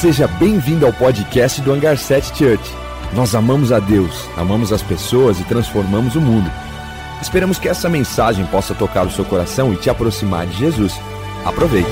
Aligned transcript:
Seja 0.00 0.28
bem-vindo 0.28 0.86
ao 0.86 0.92
podcast 0.92 1.60
do 1.60 1.72
Hangar 1.72 1.98
7 1.98 2.28
Church. 2.28 2.62
Nós 3.12 3.34
amamos 3.34 3.72
a 3.72 3.80
Deus, 3.80 4.28
amamos 4.36 4.72
as 4.72 4.80
pessoas 4.80 5.40
e 5.40 5.44
transformamos 5.44 6.14
o 6.14 6.20
mundo. 6.20 6.48
Esperamos 7.20 7.58
que 7.58 7.68
essa 7.68 7.88
mensagem 7.88 8.46
possa 8.46 8.76
tocar 8.76 9.04
o 9.04 9.10
seu 9.10 9.24
coração 9.24 9.72
e 9.72 9.76
te 9.76 9.90
aproximar 9.90 10.46
de 10.46 10.56
Jesus. 10.56 10.94
Aproveite. 11.44 11.90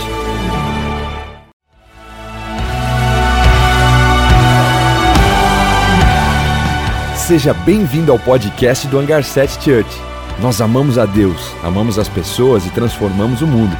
Seja 7.16 7.52
bem-vindo 7.52 8.12
ao 8.12 8.20
podcast 8.20 8.86
do 8.86 9.00
Hangar 9.00 9.25
7 9.25 9.64
Church. 9.64 10.00
Nós 10.41 10.61
amamos 10.61 10.96
a 10.96 11.07
Deus, 11.07 11.50
amamos 11.61 11.98
as 11.98 12.09
pessoas 12.09 12.64
e 12.66 12.70
transformamos 12.70 13.43
o 13.43 13.48
mundo. 13.48 13.77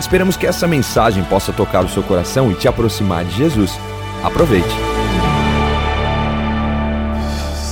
Esperamos 0.00 0.36
que 0.36 0.46
essa 0.46 0.68
mensagem 0.68 1.24
possa 1.24 1.52
tocar 1.52 1.84
o 1.84 1.88
seu 1.88 2.02
coração 2.04 2.52
e 2.52 2.54
te 2.54 2.68
aproximar 2.68 3.24
de 3.24 3.36
Jesus. 3.36 3.72
Aproveite. 4.22 4.68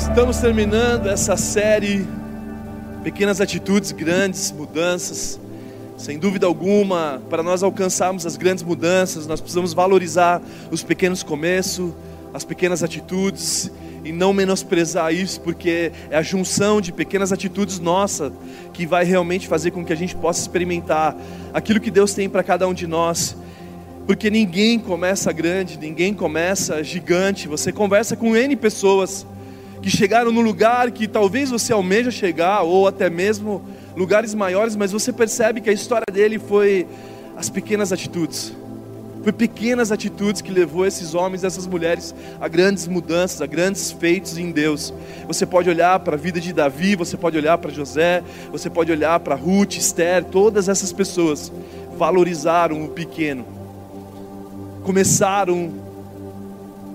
Estamos 0.03 0.39
terminando 0.39 1.07
essa 1.07 1.37
série 1.37 2.07
Pequenas 3.05 3.41
Atitudes, 3.41 3.93
Grandes 3.93 4.51
Mudanças. 4.51 5.39
Sem 5.97 6.19
dúvida 6.19 6.47
alguma, 6.47 7.23
para 7.31 7.43
nós 7.43 7.63
alcançarmos 7.63 8.27
as 8.27 8.37
grandes 8.37 8.65
mudanças, 8.65 9.27
nós 9.27 9.41
precisamos 9.41 9.73
valorizar 9.73 10.43
os 10.71 10.83
pequenos 10.83 11.23
começos, 11.23 11.93
as 12.35 12.45
pequenas 12.45 12.83
atitudes 12.83 13.71
e 14.07 14.13
não 14.13 14.33
menosprezar 14.33 15.13
isso, 15.13 15.41
porque 15.41 15.91
é 16.11 16.17
a 16.17 16.23
junção 16.23 16.81
de 16.81 16.93
pequenas 16.93 17.33
atitudes 17.33 17.81
nossa 17.81 18.33
que 18.73 18.87
vai 18.87 19.05
realmente 19.05 19.49
fazer 19.49 19.73
com 19.73 19.85
que 19.85 19.93
a 19.93 19.97
gente 19.97 20.15
possa 20.15 20.41
experimentar 20.41 21.17
aquilo 21.53 21.81
que 21.81 21.91
Deus 21.91 22.15
tem 22.15 22.29
para 22.29 22.45
cada 22.45 22.69
um 22.69 22.73
de 22.73 22.87
nós. 22.87 23.37
Porque 24.07 24.31
ninguém 24.31 24.79
começa 24.79 25.33
grande, 25.33 25.77
ninguém 25.77 26.15
começa 26.15 26.85
gigante. 26.85 27.49
Você 27.49 27.73
conversa 27.73 28.15
com 28.15 28.37
N 28.37 28.55
pessoas 28.55 29.27
que 29.83 29.91
chegaram 29.91 30.31
no 30.31 30.41
lugar 30.41 30.93
que 30.93 31.09
talvez 31.09 31.51
você 31.51 31.73
almeja 31.73 32.11
chegar, 32.13 32.63
ou 32.63 32.87
até 32.87 33.11
mesmo 33.11 33.65
lugares 33.97 34.35
maiores, 34.35 34.77
mas 34.77 34.93
você 34.93 35.13
percebe 35.13 35.61
que 35.61 35.69
a 35.69 35.73
história 35.73 36.07
dele 36.13 36.39
foi 36.39 36.87
as 37.37 37.51
pequenas 37.51 37.93
atitudes 37.93 38.55
foi 39.27 39.33
pequenas 39.33 39.91
atitudes 39.91 40.41
que 40.41 40.53
levou 40.53 40.87
esses 40.87 41.13
homens 41.13 41.43
e 41.43 41.47
essas 41.47 41.67
mulheres 41.67 42.15
a 42.41 42.47
grandes 42.47 42.87
mudanças, 42.87 43.43
a 43.43 43.47
grandes 43.47 43.91
feitos 43.91 44.39
em 44.39 44.53
Deus. 44.53 44.95
Você 45.27 45.45
pode 45.45 45.69
olhar 45.69 45.99
para 45.99 46.15
a 46.15 46.17
vida 46.17 46.41
de 46.41 46.53
Davi, 46.53 46.95
você 46.95 47.17
pode 47.17 47.37
olhar 47.37 47.59
para 47.59 47.73
José, 47.73 48.23
você 48.53 48.71
pode 48.71 48.93
olhar 48.93 49.19
para 49.19 49.35
Ruth, 49.35 49.79
Esther, 49.79 50.23
todas 50.27 50.69
essas 50.69 50.93
pessoas 50.93 51.51
valorizaram 51.99 52.85
o 52.85 52.89
pequeno. 52.89 53.45
Começaram 54.85 55.73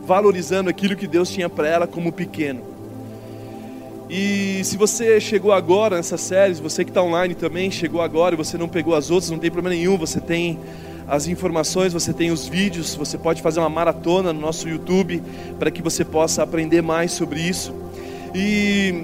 valorizando 0.06 0.70
aquilo 0.70 0.96
que 0.96 1.08
Deus 1.08 1.30
tinha 1.30 1.50
para 1.50 1.68
ela 1.68 1.86
como 1.86 2.14
pequeno. 2.14 2.62
E 4.10 4.62
se 4.64 4.78
você 4.78 5.20
chegou 5.20 5.52
agora 5.52 5.98
nessa 5.98 6.18
série, 6.18 6.54
você 6.54 6.86
que 6.86 6.92
está 6.92 7.04
online 7.04 7.36
também 7.36 7.70
chegou 7.70 8.02
agora 8.02 8.36
e 8.36 8.38
você 8.38 8.58
não 8.58 8.70
pegou 8.70 8.96
as 8.96 9.12
outras, 9.12 9.30
não 9.30 9.38
tem 9.38 9.52
problema 9.52 9.76
nenhum, 9.76 9.98
você 9.98 10.22
tem 10.22 10.58
as 11.08 11.28
informações, 11.28 11.94
você 11.94 12.14
tem 12.14 12.32
os 12.32 12.48
vídeos, 12.48 12.96
você 12.96 13.18
pode 13.18 13.42
fazer 13.42 13.60
uma 13.60 13.70
maratona 13.70 14.32
no 14.32 14.40
nosso 14.40 14.68
YouTube 14.70 15.22
para 15.60 15.70
que 15.72 15.82
você 15.82 16.06
possa 16.06 16.44
aprender 16.44 16.82
mais 16.82 17.12
sobre 17.12 17.42
isso. 17.42 17.74
E, 18.34 19.04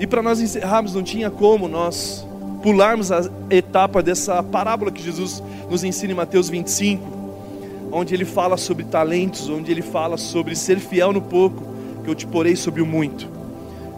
e 0.00 0.06
para 0.06 0.22
nós 0.22 0.40
encerrarmos, 0.40 0.94
não 0.94 1.02
tinha 1.02 1.30
como 1.30 1.68
nós 1.68 2.26
pularmos 2.62 3.10
a 3.10 3.28
etapa 3.50 4.02
dessa 4.02 4.42
parábola 4.42 4.90
que 4.90 5.02
Jesus 5.02 5.42
nos 5.68 5.82
ensina 5.82 6.12
em 6.12 6.16
Mateus 6.16 6.48
25, 6.48 7.02
onde 7.90 8.14
ele 8.14 8.24
fala 8.24 8.56
sobre 8.56 8.84
talentos, 8.84 9.48
onde 9.48 9.70
ele 9.70 9.82
fala 9.82 10.16
sobre 10.16 10.54
ser 10.54 10.78
fiel 10.78 11.12
no 11.12 11.20
pouco, 11.20 11.62
que 12.04 12.08
eu 12.08 12.14
te 12.14 12.26
porei 12.26 12.56
sobre 12.56 12.80
o 12.80 12.86
muito. 12.86 13.41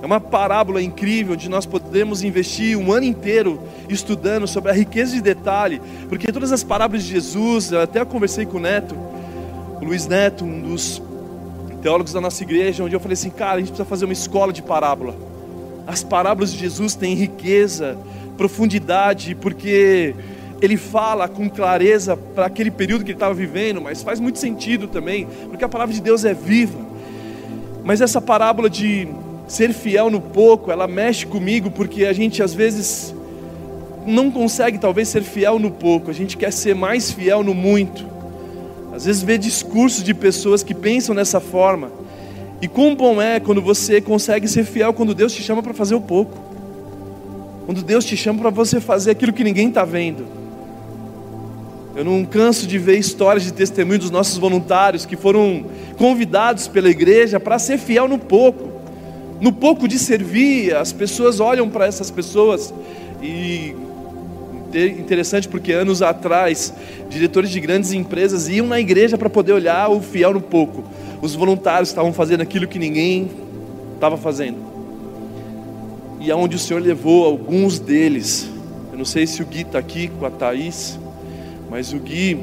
É 0.05 0.07
uma 0.07 0.21
parábola 0.21 0.83
incrível 0.83 1.33
onde 1.33 1.49
nós 1.49 1.65
podemos 1.65 2.23
investir 2.23 2.77
um 2.77 2.93
ano 2.93 3.07
inteiro 3.07 3.59
estudando 3.89 4.47
sobre 4.47 4.71
a 4.71 4.75
riqueza 4.75 5.15
de 5.15 5.23
detalhe, 5.23 5.81
porque 6.11 6.31
todas 6.31 6.53
as 6.53 6.63
parábolas 6.63 7.05
de 7.05 7.13
Jesus, 7.13 7.73
eu 7.73 7.81
até 7.81 8.05
conversei 8.05 8.45
com 8.45 8.59
o 8.59 8.61
Neto, 8.61 8.95
o 9.81 9.83
Luiz 9.83 10.07
Neto, 10.07 10.45
um 10.45 10.61
dos 10.61 11.01
teólogos 11.81 12.13
da 12.13 12.21
nossa 12.21 12.43
igreja, 12.43 12.85
onde 12.85 12.95
eu 12.95 13.01
falei 13.01 13.15
assim, 13.15 13.31
cara, 13.31 13.55
a 13.55 13.59
gente 13.61 13.69
precisa 13.69 13.87
fazer 13.87 14.05
uma 14.05 14.13
escola 14.13 14.53
de 14.53 14.61
parábola. 14.61 15.17
As 15.87 16.05
parábolas 16.05 16.53
de 16.53 16.59
Jesus 16.59 16.95
têm 16.95 17.15
riqueza, 17.15 17.97
profundidade, 18.37 19.35
porque 19.35 20.15
ele 20.61 20.77
fala 20.77 21.29
com 21.29 21.49
clareza 21.49 22.15
para 22.15 22.45
aquele 22.45 22.71
período 22.71 23.07
que 23.07 23.13
ele 23.13 23.17
estava 23.17 23.33
vivendo, 23.33 23.81
mas 23.81 24.03
faz 24.03 24.21
muito 24.21 24.39
sentido 24.39 24.87
também, 24.87 25.27
porque 25.49 25.65
a 25.65 25.69
palavra 25.69 25.95
de 25.95 26.03
Deus 26.03 26.27
é 26.27 26.35
viva. 26.35 26.79
Mas 27.83 28.03
essa 28.03 28.21
parábola 28.21 28.69
de 28.69 29.09
ser 29.47 29.73
fiel 29.73 30.11
no 30.11 30.21
pouco, 30.21 30.71
ela 30.71 30.87
mexe 30.87 31.27
comigo 31.27 31.71
porque 31.71 32.05
a 32.05 32.13
gente 32.13 32.43
às 32.43 32.55
vezes 32.55 33.15
não 34.07 34.31
consegue 34.31 34.79
talvez 34.79 35.09
ser 35.09 35.23
fiel 35.23 35.59
no 35.59 35.71
pouco, 35.71 36.11
a 36.11 36.15
gente 36.15 36.37
quer 36.37 36.53
ser 36.53 36.75
mais 36.75 37.11
fiel 37.11 37.43
no 37.43 37.55
muito. 37.55 38.07
Às 38.95 39.07
vezes 39.07 39.23
vê 39.23 39.37
discursos 39.37 40.05
de 40.05 40.15
pessoas 40.15 40.63
que 40.63 40.75
pensam 40.75 41.15
dessa 41.15 41.41
forma. 41.41 41.91
E 42.63 42.69
quão 42.69 42.95
bom 42.95 43.21
é 43.21 43.41
quando 43.41 43.61
você 43.61 44.01
consegue 44.01 44.47
ser 44.47 44.65
fiel 44.65 44.93
quando 44.93 45.15
Deus 45.15 45.33
te 45.33 45.43
chama 45.43 45.63
para 45.63 45.75
fazer 45.75 45.95
o 45.95 46.01
pouco. 46.01 46.39
Quando 47.67 47.83
Deus 47.83 48.05
te 48.05 48.17
chama 48.17 48.41
para 48.41 48.51
você 48.51 48.81
fazer 48.81 49.11
aquilo 49.11 49.33
que 49.33 49.43
ninguém 49.43 49.69
está 49.69 49.85
vendo. 49.85 50.25
Eu 51.97 52.05
não 52.05 52.25
canso 52.25 52.67
de 52.67 52.79
ver 52.79 52.99
histórias 52.99 53.45
de 53.45 53.53
testemunho 53.53 53.99
dos 53.99 54.11
nossos 54.11 54.37
voluntários 54.39 55.05
que 55.05 55.17
foram 55.17 55.65
convidados 55.97 56.69
pela 56.69 56.89
igreja 56.89 57.41
para 57.41 57.59
ser 57.59 57.79
fiel 57.79 58.07
no 58.07 58.19
pouco 58.19 58.74
no 59.45 59.53
pouco 59.53 59.87
de 59.87 59.99
servir, 59.99 60.75
as 60.75 60.91
pessoas 60.91 61.39
olham 61.39 61.69
para 61.69 61.85
essas 61.85 62.11
pessoas 62.11 62.73
e 63.23 63.77
interessante 64.75 65.47
porque 65.47 65.71
anos 65.71 66.01
atrás, 66.01 66.73
diretores 67.11 67.51
de 67.51 67.61
grandes 67.61 67.93
empresas 67.93 68.49
iam 68.49 68.67
na 68.67 68.81
igreja 68.81 69.19
para 69.19 69.29
poder 69.29 69.53
olhar 69.53 69.91
o 69.91 70.01
fiel 70.01 70.33
no 70.33 70.41
pouco. 70.41 70.83
Os 71.21 71.35
voluntários 71.35 71.91
estavam 71.91 72.11
fazendo 72.11 72.41
aquilo 72.41 72.67
que 72.67 72.79
ninguém 72.79 73.31
estava 73.95 74.17
fazendo. 74.17 74.57
E 76.21 76.31
aonde 76.31 76.57
o 76.57 76.59
Senhor 76.59 76.81
levou 76.81 77.27
alguns 77.27 77.79
deles. 77.79 78.49
Eu 78.91 78.97
não 78.97 79.05
sei 79.05 79.27
se 79.27 79.43
o 79.43 79.47
Gui 79.47 79.61
está 79.61 79.79
aqui 79.79 80.09
com 80.09 80.25
a 80.25 80.31
Thaís, 80.31 80.99
mas 81.69 81.93
o 81.93 81.99
Gui, 81.99 82.41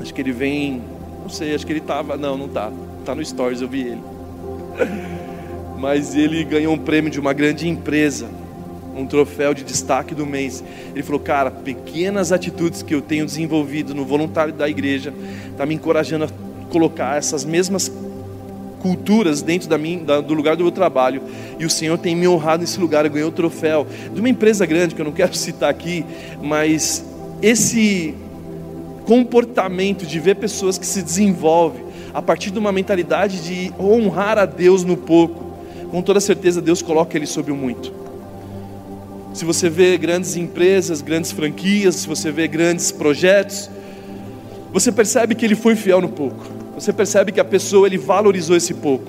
acho 0.00 0.14
que 0.14 0.22
ele 0.22 0.32
vem, 0.32 0.80
não 1.22 1.28
sei, 1.28 1.54
acho 1.54 1.66
que 1.66 1.72
ele 1.72 1.80
estava, 1.80 2.16
não, 2.16 2.38
não 2.38 2.46
está, 2.46 2.72
está 3.00 3.14
no 3.14 3.22
Stories, 3.22 3.60
eu 3.60 3.68
vi 3.68 3.82
ele. 3.82 4.00
mas 5.84 6.14
ele 6.14 6.42
ganhou 6.44 6.72
um 6.72 6.78
prêmio 6.78 7.10
de 7.10 7.20
uma 7.20 7.34
grande 7.34 7.68
empresa, 7.68 8.26
um 8.96 9.04
troféu 9.04 9.52
de 9.52 9.62
destaque 9.62 10.14
do 10.14 10.24
mês. 10.24 10.64
Ele 10.94 11.02
falou: 11.02 11.20
Cara, 11.20 11.50
pequenas 11.50 12.32
atitudes 12.32 12.80
que 12.82 12.94
eu 12.94 13.02
tenho 13.02 13.26
desenvolvido 13.26 13.94
no 13.94 14.02
voluntário 14.02 14.54
da 14.54 14.66
igreja, 14.66 15.12
está 15.50 15.66
me 15.66 15.74
encorajando 15.74 16.24
a 16.24 16.28
colocar 16.70 17.18
essas 17.18 17.44
mesmas 17.44 17.92
culturas 18.80 19.42
dentro 19.42 19.68
da 19.68 19.76
da, 19.76 20.22
do 20.22 20.32
lugar 20.32 20.56
do 20.56 20.62
meu 20.62 20.72
trabalho. 20.72 21.20
E 21.58 21.66
o 21.66 21.70
Senhor 21.70 21.98
tem 21.98 22.16
me 22.16 22.26
honrado 22.26 22.62
nesse 22.62 22.80
lugar. 22.80 23.04
Eu 23.04 23.10
ganhei 23.10 23.28
o 23.28 23.30
troféu 23.30 23.86
de 24.10 24.18
uma 24.20 24.30
empresa 24.30 24.64
grande 24.64 24.94
que 24.94 25.02
eu 25.02 25.04
não 25.04 25.12
quero 25.12 25.34
citar 25.36 25.68
aqui, 25.68 26.02
mas 26.42 27.04
esse 27.42 28.14
comportamento 29.04 30.06
de 30.06 30.18
ver 30.18 30.36
pessoas 30.36 30.78
que 30.78 30.86
se 30.86 31.02
desenvolvem 31.02 31.84
a 32.14 32.22
partir 32.22 32.50
de 32.50 32.58
uma 32.58 32.72
mentalidade 32.72 33.42
de 33.42 33.70
honrar 33.78 34.38
a 34.38 34.46
Deus 34.46 34.82
no 34.82 34.96
pouco 34.96 35.44
com 35.94 36.02
toda 36.02 36.18
certeza 36.18 36.60
Deus 36.60 36.82
coloca 36.82 37.16
ele 37.16 37.24
sobre 37.24 37.52
o 37.52 37.56
muito. 37.56 37.92
Se 39.32 39.44
você 39.44 39.70
vê 39.70 39.96
grandes 39.96 40.34
empresas, 40.34 41.00
grandes 41.00 41.30
franquias, 41.30 41.94
se 41.94 42.08
você 42.08 42.32
vê 42.32 42.48
grandes 42.48 42.90
projetos, 42.90 43.70
você 44.72 44.90
percebe 44.90 45.36
que 45.36 45.44
ele 45.44 45.54
foi 45.54 45.76
fiel 45.76 46.00
no 46.00 46.08
pouco. 46.08 46.46
Você 46.74 46.92
percebe 46.92 47.30
que 47.30 47.38
a 47.38 47.44
pessoa 47.44 47.86
ele 47.86 47.96
valorizou 47.96 48.56
esse 48.56 48.74
pouco. 48.74 49.06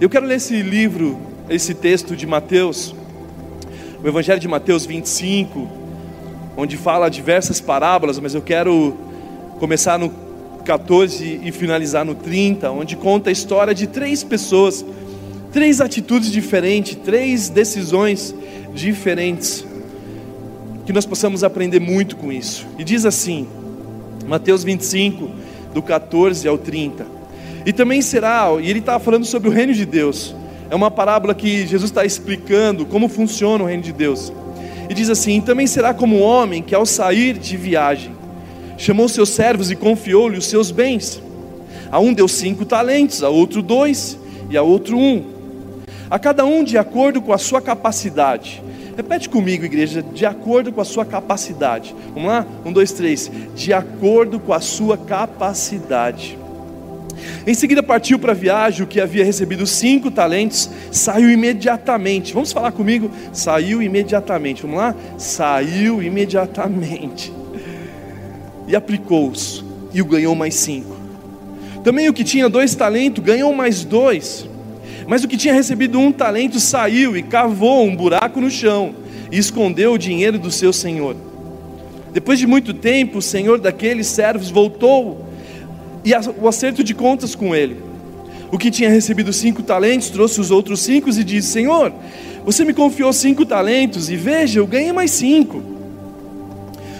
Eu 0.00 0.10
quero 0.10 0.26
ler 0.26 0.34
esse 0.34 0.60
livro, 0.60 1.16
esse 1.48 1.72
texto 1.72 2.16
de 2.16 2.26
Mateus, 2.26 2.92
o 4.02 4.08
Evangelho 4.08 4.40
de 4.40 4.48
Mateus 4.48 4.84
25, 4.84 5.68
onde 6.56 6.76
fala 6.76 7.08
diversas 7.08 7.60
parábolas, 7.60 8.18
mas 8.18 8.34
eu 8.34 8.42
quero 8.42 8.98
começar 9.60 10.00
no 10.00 10.12
14 10.64 11.42
e 11.44 11.52
finalizar 11.52 12.04
no 12.04 12.16
30, 12.16 12.72
onde 12.72 12.96
conta 12.96 13.30
a 13.30 13.32
história 13.32 13.72
de 13.72 13.86
três 13.86 14.24
pessoas 14.24 14.84
três 15.54 15.80
atitudes 15.80 16.32
diferentes, 16.32 16.96
três 16.96 17.48
decisões 17.48 18.34
diferentes, 18.74 19.64
que 20.84 20.92
nós 20.92 21.06
possamos 21.06 21.44
aprender 21.44 21.78
muito 21.78 22.16
com 22.16 22.32
isso. 22.32 22.66
E 22.76 22.82
diz 22.82 23.06
assim, 23.06 23.46
Mateus 24.26 24.64
25, 24.64 25.30
do 25.72 25.80
14 25.80 26.48
ao 26.48 26.58
30. 26.58 27.06
E 27.64 27.72
também 27.72 28.02
será, 28.02 28.48
e 28.60 28.68
ele 28.68 28.80
está 28.80 28.98
falando 28.98 29.24
sobre 29.24 29.48
o 29.48 29.52
reino 29.52 29.72
de 29.72 29.86
Deus. 29.86 30.34
É 30.68 30.74
uma 30.74 30.90
parábola 30.90 31.32
que 31.36 31.64
Jesus 31.68 31.88
está 31.88 32.04
explicando 32.04 32.84
como 32.84 33.08
funciona 33.08 33.62
o 33.62 33.66
reino 33.68 33.84
de 33.84 33.92
Deus. 33.92 34.32
E 34.90 34.92
diz 34.92 35.08
assim: 35.08 35.38
e 35.38 35.40
também 35.40 35.68
será 35.68 35.94
como 35.94 36.16
um 36.16 36.22
homem 36.22 36.64
que, 36.64 36.74
ao 36.74 36.84
sair 36.84 37.38
de 37.38 37.56
viagem, 37.56 38.10
chamou 38.76 39.08
seus 39.08 39.28
servos 39.28 39.70
e 39.70 39.76
confiou-lhe 39.76 40.36
os 40.36 40.46
seus 40.46 40.72
bens. 40.72 41.22
A 41.92 42.00
um 42.00 42.12
deu 42.12 42.26
cinco 42.26 42.64
talentos, 42.64 43.22
a 43.22 43.28
outro 43.28 43.62
dois 43.62 44.18
e 44.50 44.56
a 44.56 44.62
outro 44.62 44.98
um. 44.98 45.33
A 46.14 46.18
cada 46.20 46.44
um 46.44 46.62
de 46.62 46.78
acordo 46.78 47.20
com 47.20 47.32
a 47.32 47.38
sua 47.38 47.60
capacidade. 47.60 48.62
Repete 48.96 49.28
comigo, 49.28 49.64
igreja, 49.64 50.00
de 50.00 50.24
acordo 50.24 50.70
com 50.70 50.80
a 50.80 50.84
sua 50.84 51.04
capacidade. 51.04 51.92
Vamos 52.14 52.28
lá? 52.28 52.46
Um, 52.64 52.72
dois, 52.72 52.92
três. 52.92 53.28
De 53.56 53.72
acordo 53.72 54.38
com 54.38 54.52
a 54.52 54.60
sua 54.60 54.96
capacidade. 54.96 56.38
Em 57.44 57.52
seguida 57.52 57.82
partiu 57.82 58.16
para 58.16 58.30
a 58.30 58.34
viagem, 58.34 58.84
o 58.84 58.86
que 58.86 59.00
havia 59.00 59.24
recebido 59.24 59.66
cinco 59.66 60.08
talentos, 60.08 60.70
saiu 60.92 61.28
imediatamente. 61.28 62.32
Vamos 62.32 62.52
falar 62.52 62.70
comigo? 62.70 63.10
Saiu 63.32 63.82
imediatamente. 63.82 64.62
Vamos 64.62 64.76
lá? 64.76 64.94
Saiu 65.18 66.00
imediatamente. 66.00 67.32
E 68.68 68.76
aplicou-os, 68.76 69.64
e 69.92 70.00
o 70.00 70.04
ganhou 70.04 70.36
mais 70.36 70.54
cinco. 70.54 70.96
Também 71.82 72.08
o 72.08 72.12
que 72.12 72.22
tinha 72.22 72.48
dois 72.48 72.72
talentos 72.76 73.24
ganhou 73.24 73.52
mais 73.52 73.84
dois. 73.84 74.48
Mas 75.06 75.22
o 75.22 75.28
que 75.28 75.36
tinha 75.36 75.52
recebido 75.52 75.98
um 75.98 76.10
talento 76.10 76.58
saiu 76.58 77.16
e 77.16 77.22
cavou 77.22 77.84
um 77.84 77.94
buraco 77.94 78.40
no 78.40 78.50
chão 78.50 78.94
e 79.30 79.38
escondeu 79.38 79.92
o 79.92 79.98
dinheiro 79.98 80.38
do 80.38 80.50
seu 80.50 80.72
senhor. 80.72 81.16
Depois 82.12 82.38
de 82.38 82.46
muito 82.46 82.72
tempo, 82.72 83.18
o 83.18 83.22
senhor 83.22 83.58
daqueles 83.58 84.06
servos 84.06 84.50
voltou 84.50 85.26
e 86.04 86.12
o 86.40 86.48
acerto 86.48 86.82
de 86.82 86.94
contas 86.94 87.34
com 87.34 87.54
ele. 87.54 87.76
O 88.50 88.58
que 88.58 88.70
tinha 88.70 88.88
recebido 88.88 89.32
cinco 89.32 89.62
talentos 89.62 90.10
trouxe 90.10 90.40
os 90.40 90.50
outros 90.50 90.80
cinco 90.80 91.10
e 91.10 91.24
disse: 91.24 91.48
Senhor, 91.48 91.92
você 92.44 92.64
me 92.64 92.72
confiou 92.72 93.12
cinco 93.12 93.44
talentos 93.44 94.08
e 94.10 94.16
veja, 94.16 94.60
eu 94.60 94.66
ganhei 94.66 94.92
mais 94.92 95.10
cinco. 95.10 95.62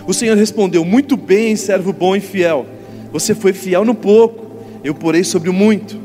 O 0.06 0.12
Senhor 0.12 0.36
respondeu: 0.36 0.84
Muito 0.84 1.16
bem, 1.16 1.54
servo 1.54 1.92
bom 1.92 2.16
e 2.16 2.20
fiel. 2.20 2.66
Você 3.12 3.34
foi 3.34 3.52
fiel 3.52 3.84
no 3.84 3.94
pouco, 3.94 4.46
eu 4.82 4.94
porei 4.94 5.22
sobre 5.22 5.48
o 5.48 5.52
muito 5.52 6.03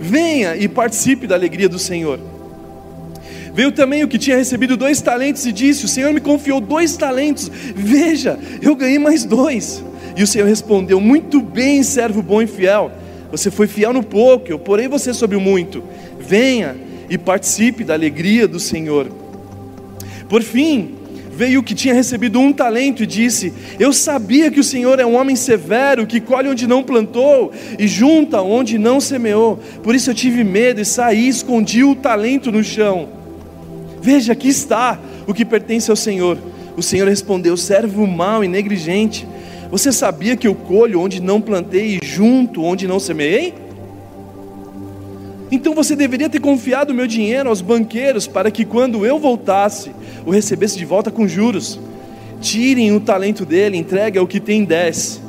venha 0.00 0.56
e 0.56 0.66
participe 0.66 1.26
da 1.26 1.34
alegria 1.34 1.68
do 1.68 1.78
Senhor. 1.78 2.18
Veio 3.52 3.70
também 3.70 4.02
o 4.02 4.08
que 4.08 4.18
tinha 4.18 4.36
recebido 4.36 4.76
dois 4.76 5.02
talentos 5.02 5.44
e 5.44 5.52
disse: 5.52 5.84
O 5.84 5.88
Senhor 5.88 6.12
me 6.14 6.20
confiou 6.20 6.60
dois 6.60 6.96
talentos, 6.96 7.50
veja, 7.76 8.38
eu 8.62 8.74
ganhei 8.74 8.98
mais 8.98 9.24
dois. 9.24 9.84
E 10.16 10.22
o 10.22 10.26
Senhor 10.26 10.46
respondeu: 10.46 11.00
Muito 11.00 11.40
bem, 11.40 11.82
servo 11.82 12.22
bom 12.22 12.40
e 12.40 12.46
fiel. 12.46 12.90
Você 13.30 13.50
foi 13.50 13.66
fiel 13.66 13.92
no 13.92 14.02
pouco, 14.02 14.50
eu 14.50 14.58
porei 14.58 14.88
você 14.88 15.12
sobre 15.12 15.36
o 15.36 15.40
muito. 15.40 15.84
Venha 16.18 16.76
e 17.08 17.18
participe 17.18 17.84
da 17.84 17.94
alegria 17.94 18.48
do 18.48 18.58
Senhor. 18.58 19.08
Por 20.28 20.42
fim, 20.42 20.94
veio 21.40 21.60
o 21.60 21.62
que 21.62 21.74
tinha 21.74 21.94
recebido 21.94 22.38
um 22.38 22.52
talento 22.52 23.02
e 23.02 23.06
disse: 23.06 23.50
Eu 23.78 23.94
sabia 23.94 24.50
que 24.50 24.60
o 24.60 24.64
Senhor 24.64 25.00
é 25.00 25.06
um 25.06 25.14
homem 25.14 25.34
severo, 25.34 26.06
que 26.06 26.20
colhe 26.20 26.50
onde 26.50 26.66
não 26.66 26.82
plantou 26.82 27.50
e 27.78 27.88
junta 27.88 28.42
onde 28.42 28.76
não 28.76 29.00
semeou. 29.00 29.58
Por 29.82 29.94
isso 29.94 30.10
eu 30.10 30.14
tive 30.14 30.44
medo 30.44 30.82
e 30.82 30.84
saí, 30.84 31.26
escondi 31.26 31.82
o 31.82 31.94
talento 31.94 32.52
no 32.52 32.62
chão. 32.62 33.08
Veja, 34.02 34.34
aqui 34.34 34.48
está 34.48 35.00
o 35.26 35.32
que 35.32 35.46
pertence 35.46 35.90
ao 35.90 35.96
Senhor. 35.96 36.36
O 36.76 36.82
Senhor 36.82 37.08
respondeu: 37.08 37.56
Servo 37.56 38.06
mau 38.06 38.44
e 38.44 38.48
negligente, 38.48 39.26
você 39.70 39.90
sabia 39.90 40.36
que 40.36 40.46
eu 40.46 40.54
colho 40.54 41.00
onde 41.00 41.22
não 41.22 41.40
plantei 41.40 41.96
e 41.96 42.06
junto 42.06 42.62
onde 42.62 42.86
não 42.86 43.00
semeei? 43.00 43.54
Então 45.50 45.74
você 45.74 45.96
deveria 45.96 46.28
ter 46.28 46.40
confiado 46.40 46.90
o 46.90 46.94
meu 46.94 47.06
dinheiro 47.06 47.48
aos 47.48 47.60
banqueiros 47.60 48.26
para 48.26 48.50
que 48.50 48.64
quando 48.64 49.04
eu 49.04 49.18
voltasse, 49.18 49.90
o 50.24 50.30
recebesse 50.30 50.78
de 50.78 50.84
volta 50.84 51.10
com 51.10 51.26
juros. 51.26 51.78
Tirem 52.40 52.94
o 52.94 53.00
talento 53.00 53.44
dele, 53.44 53.76
entregue 53.76 54.18
ao 54.18 54.26
que 54.26 54.38
tem 54.38 54.64
dez, 54.64 55.20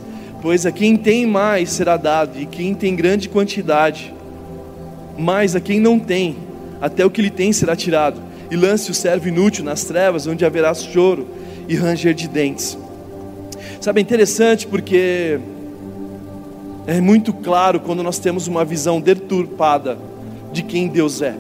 pois 0.42 0.66
a 0.66 0.72
quem 0.72 0.96
tem 0.96 1.26
mais 1.26 1.72
será 1.72 1.98
dado, 1.98 2.40
e 2.40 2.46
quem 2.46 2.74
tem 2.74 2.96
grande 2.96 3.28
quantidade, 3.28 4.14
mas 5.18 5.56
a 5.56 5.60
quem 5.60 5.80
não 5.80 6.00
tem, 6.00 6.38
até 6.80 7.06
o 7.06 7.10
que 7.10 7.22
lhe 7.22 7.30
tem 7.30 7.52
será 7.52 7.76
tirado. 7.76 8.22
E 8.50 8.56
lance 8.56 8.92
o 8.92 8.94
servo 8.94 9.28
inútil 9.28 9.64
nas 9.64 9.84
trevas, 9.84 10.28
onde 10.28 10.46
haverá 10.46 10.74
choro 10.74 11.28
e 11.68 11.76
ranger 11.76 12.14
de 12.14 12.28
dentes. 12.28 12.78
Sabe, 13.80 14.00
é 14.00 14.04
interessante 14.04 14.68
porque 14.68 15.40
é 16.88 17.00
muito 17.00 17.32
claro 17.34 17.80
quando 17.80 18.02
nós 18.02 18.18
temos 18.18 18.48
uma 18.48 18.66
visão 18.66 19.00
deturpada 19.00 19.98
de 20.52 20.64
quem 20.64 20.88
Deus 20.88 21.22
é. 21.22 21.36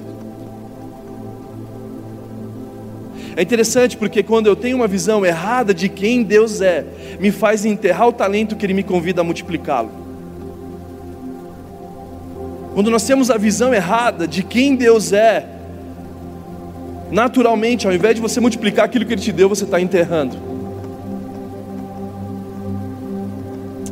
É 3.35 3.41
interessante 3.41 3.97
porque 3.97 4.21
quando 4.21 4.47
eu 4.47 4.55
tenho 4.55 4.77
uma 4.77 4.87
visão 4.87 5.25
errada 5.25 5.73
de 5.73 5.87
quem 5.89 6.21
Deus 6.21 6.61
é, 6.61 6.85
me 7.19 7.31
faz 7.31 7.65
enterrar 7.65 8.07
o 8.07 8.13
talento 8.13 8.55
que 8.55 8.65
Ele 8.65 8.73
me 8.73 8.83
convida 8.83 9.21
a 9.21 9.23
multiplicá-lo. 9.23 9.89
Quando 12.73 12.91
nós 12.91 13.03
temos 13.03 13.29
a 13.29 13.37
visão 13.37 13.73
errada 13.73 14.27
de 14.27 14.43
quem 14.43 14.75
Deus 14.75 15.11
é, 15.11 15.45
naturalmente, 17.09 17.87
ao 17.87 17.93
invés 17.93 18.15
de 18.15 18.21
você 18.21 18.39
multiplicar 18.39 18.85
aquilo 18.85 19.05
que 19.05 19.13
Ele 19.13 19.21
te 19.21 19.31
deu, 19.31 19.49
você 19.49 19.63
está 19.63 19.79
enterrando. 19.79 20.50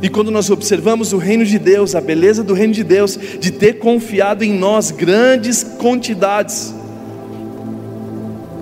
E 0.02 0.08
quando 0.08 0.30
nós 0.30 0.48
observamos 0.48 1.12
o 1.12 1.18
reino 1.18 1.44
de 1.44 1.58
Deus, 1.58 1.94
a 1.94 2.00
beleza 2.00 2.42
do 2.42 2.54
reino 2.54 2.72
de 2.72 2.82
Deus, 2.82 3.18
de 3.38 3.50
ter 3.50 3.74
confiado 3.74 4.42
em 4.42 4.52
nós 4.52 4.90
grandes 4.90 5.62
quantidades, 5.62 6.74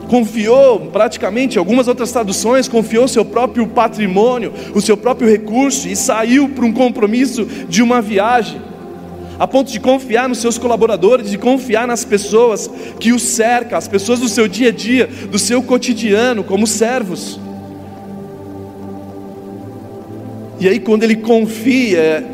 confiou 0.09 0.81
praticamente, 0.87 1.59
algumas 1.59 1.87
outras 1.87 2.11
traduções, 2.11 2.67
confiou 2.67 3.07
seu 3.07 3.25
próprio 3.25 3.67
patrimônio, 3.69 4.53
o 4.75 4.81
seu 4.81 4.97
próprio 4.97 5.29
recurso 5.29 5.87
e 5.87 5.95
saiu 5.95 6.49
para 6.49 6.65
um 6.65 6.73
compromisso 6.73 7.45
de 7.69 7.83
uma 7.83 8.01
viagem, 8.01 8.61
a 9.39 9.47
ponto 9.47 9.71
de 9.71 9.79
confiar 9.79 10.29
nos 10.29 10.39
seus 10.39 10.59
colaboradores, 10.59 11.31
de 11.31 11.39
confiar 11.39 11.87
nas 11.87 12.05
pessoas 12.05 12.69
que 12.99 13.13
o 13.13 13.19
cercam, 13.19 13.79
as 13.79 13.87
pessoas 13.87 14.19
do 14.19 14.29
seu 14.29 14.49
dia 14.49 14.71
a 14.71 14.73
dia, 14.73 15.09
do 15.31 15.39
seu 15.39 15.63
cotidiano, 15.63 16.43
como 16.43 16.67
servos. 16.67 17.39
E 20.61 20.69
aí, 20.69 20.81
quando 20.81 21.05
ele 21.05 21.17
confia, 21.17 22.25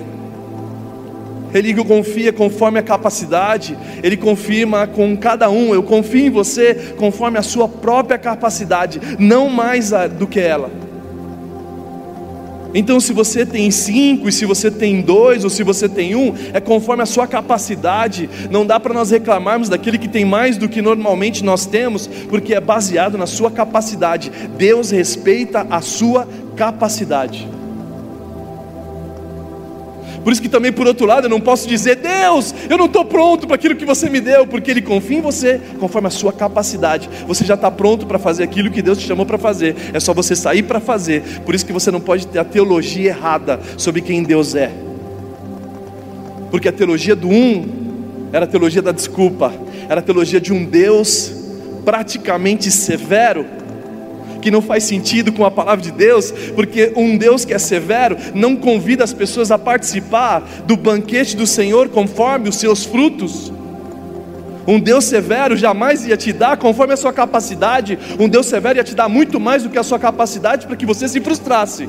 ele 1.52 1.74
confia 1.74 2.32
conforme 2.32 2.78
a 2.78 2.82
capacidade, 2.82 3.76
ele 4.02 4.16
confirma 4.16 4.86
com 4.86 5.16
cada 5.16 5.50
um: 5.50 5.74
eu 5.74 5.82
confio 5.82 6.26
em 6.26 6.30
você 6.30 6.94
conforme 6.96 7.38
a 7.38 7.42
sua 7.42 7.68
própria 7.68 8.18
capacidade, 8.18 9.00
não 9.18 9.48
mais 9.48 9.90
do 10.18 10.26
que 10.26 10.40
ela. 10.40 10.84
Então, 12.74 12.98
se 12.98 13.12
você 13.12 13.46
tem 13.46 13.70
cinco, 13.70 14.28
e 14.28 14.32
se 14.32 14.44
você 14.44 14.68
tem 14.68 15.00
dois, 15.00 15.44
ou 15.44 15.50
se 15.50 15.62
você 15.62 15.88
tem 15.88 16.16
um, 16.16 16.34
é 16.52 16.60
conforme 16.60 17.04
a 17.04 17.06
sua 17.06 17.24
capacidade. 17.24 18.28
Não 18.50 18.66
dá 18.66 18.80
para 18.80 18.92
nós 18.92 19.12
reclamarmos 19.12 19.68
daquele 19.68 19.96
que 19.96 20.08
tem 20.08 20.24
mais 20.24 20.56
do 20.56 20.68
que 20.68 20.82
normalmente 20.82 21.44
nós 21.44 21.66
temos, 21.66 22.08
porque 22.28 22.52
é 22.52 22.60
baseado 22.60 23.16
na 23.16 23.26
sua 23.26 23.48
capacidade. 23.48 24.32
Deus 24.58 24.90
respeita 24.90 25.64
a 25.70 25.80
sua 25.80 26.26
capacidade. 26.56 27.53
Por 30.24 30.32
isso 30.32 30.40
que 30.40 30.48
também, 30.48 30.72
por 30.72 30.86
outro 30.86 31.06
lado, 31.06 31.26
eu 31.26 31.30
não 31.30 31.40
posso 31.40 31.68
dizer, 31.68 31.96
Deus, 31.96 32.54
eu 32.68 32.78
não 32.78 32.86
estou 32.86 33.04
pronto 33.04 33.46
para 33.46 33.56
aquilo 33.56 33.76
que 33.76 33.84
você 33.84 34.08
me 34.08 34.20
deu, 34.20 34.46
porque 34.46 34.70
Ele 34.70 34.80
confia 34.80 35.18
em 35.18 35.20
você 35.20 35.60
conforme 35.78 36.08
a 36.08 36.10
sua 36.10 36.32
capacidade. 36.32 37.10
Você 37.28 37.44
já 37.44 37.54
está 37.54 37.70
pronto 37.70 38.06
para 38.06 38.18
fazer 38.18 38.42
aquilo 38.42 38.70
que 38.70 38.80
Deus 38.80 38.98
te 38.98 39.06
chamou 39.06 39.26
para 39.26 39.36
fazer. 39.36 39.76
É 39.92 40.00
só 40.00 40.14
você 40.14 40.34
sair 40.34 40.62
para 40.62 40.80
fazer. 40.80 41.22
Por 41.44 41.54
isso 41.54 41.66
que 41.66 41.72
você 41.72 41.90
não 41.90 42.00
pode 42.00 42.26
ter 42.26 42.38
a 42.38 42.44
teologia 42.44 43.10
errada 43.10 43.60
sobre 43.76 44.00
quem 44.00 44.22
Deus 44.22 44.54
é. 44.54 44.72
Porque 46.50 46.68
a 46.68 46.72
teologia 46.72 47.14
do 47.14 47.28
um 47.28 47.84
era 48.32 48.46
a 48.46 48.48
teologia 48.48 48.80
da 48.80 48.92
desculpa, 48.92 49.52
era 49.88 50.00
a 50.00 50.02
teologia 50.02 50.40
de 50.40 50.52
um 50.52 50.64
Deus 50.64 51.32
praticamente 51.84 52.70
severo 52.70 53.44
que 54.44 54.50
não 54.50 54.60
faz 54.60 54.84
sentido 54.84 55.32
com 55.32 55.42
a 55.46 55.50
palavra 55.50 55.82
de 55.82 55.90
Deus, 55.90 56.30
porque 56.54 56.92
um 56.94 57.16
Deus 57.16 57.46
que 57.46 57.54
é 57.54 57.58
severo 57.58 58.14
não 58.34 58.54
convida 58.54 59.02
as 59.02 59.10
pessoas 59.10 59.50
a 59.50 59.58
participar 59.58 60.40
do 60.66 60.76
banquete 60.76 61.34
do 61.34 61.46
Senhor 61.46 61.88
conforme 61.88 62.50
os 62.50 62.56
seus 62.56 62.84
frutos. 62.84 63.50
Um 64.66 64.78
Deus 64.78 65.06
severo 65.06 65.56
jamais 65.56 66.06
ia 66.06 66.14
te 66.14 66.30
dar 66.30 66.58
conforme 66.58 66.92
a 66.92 66.96
sua 66.96 67.10
capacidade, 67.10 67.98
um 68.20 68.28
Deus 68.28 68.44
severo 68.44 68.78
ia 68.78 68.84
te 68.84 68.94
dar 68.94 69.08
muito 69.08 69.40
mais 69.40 69.62
do 69.62 69.70
que 69.70 69.78
a 69.78 69.82
sua 69.82 69.98
capacidade 69.98 70.66
para 70.66 70.76
que 70.76 70.84
você 70.84 71.08
se 71.08 71.22
frustrasse. 71.22 71.88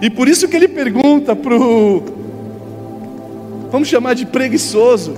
E 0.00 0.08
por 0.08 0.28
isso 0.28 0.46
que 0.46 0.54
ele 0.54 0.68
pergunta 0.68 1.34
para 1.34 1.56
o, 1.56 2.04
vamos 3.72 3.88
chamar 3.88 4.14
de 4.14 4.24
preguiçoso, 4.24 5.14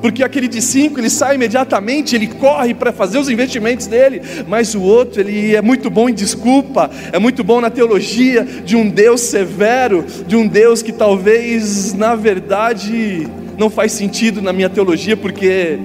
porque 0.00 0.22
aquele 0.22 0.48
de 0.48 0.62
cinco 0.62 0.98
ele 0.98 1.10
sai 1.10 1.34
imediatamente, 1.34 2.14
ele 2.14 2.26
corre 2.26 2.74
para 2.74 2.92
fazer 2.92 3.18
os 3.18 3.28
investimentos 3.28 3.86
dele, 3.86 4.22
mas 4.46 4.74
o 4.74 4.82
outro 4.82 5.20
ele 5.20 5.54
é 5.54 5.62
muito 5.62 5.90
bom 5.90 6.08
em 6.08 6.14
desculpa, 6.14 6.90
é 7.12 7.18
muito 7.18 7.44
bom 7.44 7.60
na 7.60 7.70
teologia 7.70 8.44
de 8.44 8.76
um 8.76 8.88
Deus 8.88 9.20
severo, 9.20 10.04
de 10.26 10.36
um 10.36 10.46
Deus 10.46 10.82
que 10.82 10.92
talvez 10.92 11.92
na 11.94 12.14
verdade 12.14 13.28
não 13.58 13.68
faz 13.68 13.92
sentido 13.92 14.40
na 14.40 14.52
minha 14.52 14.70
teologia, 14.70 15.16
porque 15.16 15.78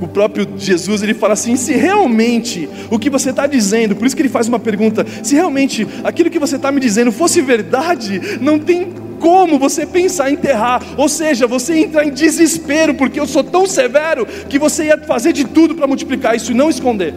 o 0.00 0.08
próprio 0.08 0.46
Jesus 0.56 1.02
ele 1.02 1.14
fala 1.14 1.32
assim: 1.32 1.56
se 1.56 1.72
realmente 1.72 2.68
o 2.90 2.98
que 2.98 3.08
você 3.08 3.30
está 3.30 3.46
dizendo, 3.46 3.96
por 3.96 4.06
isso 4.06 4.14
que 4.14 4.22
ele 4.22 4.28
faz 4.28 4.48
uma 4.48 4.58
pergunta, 4.58 5.06
se 5.22 5.34
realmente 5.34 5.86
aquilo 6.02 6.30
que 6.30 6.38
você 6.38 6.56
está 6.56 6.70
me 6.70 6.80
dizendo 6.80 7.10
fosse 7.10 7.40
verdade, 7.40 8.20
não 8.40 8.58
tem 8.58 8.88
como 9.20 9.58
você 9.58 9.86
pensar 9.86 10.30
em 10.30 10.34
enterrar, 10.34 10.82
ou 10.96 11.08
seja, 11.08 11.46
você 11.46 11.78
entrar 11.78 12.04
em 12.04 12.10
desespero, 12.10 12.94
porque 12.94 13.18
eu 13.18 13.26
sou 13.26 13.42
tão 13.42 13.66
severo 13.66 14.26
que 14.48 14.58
você 14.58 14.86
ia 14.86 14.98
fazer 14.98 15.32
de 15.32 15.44
tudo 15.44 15.74
para 15.74 15.86
multiplicar 15.86 16.36
isso 16.36 16.52
e 16.52 16.54
não 16.54 16.70
esconder. 16.70 17.14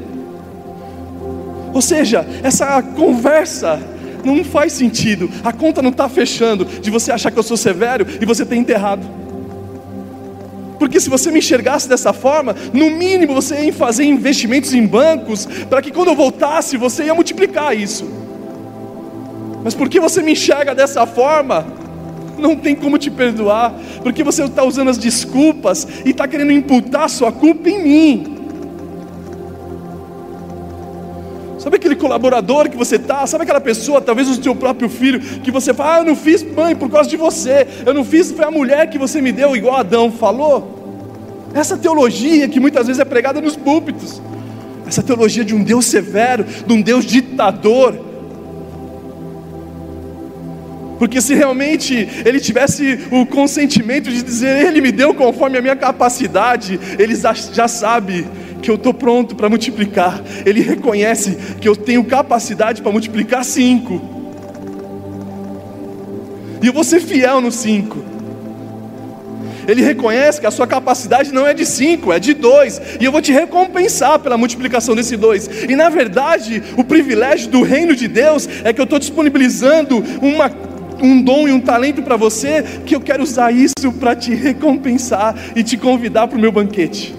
Ou 1.73 1.81
seja, 1.81 2.25
essa 2.43 2.81
conversa 2.81 3.79
não 4.23 4.43
faz 4.43 4.73
sentido, 4.73 5.29
a 5.43 5.53
conta 5.53 5.81
não 5.81 5.91
está 5.91 6.09
fechando 6.09 6.65
de 6.65 6.89
você 6.89 7.11
achar 7.11 7.31
que 7.31 7.37
eu 7.37 7.43
sou 7.43 7.57
severo 7.57 8.05
e 8.19 8.25
você 8.25 8.45
ter 8.45 8.55
enterrado. 8.55 9.05
Porque 10.79 10.99
se 10.99 11.09
você 11.09 11.31
me 11.31 11.39
enxergasse 11.39 11.89
dessa 11.89 12.13
forma, 12.13 12.55
no 12.73 12.89
mínimo 12.91 13.33
você 13.33 13.65
ia 13.65 13.73
fazer 13.73 14.03
investimentos 14.05 14.73
em 14.73 14.85
bancos, 14.85 15.45
para 15.69 15.81
que 15.81 15.91
quando 15.91 16.09
eu 16.09 16.15
voltasse 16.15 16.77
você 16.77 17.05
ia 17.05 17.15
multiplicar 17.15 17.75
isso. 17.75 18.07
Mas 19.63 19.73
porque 19.73 19.99
você 19.99 20.21
me 20.21 20.33
enxerga 20.33 20.73
dessa 20.75 21.05
forma, 21.05 21.65
não 22.37 22.55
tem 22.55 22.75
como 22.75 22.97
te 22.97 23.09
perdoar, 23.09 23.73
porque 24.03 24.23
você 24.23 24.43
está 24.43 24.63
usando 24.63 24.89
as 24.89 24.97
desculpas 24.97 25.87
e 26.05 26.11
está 26.11 26.27
querendo 26.27 26.51
imputar 26.51 27.09
sua 27.09 27.31
culpa 27.31 27.69
em 27.69 27.83
mim. 27.83 28.37
Sabe 31.59 31.77
aquele 31.77 31.95
colaborador 31.95 32.69
que 32.69 32.77
você 32.77 32.95
está? 32.95 33.27
Sabe 33.27 33.43
aquela 33.43 33.59
pessoa, 33.59 33.99
talvez 33.99 34.29
o 34.29 34.41
seu 34.41 34.55
próprio 34.55 34.87
filho, 34.87 35.19
que 35.19 35.51
você 35.51 35.73
fala, 35.73 35.95
ah, 35.95 35.99
eu 35.99 36.05
não 36.05 36.15
fiz 36.15 36.41
mãe 36.43 36.75
por 36.75 36.89
causa 36.89 37.09
de 37.09 37.17
você, 37.17 37.67
eu 37.85 37.93
não 37.93 38.05
fiz, 38.05 38.31
foi 38.31 38.45
a 38.45 38.51
mulher 38.51 38.89
que 38.89 38.97
você 38.97 39.21
me 39.21 39.31
deu, 39.31 39.55
igual 39.55 39.75
Adão 39.75 40.11
falou. 40.11 40.75
Essa 41.53 41.75
teologia 41.75 42.47
que 42.47 42.59
muitas 42.59 42.87
vezes 42.87 43.01
é 43.01 43.05
pregada 43.05 43.41
nos 43.41 43.55
púlpitos, 43.55 44.21
essa 44.87 45.03
teologia 45.03 45.43
de 45.43 45.53
um 45.53 45.61
Deus 45.63 45.85
severo, 45.87 46.45
de 46.45 46.71
um 46.71 46.81
Deus 46.81 47.05
ditador, 47.05 48.06
porque 50.97 51.21
se 51.21 51.33
realmente 51.33 52.07
ele 52.25 52.39
tivesse 52.39 52.99
o 53.11 53.25
consentimento 53.25 54.09
de 54.09 54.23
dizer, 54.23 54.65
Ele 54.65 54.81
me 54.81 54.91
deu 54.91 55.13
conforme 55.13 55.57
a 55.57 55.61
minha 55.61 55.75
capacidade, 55.75 56.79
ele 56.97 57.15
já 57.15 57.67
sabe 57.67 58.25
que 58.61 58.69
eu 58.69 58.75
estou 58.75 58.93
pronto 58.93 59.35
para 59.35 59.49
multiplicar. 59.49 60.21
Ele 60.45 60.61
reconhece 60.61 61.37
que 61.59 61.67
eu 61.67 61.75
tenho 61.75 62.03
capacidade 62.03 62.81
para 62.81 62.91
multiplicar 62.91 63.43
cinco. 63.43 64.01
E 66.61 66.67
eu 66.67 66.73
vou 66.73 66.83
ser 66.83 66.99
fiel 66.99 67.39
no 67.39 67.51
cinco. 67.51 68.03
Ele 69.67 69.81
reconhece 69.81 70.39
que 70.39 70.47
a 70.47 70.51
sua 70.51 70.65
capacidade 70.65 71.33
não 71.33 71.45
é 71.45 71.53
de 71.53 71.65
cinco, 71.65 72.13
é 72.13 72.19
de 72.19 72.33
dois, 72.33 72.81
e 73.01 73.03
eu 73.03 73.11
vou 73.11 73.21
te 73.21 73.33
recompensar 73.33 74.17
pela 74.17 74.37
multiplicação 74.37 74.95
desse 74.95 75.17
dois. 75.17 75.49
E 75.67 75.75
na 75.75 75.89
verdade, 75.89 76.63
o 76.77 76.85
privilégio 76.85 77.49
do 77.49 77.61
reino 77.61 77.93
de 77.93 78.07
Deus 78.07 78.47
é 78.63 78.71
que 78.71 78.79
eu 78.79 78.85
estou 78.85 78.97
disponibilizando 78.97 80.01
uma 80.21 80.49
um 81.01 81.21
dom 81.21 81.47
e 81.47 81.51
um 81.51 81.59
talento 81.59 82.01
para 82.01 82.15
você, 82.15 82.63
que 82.85 82.95
eu 82.95 83.01
quero 83.01 83.23
usar 83.23 83.51
isso 83.51 83.91
para 83.99 84.15
te 84.15 84.33
recompensar 84.35 85.35
e 85.55 85.63
te 85.63 85.77
convidar 85.77 86.27
para 86.27 86.37
o 86.37 86.41
meu 86.41 86.51
banquete. 86.51 87.15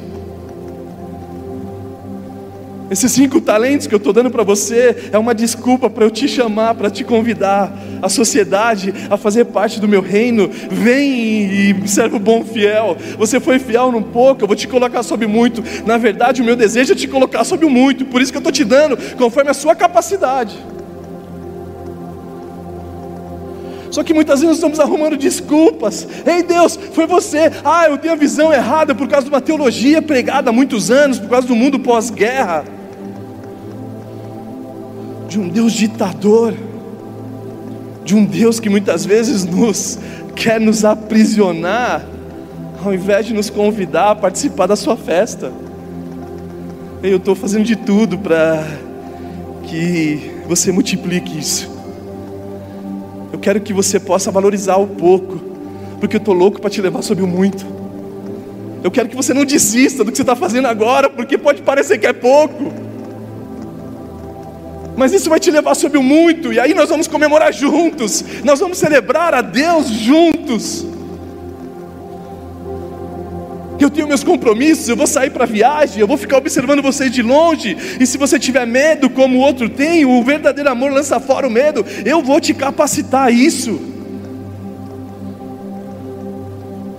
Esses 2.90 3.12
cinco 3.12 3.38
talentos 3.38 3.86
que 3.86 3.94
eu 3.94 3.98
estou 3.98 4.14
dando 4.14 4.30
para 4.30 4.42
você 4.42 5.10
é 5.12 5.18
uma 5.18 5.34
desculpa 5.34 5.90
para 5.90 6.06
eu 6.06 6.10
te 6.10 6.26
chamar, 6.26 6.74
para 6.74 6.90
te 6.90 7.04
convidar, 7.04 7.70
a 8.00 8.08
sociedade 8.08 8.94
a 9.10 9.16
fazer 9.18 9.44
parte 9.46 9.78
do 9.78 9.86
meu 9.86 10.00
reino. 10.00 10.48
Vem 10.70 11.10
e 11.70 11.88
serve 11.88 12.16
o 12.16 12.18
bom 12.18 12.42
fiel. 12.44 12.96
Você 13.18 13.38
foi 13.40 13.58
fiel 13.58 13.92
num 13.92 14.02
pouco, 14.02 14.42
eu 14.42 14.46
vou 14.46 14.56
te 14.56 14.66
colocar 14.66 15.02
sobre 15.02 15.26
muito. 15.26 15.62
Na 15.84 15.98
verdade, 15.98 16.40
o 16.40 16.44
meu 16.44 16.56
desejo 16.56 16.92
é 16.92 16.96
te 16.96 17.06
colocar 17.06 17.44
sobre 17.44 17.66
muito, 17.66 18.06
por 18.06 18.22
isso 18.22 18.32
que 18.32 18.38
eu 18.38 18.40
estou 18.40 18.52
te 18.52 18.64
dando, 18.64 18.96
conforme 19.16 19.50
a 19.50 19.54
sua 19.54 19.74
capacidade. 19.74 20.56
Só 23.90 24.02
que 24.02 24.12
muitas 24.12 24.40
vezes 24.40 24.48
nós 24.48 24.56
estamos 24.56 24.80
arrumando 24.80 25.16
desculpas. 25.16 26.06
Ei 26.26 26.42
Deus, 26.42 26.78
foi 26.92 27.06
você. 27.06 27.50
Ah, 27.64 27.86
eu 27.88 27.98
tenho 27.98 28.14
a 28.14 28.16
visão 28.16 28.52
errada 28.52 28.94
por 28.94 29.08
causa 29.08 29.24
de 29.24 29.32
uma 29.32 29.40
teologia 29.40 30.02
pregada 30.02 30.50
há 30.50 30.52
muitos 30.52 30.90
anos, 30.90 31.18
por 31.18 31.28
causa 31.28 31.46
do 31.46 31.56
mundo 31.56 31.78
pós-guerra. 31.78 32.64
De 35.28 35.38
um 35.38 35.48
Deus 35.48 35.72
ditador. 35.72 36.54
De 38.04 38.14
um 38.14 38.24
Deus 38.24 38.58
que 38.60 38.68
muitas 38.68 39.04
vezes 39.04 39.44
nos 39.44 39.98
quer 40.34 40.60
nos 40.60 40.84
aprisionar, 40.84 42.06
ao 42.84 42.94
invés 42.94 43.26
de 43.26 43.34
nos 43.34 43.50
convidar 43.50 44.12
a 44.12 44.14
participar 44.14 44.66
da 44.66 44.76
sua 44.76 44.96
festa. 44.96 45.52
Eu 47.02 47.16
estou 47.16 47.34
fazendo 47.34 47.64
de 47.64 47.76
tudo 47.76 48.18
para 48.18 48.66
que 49.64 50.30
você 50.46 50.72
multiplique 50.72 51.38
isso. 51.38 51.77
Eu 53.32 53.38
quero 53.38 53.60
que 53.60 53.72
você 53.72 54.00
possa 54.00 54.30
valorizar 54.30 54.76
o 54.76 54.86
pouco, 54.86 55.38
porque 56.00 56.16
eu 56.16 56.18
estou 56.18 56.34
louco 56.34 56.60
para 56.60 56.70
te 56.70 56.80
levar 56.80 57.02
sobre 57.02 57.24
o 57.24 57.26
muito. 57.26 57.64
Eu 58.82 58.90
quero 58.90 59.08
que 59.08 59.16
você 59.16 59.34
não 59.34 59.44
desista 59.44 60.04
do 60.04 60.10
que 60.10 60.16
você 60.16 60.22
está 60.22 60.36
fazendo 60.36 60.66
agora, 60.66 61.10
porque 61.10 61.36
pode 61.36 61.62
parecer 61.62 61.98
que 61.98 62.06
é 62.06 62.12
pouco. 62.12 62.72
Mas 64.96 65.12
isso 65.12 65.30
vai 65.30 65.38
te 65.38 65.50
levar 65.50 65.74
sobre 65.74 65.98
o 65.98 66.02
muito, 66.02 66.52
e 66.52 66.58
aí 66.58 66.74
nós 66.74 66.88
vamos 66.88 67.06
comemorar 67.06 67.52
juntos, 67.52 68.24
nós 68.44 68.58
vamos 68.58 68.78
celebrar 68.78 69.32
a 69.32 69.40
Deus 69.40 69.88
juntos 69.88 70.84
que 73.78 73.84
eu 73.84 73.90
tenho 73.90 74.08
meus 74.08 74.24
compromissos, 74.24 74.88
eu 74.88 74.96
vou 74.96 75.06
sair 75.06 75.30
para 75.30 75.46
viagem, 75.46 76.00
eu 76.00 76.06
vou 76.06 76.16
ficar 76.16 76.36
observando 76.36 76.82
vocês 76.82 77.12
de 77.12 77.22
longe, 77.22 77.76
e 78.00 78.04
se 78.06 78.18
você 78.18 78.38
tiver 78.38 78.66
medo, 78.66 79.08
como 79.08 79.38
o 79.38 79.40
outro 79.40 79.68
tem, 79.68 80.04
o 80.04 80.22
verdadeiro 80.22 80.68
amor 80.68 80.90
lança 80.90 81.20
fora 81.20 81.46
o 81.46 81.50
medo, 81.50 81.86
eu 82.04 82.20
vou 82.20 82.40
te 82.40 82.52
capacitar 82.52 83.28
a 83.28 83.30
isso. 83.30 83.80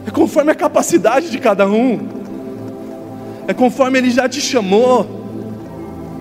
É 0.08 0.12
conforme 0.12 0.52
a 0.52 0.56
capacidade 0.56 1.30
de 1.30 1.38
cada 1.38 1.68
um, 1.68 2.00
é 3.46 3.54
conforme 3.54 3.98
Ele 3.98 4.10
já 4.10 4.30
te 4.30 4.40
chamou. 4.40 5.18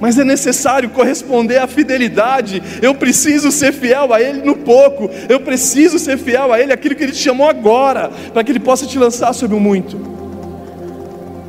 Mas 0.00 0.16
é 0.16 0.24
necessário 0.24 0.90
corresponder 0.90 1.58
à 1.58 1.66
fidelidade. 1.66 2.62
Eu 2.80 2.94
preciso 2.94 3.50
ser 3.50 3.72
fiel 3.72 4.14
a 4.14 4.20
Ele 4.22 4.42
no 4.42 4.54
pouco. 4.54 5.10
Eu 5.28 5.40
preciso 5.40 5.98
ser 5.98 6.16
fiel 6.16 6.52
a 6.52 6.60
Ele 6.60 6.72
aquilo 6.72 6.94
que 6.94 7.02
Ele 7.02 7.10
te 7.10 7.18
chamou 7.18 7.48
agora, 7.48 8.08
para 8.32 8.44
que 8.44 8.52
Ele 8.52 8.60
possa 8.60 8.86
te 8.86 8.96
lançar 8.96 9.32
sobre 9.32 9.56
o 9.56 9.60
muito. 9.60 10.17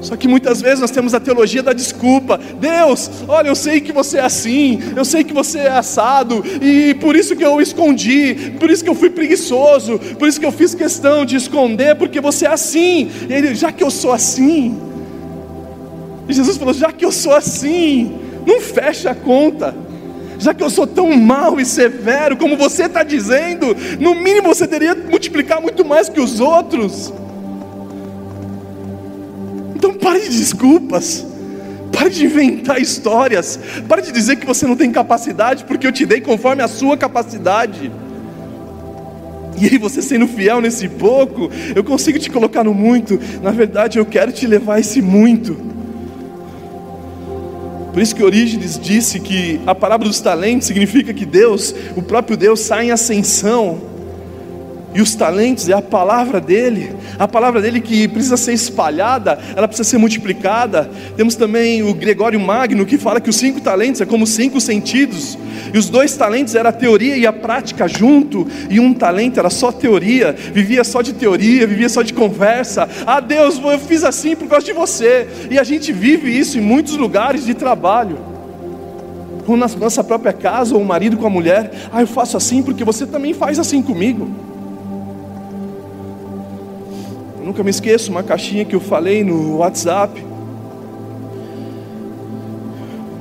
Só 0.01 0.15
que 0.15 0.27
muitas 0.27 0.62
vezes 0.62 0.79
nós 0.79 0.91
temos 0.91 1.13
a 1.13 1.20
teologia 1.20 1.62
da 1.62 1.74
desculpa. 1.74 2.39
Deus, 2.60 3.10
olha, 3.27 3.50
eu 3.50 3.56
sei 3.56 3.82
que 3.82 3.91
você 3.91 4.18
é 4.18 4.22
assim, 4.22 4.79
eu 4.96 5.03
sei 5.03 5.24
que 5.24 5.34
você 5.34 5.60
é 5.60 5.70
assado, 5.70 6.44
e 6.62 6.94
por 6.96 7.15
isso 7.15 7.36
que 7.36 7.44
eu 7.44 7.60
escondi, 7.60 8.53
por 8.60 8.70
isso 8.70 8.84
que 8.84 8.89
eu 8.89 8.96
fui 8.96 9.10
preguiçoso, 9.10 10.00
por 10.18 10.27
isso 10.27 10.39
que 10.39 10.46
eu 10.46 10.51
fiz 10.51 10.74
questão 10.74 11.25
de 11.25 11.36
esconder, 11.36 11.96
porque 11.96 12.22
você 12.22 12.46
é 12.46 12.50
assim. 12.50 13.10
E 13.29 13.34
ele, 13.34 13.56
já 13.56 13.72
que 13.72 13.84
eu 13.84 13.91
sou 13.91 14.13
assim, 14.13 14.77
e 16.29 16.34
Jesus 16.34 16.58
falou: 16.58 16.74
já 16.74 16.91
que 16.91 17.03
eu 17.03 17.12
sou 17.12 17.34
assim, 17.34 18.15
não 18.46 18.62
fecha 18.62 19.10
a 19.10 19.15
conta. 19.15 19.75
Já 20.38 20.53
que 20.53 20.63
eu 20.63 20.70
sou 20.70 20.88
tão 20.88 21.18
mau 21.18 21.60
e 21.60 21.65
severo 21.65 22.38
como 22.38 22.56
você 22.56 22.84
está 22.84 23.03
dizendo, 23.03 23.75
no 24.00 24.15
mínimo 24.15 24.48
você 24.48 24.65
teria 24.65 24.96
multiplicar 24.96 25.60
muito 25.60 25.84
mais 25.84 26.08
que 26.08 26.22
os 26.22 26.39
outros. 26.39 27.12
Então 29.79 29.93
pare 29.93 30.19
de 30.19 30.38
desculpas. 30.38 31.25
Pare 31.93 32.09
de 32.09 32.25
inventar 32.25 32.81
histórias. 32.81 33.57
Pare 33.88 34.01
de 34.01 34.12
dizer 34.12 34.36
que 34.36 34.45
você 34.45 34.67
não 34.67 34.75
tem 34.75 34.91
capacidade, 34.91 35.63
porque 35.63 35.88
eu 35.88 35.91
te 35.91 36.05
dei 36.05 36.19
conforme 36.19 36.62
a 36.62 36.67
sua 36.67 36.98
capacidade. 36.98 37.89
E 39.57 39.65
aí, 39.65 39.77
você 39.77 40.01
sendo 40.01 40.27
fiel 40.27 40.59
nesse 40.59 40.88
pouco, 40.88 41.50
eu 41.74 41.83
consigo 41.83 42.19
te 42.19 42.29
colocar 42.29 42.63
no 42.63 42.74
muito. 42.74 43.17
Na 43.41 43.51
verdade, 43.51 43.98
eu 43.98 44.05
quero 44.05 44.33
te 44.33 44.45
levar 44.45 44.75
a 44.75 44.79
esse 44.81 45.01
muito. 45.01 45.55
Por 47.93 48.01
isso 48.01 48.13
que 48.13 48.24
Orígenes 48.24 48.77
disse 48.77 49.19
que 49.19 49.59
a 49.65 49.74
palavra 49.74 50.07
dos 50.07 50.19
talentos 50.19 50.67
significa 50.67 51.13
que 51.13 51.25
Deus, 51.25 51.74
o 51.95 52.01
próprio 52.01 52.36
Deus, 52.36 52.59
sai 52.59 52.88
em 52.88 52.91
ascensão 52.91 53.88
e 54.93 55.01
os 55.01 55.13
talentos 55.13 55.69
é 55.69 55.74
a 55.74 55.81
palavra 55.81 56.41
dele, 56.41 56.96
a 57.17 57.27
palavra 57.27 57.62
dele 57.62 57.79
que 57.79 58.08
precisa 58.08 58.36
ser 58.36 58.53
espalhada, 58.53 59.38
ela 59.55 59.67
precisa 59.67 59.88
ser 59.88 59.98
multiplicada. 60.00 60.89
Temos 61.15 61.36
também 61.36 61.84
o 61.84 61.93
Gregório 61.93 62.39
Magno 62.39 62.86
que 62.86 62.98
fala 62.98 63.22
que 63.22 63.29
os 63.29 63.36
cinco 63.36 63.62
talentos 63.62 64.01
é 64.01 64.05
como 64.05 64.25
cinco 64.25 64.60
sentidos, 64.60 65.38
e 65.72 65.77
os 65.77 65.89
dois 65.89 66.15
talentos 66.15 66.55
era 66.55 66.69
a 66.69 66.74
teoria 66.74 67.15
e 67.15 67.27
a 67.27 67.34
prática 67.34 67.88
junto, 67.88 68.48
e 68.69 68.79
um 68.79 68.93
talento 68.93 69.39
era 69.39 69.50
só 69.50 69.72
teoria, 69.72 70.31
vivia 70.31 70.84
só 70.84 71.01
de 71.01 71.13
teoria, 71.13 71.67
vivia 71.67 71.89
só 71.89 72.01
de 72.01 72.13
conversa. 72.13 72.89
Ah, 73.05 73.19
Deus, 73.19 73.60
eu 73.63 73.79
fiz 73.79 74.03
assim 74.03 74.36
por 74.36 74.48
causa 74.48 74.65
de 74.65 74.74
você, 74.74 75.27
e 75.51 75.60
a 75.60 75.63
gente 75.63 75.91
vive 75.91 76.36
isso 76.36 76.58
em 76.58 76.62
muitos 76.62 76.98
lugares 76.98 77.46
de 77.46 77.53
trabalho. 77.53 78.17
Ou 79.46 79.58
na 79.58 79.67
nossa 79.67 80.03
própria 80.03 80.34
casa, 80.34 80.75
ou 80.75 80.81
o 80.81 80.86
marido 80.86 81.17
com 81.17 81.25
a 81.25 81.29
mulher, 81.29 81.72
ah, 81.91 82.01
eu 82.01 82.08
faço 82.08 82.38
assim 82.38 82.63
porque 82.63 82.84
você 82.84 83.05
também 83.05 83.34
faz 83.34 83.60
assim 83.60 83.81
comigo. 83.81 84.49
Nunca 87.50 87.63
me 87.63 87.72
esqueço 87.72 88.12
uma 88.12 88.22
caixinha 88.22 88.63
que 88.63 88.75
eu 88.75 88.79
falei 88.79 89.24
no 89.24 89.58
WhatsApp. 89.58 90.24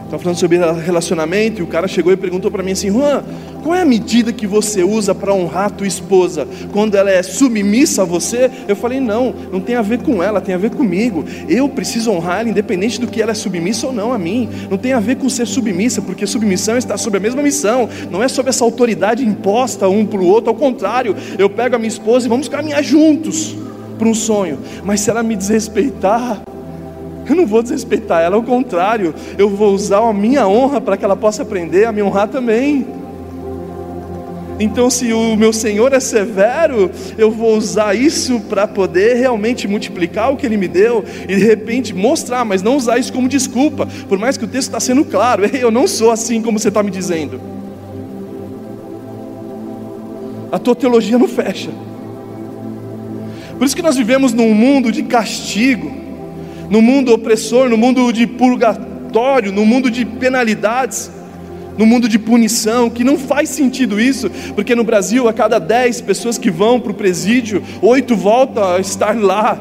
Estava 0.04 0.23
falando 0.23 0.37
sobre 0.37 0.58
relacionamento 0.58 1.61
e 1.61 1.64
o 1.64 1.66
cara 1.66 1.88
chegou 1.88 2.12
e 2.12 2.16
perguntou 2.16 2.50
para 2.50 2.62
mim 2.62 2.73
assim: 2.73 2.90
Juan, 2.90 3.25
qual 3.62 3.75
é 3.75 3.80
a 3.80 3.87
medida 3.87 4.30
que 4.30 4.47
você 4.47 4.82
usa 4.82 5.14
para 5.14 5.32
honrar 5.32 5.64
a 5.64 5.70
tua 5.70 5.87
esposa? 5.87 6.47
Quando 6.75 6.94
ela 6.94 7.11
é 7.11 7.23
submissa 7.23 8.02
a 8.02 8.04
você? 8.04 8.50
Eu 8.68 8.76
falei: 8.76 9.00
não, 9.00 9.35
não 9.50 9.61
tem 9.61 9.76
a 9.76 9.82
ver 9.82 10.00
com 10.00 10.23
ela, 10.23 10.42
tem 10.42 10.54
a 10.54 10.58
ver 10.58 10.73
comigo. 10.73 11.25
Eu 11.49 11.66
preciso 11.66 12.11
honrar 12.11 12.40
ela, 12.40 12.50
independente 12.50 13.00
do 13.00 13.06
que 13.06 13.23
ela 13.23 13.32
é 13.32 13.35
submissa 13.35 13.87
ou 13.87 13.94
não 13.94 14.12
a 14.12 14.18
mim. 14.18 14.47
Não 14.70 14.76
tem 14.76 14.92
a 14.92 15.00
ver 15.00 15.16
com 15.16 15.26
ser 15.30 15.47
submissa, 15.47 16.02
porque 16.02 16.26
submissão 16.26 16.76
está 16.76 16.99
sob 16.99 17.16
a 17.16 17.20
mesma 17.20 17.40
missão, 17.40 17.88
não 18.11 18.23
é 18.23 18.28
sobre 18.28 18.50
essa 18.50 18.62
autoridade 18.62 19.25
imposta 19.25 19.88
um 19.88 20.04
para 20.04 20.20
o 20.20 20.26
outro. 20.26 20.50
Ao 20.50 20.54
contrário, 20.54 21.16
eu 21.38 21.49
pego 21.49 21.76
a 21.76 21.78
minha 21.78 21.88
esposa 21.88 22.26
e 22.26 22.28
vamos 22.28 22.47
caminhar 22.47 22.85
juntos 22.85 23.56
para 23.99 24.09
um 24.09 24.14
sonho. 24.14 24.59
Mas 24.85 25.00
se 25.00 25.11
ela 25.11 25.23
me 25.23 25.37
desrespeitar, 25.37 26.40
eu 27.28 27.37
não 27.37 27.47
vou 27.47 27.62
desrespeitar 27.62 28.23
ela, 28.23 28.37
ao 28.37 28.43
contrário, 28.43 29.14
eu 29.37 29.50
vou 29.50 29.75
usar 29.75 29.99
a 29.99 30.12
minha 30.12 30.47
honra 30.49 30.81
para 30.81 30.97
que 30.97 31.05
ela 31.05 31.17
possa 31.17 31.43
aprender 31.43 31.85
a 31.85 31.93
me 31.93 32.02
honrar 32.02 32.28
também. 32.28 32.87
Então, 34.61 34.90
se 34.90 35.12
o 35.12 35.37
meu 35.37 35.52
Senhor 35.52 35.93
é 35.93 36.00
severo, 36.00 36.90
eu 37.17 37.31
vou 37.31 37.57
usar 37.57 37.95
isso 37.95 38.40
para 38.40 38.67
poder 38.67 39.14
realmente 39.14 39.69
multiplicar 39.69 40.33
o 40.33 40.37
que 40.37 40.45
Ele 40.45 40.57
me 40.57 40.67
deu 40.67 41.05
e 41.28 41.37
de 41.37 41.45
repente 41.45 41.95
mostrar, 41.95 42.45
mas 42.45 42.61
não 42.61 42.76
usar 42.76 42.99
isso 42.99 43.12
como 43.12 43.28
desculpa, 43.28 43.87
por 44.09 44.19
mais 44.19 44.37
que 44.37 44.45
o 44.45 44.49
texto 44.49 44.69
está 44.69 44.81
sendo 44.81 45.05
claro, 45.05 45.45
eu 45.55 45.71
não 45.71 45.87
sou 45.87 46.11
assim 46.11 46.43
como 46.43 46.59
você 46.59 46.69
está 46.69 46.83
me 46.83 46.90
dizendo. 46.90 47.40
A 50.50 50.59
tua 50.59 50.75
teologia 50.75 51.19
não 51.19 51.28
fecha. 51.28 51.71
Por 53.58 53.66
isso 53.66 53.76
que 53.76 53.82
nós 53.82 53.96
vivemos 53.96 54.32
num 54.32 54.54
mundo 54.54 54.90
de 54.90 55.02
castigo 55.02 55.98
no 56.70 56.82
mundo 56.82 57.12
opressor, 57.12 57.68
no 57.68 57.76
mundo 57.76 58.12
de 58.12 58.26
purgatório, 58.26 59.52
no 59.52 59.64
mundo 59.64 59.90
de 59.90 60.04
penalidades, 60.04 61.10
no 61.76 61.86
mundo 61.86 62.08
de 62.08 62.18
punição, 62.18 62.90
que 62.90 63.04
não 63.04 63.16
faz 63.16 63.48
sentido 63.50 64.00
isso, 64.00 64.30
porque 64.54 64.74
no 64.74 64.84
Brasil, 64.84 65.28
a 65.28 65.32
cada 65.32 65.58
dez 65.58 66.00
pessoas 66.00 66.36
que 66.36 66.50
vão 66.50 66.80
para 66.80 66.92
o 66.92 66.94
presídio, 66.94 67.62
oito 67.80 68.16
voltam 68.16 68.64
a 68.64 68.80
estar 68.80 69.16
lá. 69.16 69.58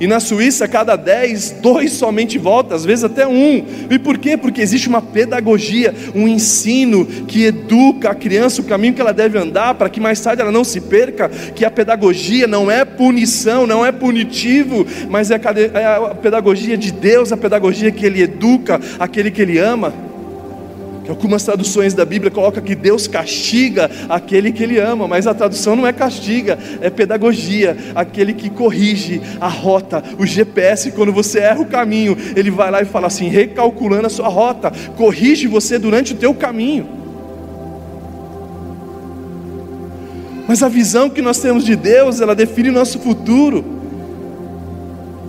E 0.00 0.06
na 0.06 0.20
Suíça, 0.20 0.68
cada 0.68 0.96
dez, 0.96 1.50
dois 1.50 1.92
somente 1.92 2.38
voltam, 2.38 2.76
às 2.76 2.84
vezes 2.84 3.04
até 3.04 3.26
um. 3.26 3.64
E 3.90 3.98
por 3.98 4.18
quê? 4.18 4.36
Porque 4.36 4.60
existe 4.60 4.88
uma 4.88 5.00
pedagogia, 5.00 5.94
um 6.14 6.28
ensino 6.28 7.06
que 7.26 7.44
educa 7.44 8.10
a 8.10 8.14
criança 8.14 8.60
o 8.60 8.64
caminho 8.64 8.94
que 8.94 9.00
ela 9.00 9.12
deve 9.12 9.38
andar, 9.38 9.74
para 9.74 9.88
que 9.88 10.00
mais 10.00 10.20
tarde 10.20 10.42
ela 10.42 10.52
não 10.52 10.64
se 10.64 10.80
perca. 10.80 11.28
Que 11.28 11.64
a 11.64 11.70
pedagogia 11.70 12.46
não 12.46 12.70
é 12.70 12.84
punição, 12.84 13.66
não 13.66 13.84
é 13.84 13.92
punitivo, 13.92 14.86
mas 15.08 15.30
é, 15.30 15.40
é 15.74 15.86
a 15.86 16.14
pedagogia 16.14 16.76
de 16.76 16.92
Deus, 16.92 17.32
a 17.32 17.36
pedagogia 17.36 17.90
que 17.90 18.04
Ele 18.04 18.22
educa 18.22 18.80
aquele 18.98 19.30
que 19.30 19.42
Ele 19.42 19.58
ama. 19.58 19.92
Algumas 21.08 21.44
traduções 21.44 21.94
da 21.94 22.04
Bíblia 22.04 22.30
colocam 22.30 22.62
que 22.62 22.74
Deus 22.74 23.06
castiga 23.06 23.90
aquele 24.08 24.50
que 24.50 24.62
Ele 24.62 24.78
ama, 24.78 25.06
mas 25.06 25.26
a 25.26 25.34
tradução 25.34 25.76
não 25.76 25.86
é 25.86 25.92
castiga, 25.92 26.58
é 26.80 26.90
pedagogia, 26.90 27.76
aquele 27.94 28.32
que 28.32 28.50
corrige 28.50 29.20
a 29.40 29.48
rota, 29.48 30.02
o 30.18 30.26
GPS. 30.26 30.90
Quando 30.92 31.12
você 31.12 31.38
erra 31.38 31.60
o 31.60 31.66
caminho, 31.66 32.16
Ele 32.34 32.50
vai 32.50 32.70
lá 32.70 32.82
e 32.82 32.84
fala 32.84 33.06
assim, 33.06 33.28
recalculando 33.28 34.06
a 34.06 34.10
sua 34.10 34.28
rota, 34.28 34.72
corrige 34.96 35.46
você 35.46 35.78
durante 35.78 36.12
o 36.12 36.16
teu 36.16 36.34
caminho. 36.34 36.88
Mas 40.48 40.62
a 40.62 40.68
visão 40.68 41.10
que 41.10 41.22
nós 41.22 41.38
temos 41.38 41.64
de 41.64 41.74
Deus, 41.74 42.20
ela 42.20 42.34
define 42.34 42.68
o 42.68 42.72
nosso 42.72 42.98
futuro. 43.00 43.64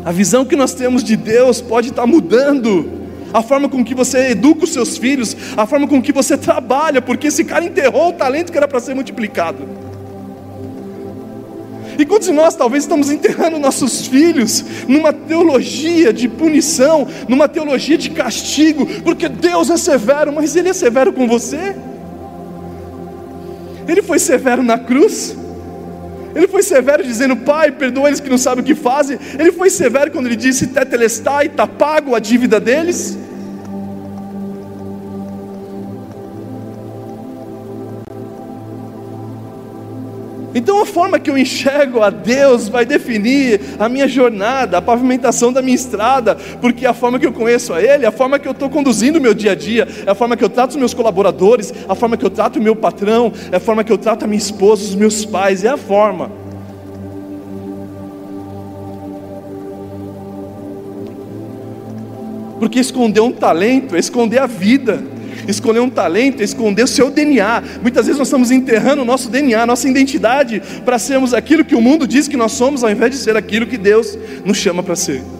A 0.05 0.11
visão 0.11 0.45
que 0.45 0.55
nós 0.55 0.73
temos 0.73 1.03
de 1.03 1.15
Deus 1.15 1.59
pode 1.59 1.89
estar 1.89 2.05
mudando 2.05 2.96
a 3.33 3.41
forma 3.41 3.69
com 3.69 3.83
que 3.83 3.93
você 3.93 4.31
educa 4.31 4.63
os 4.63 4.71
seus 4.71 4.97
filhos, 4.97 5.35
a 5.55 5.65
forma 5.65 5.87
com 5.87 6.01
que 6.01 6.11
você 6.11 6.37
trabalha, 6.37 7.01
porque 7.01 7.27
esse 7.27 7.43
cara 7.43 7.65
enterrou 7.65 8.09
o 8.09 8.13
talento 8.13 8.51
que 8.51 8.57
era 8.57 8.67
para 8.67 8.79
ser 8.79 8.93
multiplicado. 8.93 9.67
E 11.97 12.05
quantos 12.05 12.27
de 12.27 12.33
nós 12.33 12.55
talvez 12.55 12.83
estamos 12.83 13.09
enterrando 13.09 13.57
nossos 13.57 14.05
filhos 14.05 14.63
numa 14.87 15.11
teologia 15.11 16.13
de 16.13 16.27
punição, 16.27 17.07
numa 17.27 17.47
teologia 17.47 17.97
de 17.97 18.11
castigo, 18.11 18.85
porque 19.03 19.27
Deus 19.27 19.69
é 19.69 19.77
severo, 19.77 20.31
mas 20.31 20.55
Ele 20.55 20.69
é 20.69 20.73
severo 20.73 21.11
com 21.11 21.27
você? 21.27 21.75
Ele 23.87 24.03
foi 24.03 24.19
severo 24.19 24.61
na 24.61 24.77
cruz? 24.77 25.35
Ele 26.35 26.47
foi 26.47 26.61
severo 26.61 27.03
dizendo, 27.03 27.35
Pai, 27.35 27.71
perdoa 27.71 28.09
eles 28.09 28.19
que 28.19 28.29
não 28.29 28.37
sabem 28.37 28.63
o 28.63 28.65
que 28.65 28.75
fazem. 28.75 29.17
Ele 29.39 29.51
foi 29.51 29.71
severo 29.71 30.11
quando 30.11 30.27
ele 30.27 30.35
disse, 30.35 30.67
Tetelestai, 30.67 31.47
está 31.47 31.65
pago 31.65 32.13
a 32.13 32.19
dívida 32.19 32.59
deles. 32.59 33.17
Então 40.57 40.81
a 40.81 40.87
forma 40.87 41.19
que 41.19 41.29
eu 41.29 41.37
enxergo 41.37 42.01
a 42.01 42.09
Deus 42.09 42.67
vai 42.67 42.83
definir 42.83 43.61
a 43.77 43.87
minha 43.87 44.07
jornada, 44.07 44.79
a 44.79 44.81
pavimentação 44.81 45.53
da 45.53 45.61
minha 45.61 45.75
estrada, 45.75 46.33
porque 46.59 46.83
a 46.83 46.95
forma 46.95 47.19
que 47.19 47.27
eu 47.27 47.31
conheço 47.31 47.75
a 47.75 47.79
Ele, 47.79 48.07
a 48.07 48.11
forma 48.11 48.39
que 48.39 48.47
eu 48.47 48.53
estou 48.53 48.67
conduzindo 48.67 49.19
o 49.19 49.21
meu 49.21 49.35
dia 49.35 49.51
a 49.51 49.55
dia, 49.55 49.87
é 50.03 50.09
a 50.09 50.15
forma 50.15 50.35
que 50.35 50.43
eu 50.43 50.49
trato 50.49 50.71
os 50.71 50.75
meus 50.75 50.95
colaboradores, 50.95 51.71
a 51.87 51.93
forma 51.93 52.17
que 52.17 52.25
eu 52.25 52.29
trato 52.31 52.57
o 52.57 52.61
meu 52.61 52.75
patrão, 52.75 53.31
é 53.51 53.57
a 53.57 53.59
forma 53.59 53.83
que 53.83 53.91
eu 53.91 53.99
trato 53.99 54.25
a 54.25 54.27
minha 54.27 54.39
esposa, 54.39 54.81
os 54.81 54.95
meus 54.95 55.23
pais, 55.23 55.63
é 55.63 55.69
a 55.69 55.77
forma. 55.77 56.31
Porque 62.59 62.79
esconder 62.79 63.21
um 63.21 63.31
talento 63.31 63.95
é 63.95 63.99
esconder 63.99 64.39
a 64.39 64.47
vida 64.47 65.03
escolher 65.47 65.79
um 65.79 65.89
talento, 65.89 66.43
esconder 66.43 66.83
o 66.83 66.87
seu 66.87 67.09
DNA. 67.09 67.63
Muitas 67.81 68.05
vezes 68.05 68.19
nós 68.19 68.27
estamos 68.27 68.51
enterrando 68.51 69.01
o 69.01 69.05
nosso 69.05 69.29
DNA, 69.29 69.65
nossa 69.65 69.87
identidade, 69.87 70.61
para 70.83 70.99
sermos 70.99 71.33
aquilo 71.33 71.63
que 71.63 71.75
o 71.75 71.81
mundo 71.81 72.07
diz 72.07 72.27
que 72.27 72.37
nós 72.37 72.51
somos, 72.51 72.83
ao 72.83 72.89
invés 72.89 73.11
de 73.11 73.17
ser 73.17 73.37
aquilo 73.37 73.65
que 73.65 73.77
Deus 73.77 74.17
nos 74.43 74.57
chama 74.57 74.83
para 74.83 74.95
ser. 74.95 75.36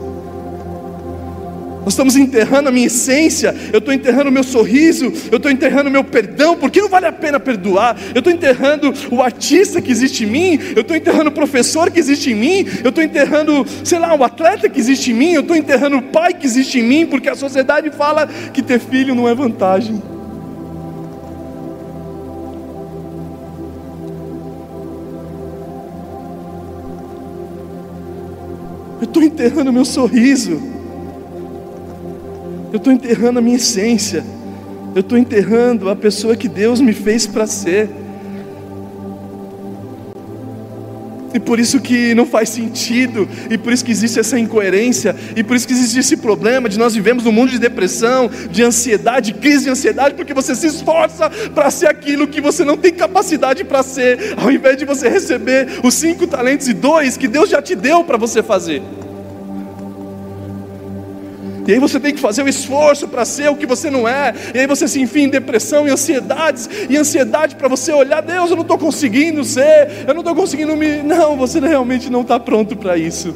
Nós 1.88 1.94
estamos 1.94 2.18
enterrando 2.18 2.68
a 2.68 2.72
minha 2.74 2.88
essência, 2.88 3.56
eu 3.72 3.80
estou 3.80 3.94
enterrando 3.94 4.30
o 4.30 4.32
meu 4.34 4.44
sorriso, 4.44 5.06
eu 5.32 5.38
estou 5.38 5.50
enterrando 5.50 5.88
o 5.88 5.92
meu 5.92 6.04
perdão, 6.04 6.58
porque 6.58 6.82
não 6.82 6.90
vale 6.90 7.06
a 7.06 7.14
pena 7.14 7.40
perdoar. 7.40 7.96
Eu 8.14 8.20
estou 8.20 8.34
enterrando 8.34 8.94
o 9.10 9.22
artista 9.22 9.82
que 9.82 9.90
existe 9.90 10.26
em 10.26 10.28
mim, 10.28 10.60
eu 10.76 10.82
estou 10.82 10.98
enterrando 10.98 11.30
o 11.30 11.32
professor 11.32 11.90
que 11.90 11.98
existe 11.98 12.30
em 12.30 12.36
mim, 12.36 12.66
eu 12.84 12.90
estou 12.90 13.02
enterrando, 13.02 13.66
sei 13.86 14.00
lá, 14.00 14.14
o 14.14 14.22
atleta 14.22 14.68
que 14.68 14.78
existe 14.78 15.12
em 15.12 15.14
mim, 15.14 15.32
eu 15.32 15.40
estou 15.40 15.56
enterrando 15.56 15.96
o 15.96 16.02
pai 16.02 16.34
que 16.34 16.46
existe 16.46 16.78
em 16.78 16.84
mim, 16.84 17.06
porque 17.06 17.30
a 17.30 17.36
sociedade 17.36 17.90
fala 17.92 18.28
que 18.54 18.62
ter 18.62 18.82
filho 18.82 19.16
não 19.16 19.26
é 19.26 19.34
vantagem. 19.34 20.04
Eu 29.00 29.06
estou 29.06 29.24
enterrando 29.24 29.72
meu 29.72 29.86
sorriso 29.86 30.76
eu 32.72 32.78
estou 32.78 32.92
enterrando 32.92 33.40
a 33.40 33.42
minha 33.42 33.56
essência, 33.56 34.24
eu 34.94 35.02
estou 35.02 35.18
enterrando 35.18 35.90
a 35.90 35.96
pessoa 35.96 36.36
que 36.36 36.48
Deus 36.48 36.82
me 36.82 36.94
fez 36.94 37.26
para 37.26 37.46
ser. 37.46 37.90
E 41.34 41.40
por 41.40 41.60
isso 41.60 41.80
que 41.80 42.16
não 42.16 42.26
faz 42.26 42.50
sentido, 42.50 43.28
e 43.50 43.58
por 43.58 43.72
isso 43.72 43.86
que 43.86 43.92
existe 43.92 44.20
essa 44.20 44.40
incoerência, 44.40 45.16
e 45.36 45.44
por 45.44 45.56
isso 45.56 45.68
que 45.68 45.74
existe 45.74 46.00
esse 46.00 46.18
problema 46.18 46.68
de 46.68 46.80
nós 46.80 46.96
vivemos 46.96 47.24
num 47.24 47.32
mundo 47.32 47.52
de 47.52 47.60
depressão, 47.60 48.30
de 48.50 48.64
ansiedade, 48.64 49.34
de 49.34 49.40
crise 49.40 49.66
de 49.66 49.70
ansiedade, 49.70 50.16
porque 50.16 50.34
você 50.34 50.56
se 50.56 50.68
esforça 50.68 51.30
para 51.54 51.70
ser 51.70 51.88
aquilo 51.88 52.28
que 52.28 52.42
você 52.42 52.66
não 52.66 52.76
tem 52.76 52.92
capacidade 52.92 53.64
para 53.64 53.84
ser, 53.84 54.36
ao 54.36 54.52
invés 54.52 54.78
de 54.78 54.86
você 54.86 55.10
receber 55.10 55.68
os 55.84 55.94
cinco 55.94 56.26
talentos 56.26 56.68
e 56.68 56.74
dois 56.74 57.18
que 57.18 57.28
Deus 57.28 57.50
já 57.50 57.62
te 57.62 57.76
deu 57.76 58.04
para 58.04 58.18
você 58.18 58.42
fazer. 58.42 58.82
E 61.68 61.74
aí 61.74 61.80
você 61.80 62.00
tem 62.00 62.14
que 62.14 62.22
fazer 62.22 62.42
o 62.42 62.46
um 62.46 62.48
esforço 62.48 63.08
para 63.08 63.26
ser 63.26 63.50
o 63.50 63.56
que 63.56 63.66
você 63.66 63.90
não 63.90 64.08
é. 64.08 64.34
E 64.56 64.60
aí 64.60 64.68
você 64.68 64.88
se 64.88 65.02
enfia 65.02 65.26
em 65.26 65.30
depressão 65.30 65.86
e 65.88 65.92
ansiedades. 65.92 66.70
E 66.90 66.96
ansiedade 66.98 67.56
para 67.56 67.68
você 67.68 67.92
olhar, 67.92 68.22
Deus, 68.22 68.50
eu 68.50 68.56
não 68.56 68.64
estou 68.64 68.78
conseguindo 68.78 69.44
ser, 69.44 70.06
eu 70.08 70.14
não 70.14 70.22
estou 70.22 70.34
conseguindo 70.34 70.76
me. 70.78 71.04
Não, 71.04 71.36
você 71.36 71.60
realmente 71.60 72.10
não 72.10 72.22
está 72.22 72.40
pronto 72.40 72.76
para 72.76 72.98
isso. 72.98 73.36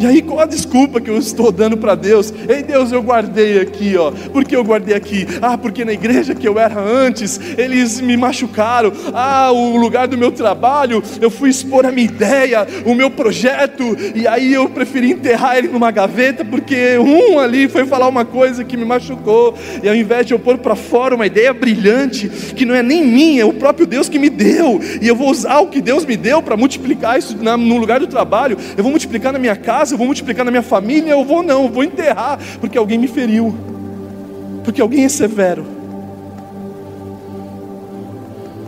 E 0.00 0.06
aí, 0.06 0.22
qual 0.22 0.40
a 0.40 0.46
desculpa 0.46 0.98
que 0.98 1.10
eu 1.10 1.18
estou 1.18 1.52
dando 1.52 1.76
para 1.76 1.94
Deus? 1.94 2.32
Ei, 2.48 2.62
Deus, 2.62 2.90
eu 2.90 3.02
guardei 3.02 3.60
aqui, 3.60 3.98
ó. 3.98 4.10
Por 4.10 4.46
que 4.46 4.56
eu 4.56 4.64
guardei 4.64 4.94
aqui? 4.94 5.26
Ah, 5.42 5.58
porque 5.58 5.84
na 5.84 5.92
igreja 5.92 6.34
que 6.34 6.48
eu 6.48 6.58
era 6.58 6.80
antes, 6.80 7.38
eles 7.58 8.00
me 8.00 8.16
machucaram. 8.16 8.90
Ah, 9.12 9.52
o 9.52 9.76
lugar 9.76 10.08
do 10.08 10.16
meu 10.16 10.32
trabalho, 10.32 11.02
eu 11.20 11.30
fui 11.30 11.50
expor 11.50 11.84
a 11.84 11.92
minha 11.92 12.06
ideia, 12.06 12.66
o 12.86 12.94
meu 12.94 13.10
projeto, 13.10 13.94
e 14.14 14.26
aí 14.26 14.54
eu 14.54 14.70
preferi 14.70 15.10
enterrar 15.10 15.58
ele 15.58 15.68
numa 15.68 15.90
gaveta, 15.90 16.46
porque 16.46 16.96
um 16.96 17.38
ali 17.38 17.68
foi 17.68 17.84
falar 17.84 18.08
uma 18.08 18.24
coisa 18.24 18.64
que 18.64 18.78
me 18.78 18.86
machucou. 18.86 19.54
E 19.82 19.88
ao 19.88 19.94
invés 19.94 20.24
de 20.24 20.32
eu 20.32 20.38
pôr 20.38 20.56
para 20.56 20.74
fora 20.74 21.14
uma 21.14 21.26
ideia 21.26 21.52
brilhante, 21.52 22.26
que 22.56 22.64
não 22.64 22.74
é 22.74 22.82
nem 22.82 23.06
minha, 23.06 23.42
é 23.42 23.44
o 23.44 23.52
próprio 23.52 23.86
Deus 23.86 24.08
que 24.08 24.18
me 24.18 24.30
deu, 24.30 24.80
e 24.98 25.06
eu 25.06 25.14
vou 25.14 25.28
usar 25.28 25.58
o 25.58 25.66
que 25.66 25.82
Deus 25.82 26.06
me 26.06 26.16
deu 26.16 26.40
para 26.40 26.56
multiplicar 26.56 27.18
isso 27.18 27.36
no 27.36 27.76
lugar 27.76 28.00
do 28.00 28.06
trabalho, 28.06 28.56
eu 28.78 28.82
vou 28.82 28.90
multiplicar 28.90 29.30
na 29.30 29.38
minha 29.38 29.56
casa 29.56 29.89
casa, 29.90 29.94
eu 29.94 29.98
vou 29.98 30.06
multiplicar 30.06 30.44
na 30.44 30.50
minha 30.50 30.62
família, 30.62 31.10
eu 31.10 31.24
vou 31.24 31.42
não, 31.42 31.64
eu 31.64 31.68
vou 31.68 31.84
enterrar, 31.84 32.38
porque 32.60 32.78
alguém 32.78 32.98
me 32.98 33.08
feriu, 33.08 33.54
porque 34.64 34.80
alguém 34.80 35.04
é 35.04 35.08
severo. 35.08 35.79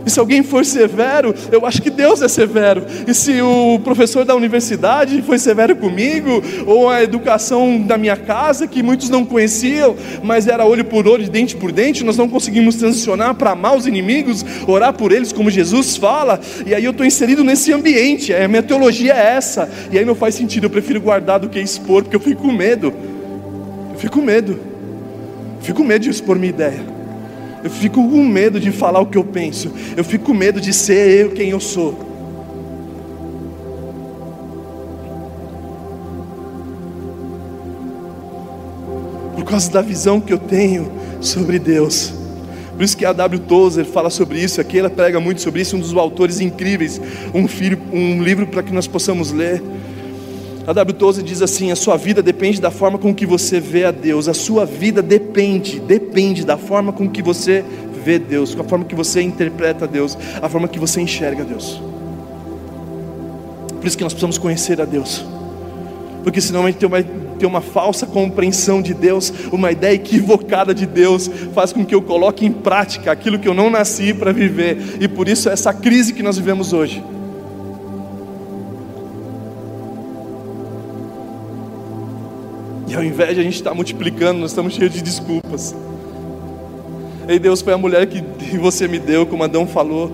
E 0.05 0.11
se 0.11 0.19
alguém 0.19 0.43
for 0.43 0.65
severo, 0.65 1.35
eu 1.51 1.65
acho 1.65 1.81
que 1.81 1.91
Deus 1.91 2.23
é 2.23 2.29
severo. 2.29 2.85
E 3.07 3.15
se 3.15 3.41
o 3.41 3.79
professor 3.85 4.25
da 4.25 4.35
universidade 4.35 5.23
foi 5.23 5.38
severo 5.38 5.77
comigo, 5.77 6.43
ou 6.67 6.88
a 6.88 7.03
educação 7.03 7.81
da 7.81 7.97
minha 7.97 8.17
casa, 8.17 8.67
que 8.67 8.83
muitos 8.83 9.09
não 9.09 9.25
conheciam, 9.25 9.97
mas 10.23 10.47
era 10.47 10.65
olho 10.65 10.85
por 10.85 11.07
olho, 11.07 11.29
dente 11.29 11.57
por 11.57 11.73
dente, 11.73 12.05
nós 12.05 12.17
não 12.17 12.29
conseguimos 12.29 12.77
transicionar 12.77 13.35
para 13.35 13.53
amar 13.53 13.77
os 13.77 13.87
inimigos, 13.87 14.45
orar 14.67 14.93
por 14.93 15.12
eles 15.12 15.33
como 15.33 15.51
Jesus 15.51 15.97
fala, 15.97 16.41
e 16.67 16.75
aí 16.75 16.85
eu 16.85 16.91
estou 16.91 17.07
inserido 17.07 17.45
nesse 17.45 17.73
ambiente, 17.73 18.35
a 18.35 18.49
minha 18.49 18.62
teologia 18.62 19.15
é 19.15 19.35
essa, 19.37 19.69
e 19.91 19.99
aí 19.99 20.05
não 20.05 20.15
faz 20.15 20.35
sentido, 20.35 20.65
eu 20.65 20.71
prefiro 20.71 21.01
guardar 21.01 21.38
do 21.38 21.49
que 21.49 21.61
expor, 21.61 22.03
porque 22.03 22.17
eu 22.17 22.21
fico 22.21 22.43
com 22.43 22.53
medo. 22.53 22.93
Eu 23.93 23.99
fico 23.99 24.19
com 24.19 24.25
medo. 24.25 24.59
Fico 25.61 25.79
com 25.79 25.85
medo 25.85 26.03
de 26.03 26.11
expor 26.11 26.37
minha 26.38 26.51
ideia. 26.51 27.02
Eu 27.62 27.70
fico 27.70 28.03
com 28.09 28.25
medo 28.25 28.59
de 28.59 28.72
falar 28.72 29.01
o 29.01 29.07
que 29.07 29.16
eu 29.16 29.25
penso. 29.25 29.72
Eu 29.96 30.03
fico 30.03 30.27
com 30.27 30.35
medo 30.35 30.61
de 30.61 30.72
ser 30.72 31.27
eu 31.27 31.31
quem 31.31 31.51
eu 31.51 31.61
sou. 31.61 31.92
Por 39.37 39.44
causa 39.44 39.70
da 39.70 39.81
visão 39.81 40.20
que 40.20 40.33
eu 40.33 40.38
tenho 40.38 40.90
sobre 41.20 41.59
Deus. 41.59 42.12
Por 42.75 42.83
isso 42.83 42.96
que 42.96 43.05
a 43.05 43.12
W. 43.12 43.38
Tozer 43.40 43.85
fala 43.85 44.11
sobre 44.11 44.40
isso, 44.40 44.61
aqui 44.61 44.79
ela 44.79 44.90
prega 44.90 45.20
muito 45.20 45.40
sobre 45.40 45.61
isso, 45.61 45.77
um 45.77 45.81
dos 45.81 45.94
autores 45.94 46.40
incríveis, 46.40 47.01
um, 47.33 47.46
filho, 47.46 47.79
um 47.92 48.22
livro 48.22 48.46
para 48.46 48.62
que 48.62 48.72
nós 48.72 48.87
possamos 48.88 49.31
ler. 49.31 49.62
A 50.66 50.72
W. 50.72 50.94
Tozer 50.96 51.25
diz 51.25 51.42
assim: 51.42 51.70
a 51.70 51.77
sua 51.77 51.96
vida 51.96 52.22
depende 52.22 52.61
da 52.61 52.70
forma 52.70 52.98
com 52.98 53.14
que 53.14 53.27
você 53.27 53.59
vê 53.59 53.85
a 53.85 53.90
Deus. 53.90 54.29
A 54.29 54.35
sua 54.35 54.64
vida 54.64 55.03
depende, 55.03 55.81
depende 55.81 56.44
da 56.44 56.57
forma 56.57 56.92
com 56.92 57.09
que 57.09 57.22
você 57.22 57.64
vê 58.05 58.18
Deus, 58.18 58.55
com 58.55 58.62
a 58.62 58.64
forma 58.64 58.85
que 58.85 58.94
você 58.94 59.22
interpreta 59.22 59.87
Deus, 59.87 60.16
a 60.40 60.48
forma 60.48 60.68
que 60.68 60.79
você 60.79 61.01
enxerga 61.01 61.44
Deus. 61.44 61.81
Por 63.81 63.87
isso 63.87 63.96
que 63.96 64.05
nós 64.05 64.12
precisamos 64.12 64.38
conhecer 64.38 64.81
a 64.81 64.85
Deus. 64.85 65.25
Porque 66.22 66.40
senão 66.40 66.64
a 66.64 66.70
gente 66.70 66.87
uma, 66.87 67.03
tem 67.03 67.48
uma 67.48 67.61
falsa 67.61 68.07
compreensão 68.07 68.81
de 68.81 68.94
Deus, 68.94 69.33
uma 69.51 69.72
ideia 69.72 69.94
equivocada 69.94 70.72
de 70.72 70.87
Deus, 70.87 71.29
faz 71.53 71.72
com 71.72 71.85
que 71.85 71.92
eu 71.92 72.01
coloque 72.01 72.46
em 72.46 72.53
prática 72.53 73.11
aquilo 73.11 73.40
que 73.40 73.48
eu 73.48 73.55
não 73.55 73.68
nasci 73.68 74.14
para 74.14 74.33
viver. 74.33 74.79
E 75.01 75.09
por 75.09 75.29
isso 75.29 75.48
essa 75.48 75.75
crise 75.75 76.12
que 76.12 76.22
nós 76.22 76.38
vivemos 76.38 76.72
hoje. 76.72 77.03
E 82.93 82.95
ao 82.95 83.03
invés 83.03 83.35
de 83.35 83.41
a 83.41 83.43
gente 83.43 83.55
estar 83.55 83.73
multiplicando, 83.73 84.39
nós 84.39 84.51
estamos 84.51 84.75
cheios 84.75 84.93
de 84.93 85.01
desculpas. 85.01 85.75
Ei 87.27 87.39
Deus, 87.39 87.63
foi 87.63 87.73
a 87.73 87.79
mulher 87.79 88.07
que 88.07 88.21
você 88.61 88.87
me 88.87 88.99
deu, 88.99 89.25
como 89.25 89.43
Adão 89.43 89.67
falou. 89.67 90.13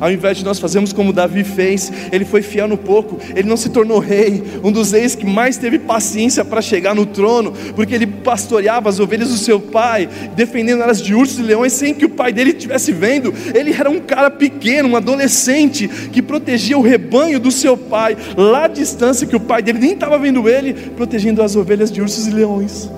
Ao 0.00 0.10
invés 0.10 0.38
de 0.38 0.44
nós 0.44 0.58
fazermos 0.58 0.92
como 0.92 1.12
Davi 1.12 1.44
fez, 1.44 1.92
ele 2.12 2.24
foi 2.24 2.42
fiel 2.42 2.68
no 2.68 2.76
pouco, 2.76 3.18
ele 3.34 3.48
não 3.48 3.56
se 3.56 3.70
tornou 3.70 3.98
rei, 3.98 4.42
um 4.62 4.70
dos 4.70 4.92
reis 4.92 5.14
que 5.14 5.26
mais 5.26 5.56
teve 5.56 5.78
paciência 5.78 6.44
para 6.44 6.60
chegar 6.60 6.94
no 6.94 7.06
trono, 7.06 7.52
porque 7.74 7.94
ele 7.94 8.06
pastoreava 8.06 8.88
as 8.88 9.00
ovelhas 9.00 9.28
do 9.28 9.36
seu 9.36 9.60
pai, 9.60 10.08
defendendo 10.34 10.82
elas 10.82 11.00
de 11.00 11.14
ursos 11.14 11.38
e 11.38 11.42
leões 11.42 11.72
sem 11.72 11.94
que 11.94 12.04
o 12.04 12.10
pai 12.10 12.32
dele 12.32 12.50
estivesse 12.50 12.92
vendo. 12.92 13.32
Ele 13.54 13.72
era 13.72 13.90
um 13.90 14.00
cara 14.00 14.30
pequeno, 14.30 14.90
um 14.90 14.96
adolescente, 14.96 15.88
que 15.88 16.20
protegia 16.20 16.76
o 16.76 16.82
rebanho 16.82 17.40
do 17.40 17.50
seu 17.50 17.76
pai, 17.76 18.16
lá 18.36 18.64
à 18.64 18.68
distância 18.68 19.26
que 19.26 19.36
o 19.36 19.40
pai 19.40 19.62
dele 19.62 19.78
nem 19.78 19.92
estava 19.92 20.18
vendo 20.18 20.48
ele, 20.48 20.74
protegendo 20.74 21.42
as 21.42 21.56
ovelhas 21.56 21.90
de 21.90 22.00
ursos 22.00 22.26
e 22.26 22.30
leões. 22.30 22.90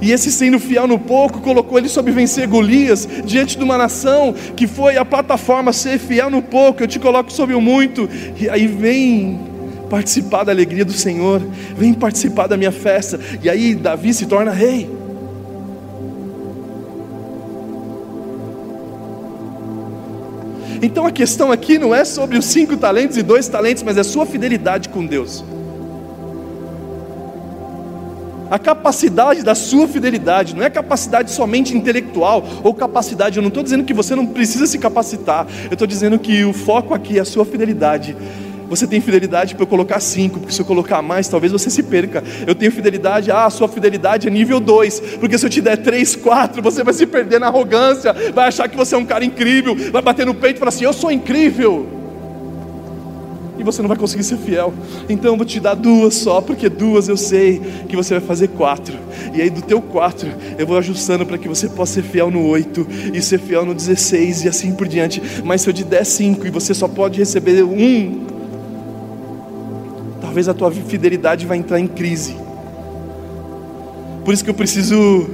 E 0.00 0.12
esse 0.12 0.32
sendo 0.32 0.58
fiel 0.58 0.86
no 0.86 0.98
pouco, 0.98 1.40
colocou 1.40 1.78
ele 1.78 1.88
sobre 1.88 2.12
vencer 2.12 2.48
Golias, 2.48 3.06
diante 3.24 3.56
de 3.56 3.62
uma 3.62 3.76
nação 3.76 4.34
que 4.56 4.66
foi 4.66 4.96
a 4.96 5.04
plataforma 5.04 5.72
ser 5.72 5.98
fiel 5.98 6.30
no 6.30 6.40
pouco, 6.40 6.82
eu 6.82 6.88
te 6.88 6.98
coloco 6.98 7.30
sobre 7.30 7.54
o 7.54 7.60
muito, 7.60 8.08
e 8.38 8.48
aí 8.48 8.66
vem 8.66 9.38
participar 9.90 10.44
da 10.44 10.52
alegria 10.52 10.84
do 10.84 10.92
Senhor, 10.92 11.42
vem 11.76 11.92
participar 11.92 12.46
da 12.46 12.56
minha 12.56 12.72
festa, 12.72 13.20
e 13.42 13.50
aí 13.50 13.74
Davi 13.74 14.14
se 14.14 14.24
torna 14.26 14.52
rei. 14.52 14.88
Então 20.82 21.06
a 21.06 21.10
questão 21.10 21.52
aqui 21.52 21.78
não 21.78 21.94
é 21.94 22.06
sobre 22.06 22.38
os 22.38 22.46
cinco 22.46 22.74
talentos 22.74 23.18
e 23.18 23.22
dois 23.22 23.46
talentos, 23.48 23.82
mas 23.82 23.98
é 23.98 24.00
a 24.00 24.04
sua 24.04 24.24
fidelidade 24.24 24.88
com 24.88 25.04
Deus 25.04 25.44
a 28.50 28.58
capacidade 28.58 29.42
da 29.42 29.54
sua 29.54 29.86
fidelidade, 29.86 30.56
não 30.56 30.64
é 30.64 30.68
capacidade 30.68 31.30
somente 31.30 31.76
intelectual 31.76 32.44
ou 32.64 32.74
capacidade, 32.74 33.36
eu 33.36 33.42
não 33.42 33.48
estou 33.48 33.62
dizendo 33.62 33.84
que 33.84 33.94
você 33.94 34.16
não 34.16 34.26
precisa 34.26 34.66
se 34.66 34.78
capacitar, 34.78 35.46
eu 35.66 35.74
estou 35.74 35.86
dizendo 35.86 36.18
que 36.18 36.44
o 36.44 36.52
foco 36.52 36.92
aqui 36.92 37.18
é 37.18 37.20
a 37.20 37.24
sua 37.24 37.44
fidelidade. 37.44 38.16
Você 38.68 38.86
tem 38.86 39.00
fidelidade 39.00 39.56
para 39.56 39.64
eu 39.64 39.66
colocar 39.66 39.98
cinco, 39.98 40.38
porque 40.38 40.54
se 40.54 40.60
eu 40.60 40.64
colocar 40.64 41.02
mais, 41.02 41.26
talvez 41.26 41.52
você 41.52 41.68
se 41.68 41.82
perca. 41.82 42.22
Eu 42.46 42.54
tenho 42.54 42.70
fidelidade, 42.70 43.28
ah, 43.28 43.46
a 43.46 43.50
sua 43.50 43.66
fidelidade 43.66 44.28
é 44.28 44.30
nível 44.30 44.60
2, 44.60 45.00
porque 45.18 45.36
se 45.36 45.44
eu 45.44 45.50
te 45.50 45.60
der 45.60 45.78
três, 45.78 46.14
quatro, 46.14 46.62
você 46.62 46.84
vai 46.84 46.94
se 46.94 47.04
perder 47.04 47.40
na 47.40 47.48
arrogância, 47.48 48.14
vai 48.32 48.46
achar 48.46 48.68
que 48.68 48.76
você 48.76 48.94
é 48.94 48.98
um 48.98 49.04
cara 49.04 49.24
incrível, 49.24 49.74
vai 49.90 50.00
bater 50.00 50.24
no 50.24 50.34
peito 50.34 50.56
e 50.56 50.58
falar 50.60 50.68
assim: 50.68 50.84
Eu 50.84 50.92
sou 50.92 51.10
incrível 51.10 51.99
e 53.60 53.64
você 53.64 53.82
não 53.82 53.88
vai 53.88 53.96
conseguir 53.96 54.24
ser 54.24 54.38
fiel. 54.38 54.72
Então 55.08 55.32
eu 55.32 55.36
vou 55.36 55.44
te 55.44 55.60
dar 55.60 55.74
duas 55.74 56.14
só, 56.14 56.40
porque 56.40 56.68
duas 56.68 57.08
eu 57.08 57.16
sei 57.16 57.60
que 57.88 57.94
você 57.94 58.14
vai 58.18 58.26
fazer 58.26 58.48
quatro. 58.48 58.96
E 59.34 59.42
aí 59.42 59.50
do 59.50 59.60
teu 59.60 59.82
quatro 59.82 60.30
eu 60.58 60.66
vou 60.66 60.78
ajustando 60.78 61.26
para 61.26 61.36
que 61.36 61.48
você 61.48 61.68
possa 61.68 61.94
ser 61.94 62.02
fiel 62.02 62.30
no 62.30 62.46
oito 62.46 62.86
e 63.12 63.20
ser 63.20 63.38
fiel 63.38 63.64
no 63.64 63.74
16 63.74 64.44
e 64.44 64.48
assim 64.48 64.72
por 64.72 64.88
diante. 64.88 65.22
Mas 65.44 65.60
se 65.62 65.68
eu 65.68 65.74
te 65.74 65.84
der 65.84 66.04
cinco 66.04 66.46
e 66.46 66.50
você 66.50 66.72
só 66.72 66.88
pode 66.88 67.18
receber 67.18 67.62
um, 67.62 68.26
talvez 70.20 70.48
a 70.48 70.54
tua 70.54 70.70
fidelidade 70.70 71.44
vai 71.44 71.58
entrar 71.58 71.78
em 71.78 71.86
crise. 71.86 72.34
Por 74.24 74.32
isso 74.32 74.42
que 74.42 74.50
eu 74.50 74.54
preciso 74.54 75.28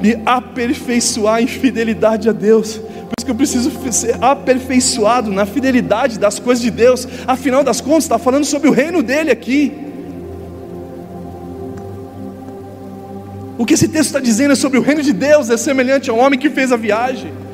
me 0.00 0.18
aperfeiçoar 0.26 1.42
em 1.42 1.46
fidelidade 1.46 2.28
a 2.28 2.32
Deus 2.32 2.80
que 3.24 3.30
eu 3.30 3.34
preciso 3.34 3.70
ser 3.92 4.16
aperfeiçoado 4.22 5.32
na 5.32 5.44
fidelidade 5.44 6.18
das 6.18 6.38
coisas 6.38 6.62
de 6.62 6.70
Deus. 6.70 7.06
Afinal 7.26 7.64
das 7.64 7.80
contas, 7.80 8.04
está 8.04 8.18
falando 8.18 8.44
sobre 8.44 8.68
o 8.68 8.72
reino 8.72 9.02
dele 9.02 9.30
aqui. 9.30 9.72
O 13.58 13.64
que 13.64 13.74
esse 13.74 13.88
texto 13.88 14.08
está 14.08 14.20
dizendo 14.20 14.52
é 14.52 14.56
sobre 14.56 14.78
o 14.78 14.82
reino 14.82 15.02
de 15.02 15.12
Deus, 15.12 15.50
é 15.50 15.56
semelhante 15.56 16.10
ao 16.10 16.16
homem 16.16 16.38
que 16.38 16.50
fez 16.50 16.70
a 16.70 16.76
viagem 16.76 17.45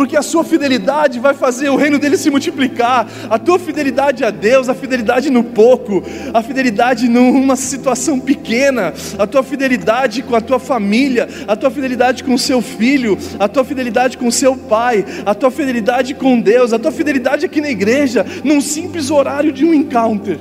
porque 0.00 0.16
a 0.16 0.22
sua 0.22 0.42
fidelidade 0.42 1.20
vai 1.20 1.34
fazer 1.34 1.68
o 1.68 1.76
reino 1.76 1.98
dele 1.98 2.16
se 2.16 2.30
multiplicar. 2.30 3.06
A 3.28 3.38
tua 3.38 3.58
fidelidade 3.58 4.24
a 4.24 4.30
Deus, 4.30 4.70
a 4.70 4.74
fidelidade 4.74 5.28
no 5.28 5.44
pouco, 5.44 6.02
a 6.32 6.42
fidelidade 6.42 7.06
numa 7.06 7.54
situação 7.54 8.18
pequena, 8.18 8.94
a 9.18 9.26
tua 9.26 9.42
fidelidade 9.42 10.22
com 10.22 10.34
a 10.34 10.40
tua 10.40 10.58
família, 10.58 11.28
a 11.46 11.54
tua 11.54 11.70
fidelidade 11.70 12.24
com 12.24 12.32
o 12.32 12.38
seu 12.38 12.62
filho, 12.62 13.18
a 13.38 13.46
tua 13.46 13.62
fidelidade 13.62 14.16
com 14.16 14.26
o 14.26 14.32
seu 14.32 14.56
pai, 14.56 15.04
a 15.26 15.34
tua 15.34 15.50
fidelidade 15.50 16.14
com 16.14 16.40
Deus, 16.40 16.72
a 16.72 16.78
tua 16.78 16.92
fidelidade 16.92 17.44
aqui 17.44 17.60
na 17.60 17.68
igreja, 17.68 18.24
num 18.42 18.62
simples 18.62 19.10
horário 19.10 19.52
de 19.52 19.66
um 19.66 19.74
encounter. 19.74 20.38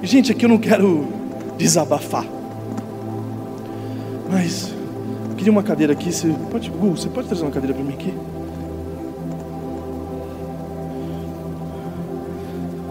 Gente, 0.00 0.30
aqui 0.30 0.44
eu 0.44 0.48
não 0.48 0.58
quero 0.58 1.08
desabafar, 1.58 2.24
mas 4.30 4.78
queria 5.40 5.50
uma 5.50 5.62
cadeira 5.62 5.94
aqui. 5.94 6.12
Você 6.12 6.28
pode, 6.50 6.68
Gu, 6.68 6.90
você 6.90 7.08
pode 7.08 7.26
trazer 7.26 7.42
uma 7.42 7.50
cadeira 7.50 7.74
para 7.74 7.82
mim 7.82 7.94
aqui? 7.94 8.12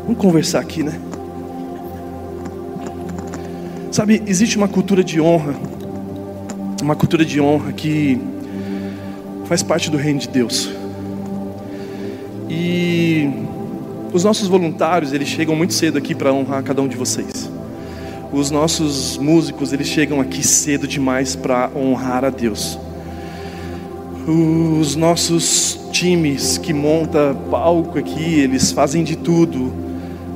Vamos 0.03 0.17
conversar 0.17 0.59
aqui, 0.59 0.81
né? 0.81 0.99
Sabe, 3.91 4.23
existe 4.25 4.57
uma 4.57 4.67
cultura 4.67 5.03
de 5.03 5.21
honra, 5.21 5.53
uma 6.81 6.95
cultura 6.95 7.23
de 7.23 7.39
honra 7.39 7.71
que 7.71 8.19
faz 9.45 9.61
parte 9.61 9.91
do 9.91 9.97
reino 9.97 10.19
de 10.19 10.29
Deus. 10.29 10.71
E 12.49 13.29
os 14.11 14.23
nossos 14.23 14.47
voluntários, 14.47 15.13
eles 15.13 15.27
chegam 15.27 15.55
muito 15.55 15.75
cedo 15.75 15.99
aqui 15.99 16.15
para 16.15 16.33
honrar 16.33 16.63
cada 16.63 16.81
um 16.81 16.87
de 16.87 16.97
vocês. 16.97 17.48
Os 18.31 18.51
nossos 18.51 19.17
músicos, 19.17 19.73
eles 19.73 19.87
chegam 19.87 20.21
aqui 20.21 20.45
cedo 20.45 20.87
demais 20.87 21.35
para 21.35 21.71
honrar 21.75 22.23
a 22.23 22.29
Deus. 22.29 22.77
Os 24.27 24.95
nossos 24.95 25.79
times 25.91 26.59
que 26.59 26.71
monta 26.71 27.35
palco 27.49 27.97
aqui, 27.97 28.39
eles 28.39 28.71
fazem 28.71 29.03
de 29.03 29.15
tudo 29.15 29.73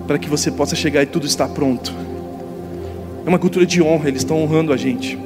para 0.08 0.18
que 0.18 0.28
você 0.28 0.50
possa 0.50 0.76
chegar 0.76 1.04
e 1.04 1.06
tudo 1.06 1.28
está 1.28 1.48
pronto. 1.48 1.94
É 3.24 3.30
uma 3.30 3.38
cultura 3.38 3.64
de 3.64 3.80
honra, 3.80 4.10
eles 4.10 4.22
estão 4.22 4.42
honrando 4.42 4.74
a 4.74 4.78
gente. 4.78 5.18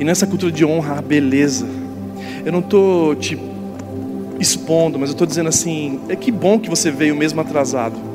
E 0.00 0.04
nessa 0.04 0.26
cultura 0.26 0.50
de 0.50 0.64
honra, 0.64 0.98
a 0.98 1.02
beleza. 1.02 1.68
Eu 2.44 2.50
não 2.50 2.60
estou 2.60 3.14
te 3.14 3.38
expondo, 4.40 4.98
mas 4.98 5.10
eu 5.10 5.14
estou 5.14 5.26
dizendo 5.26 5.48
assim: 5.48 6.00
é 6.08 6.16
que 6.16 6.32
bom 6.32 6.58
que 6.58 6.68
você 6.68 6.90
veio 6.90 7.14
mesmo 7.14 7.40
atrasado. 7.40 8.09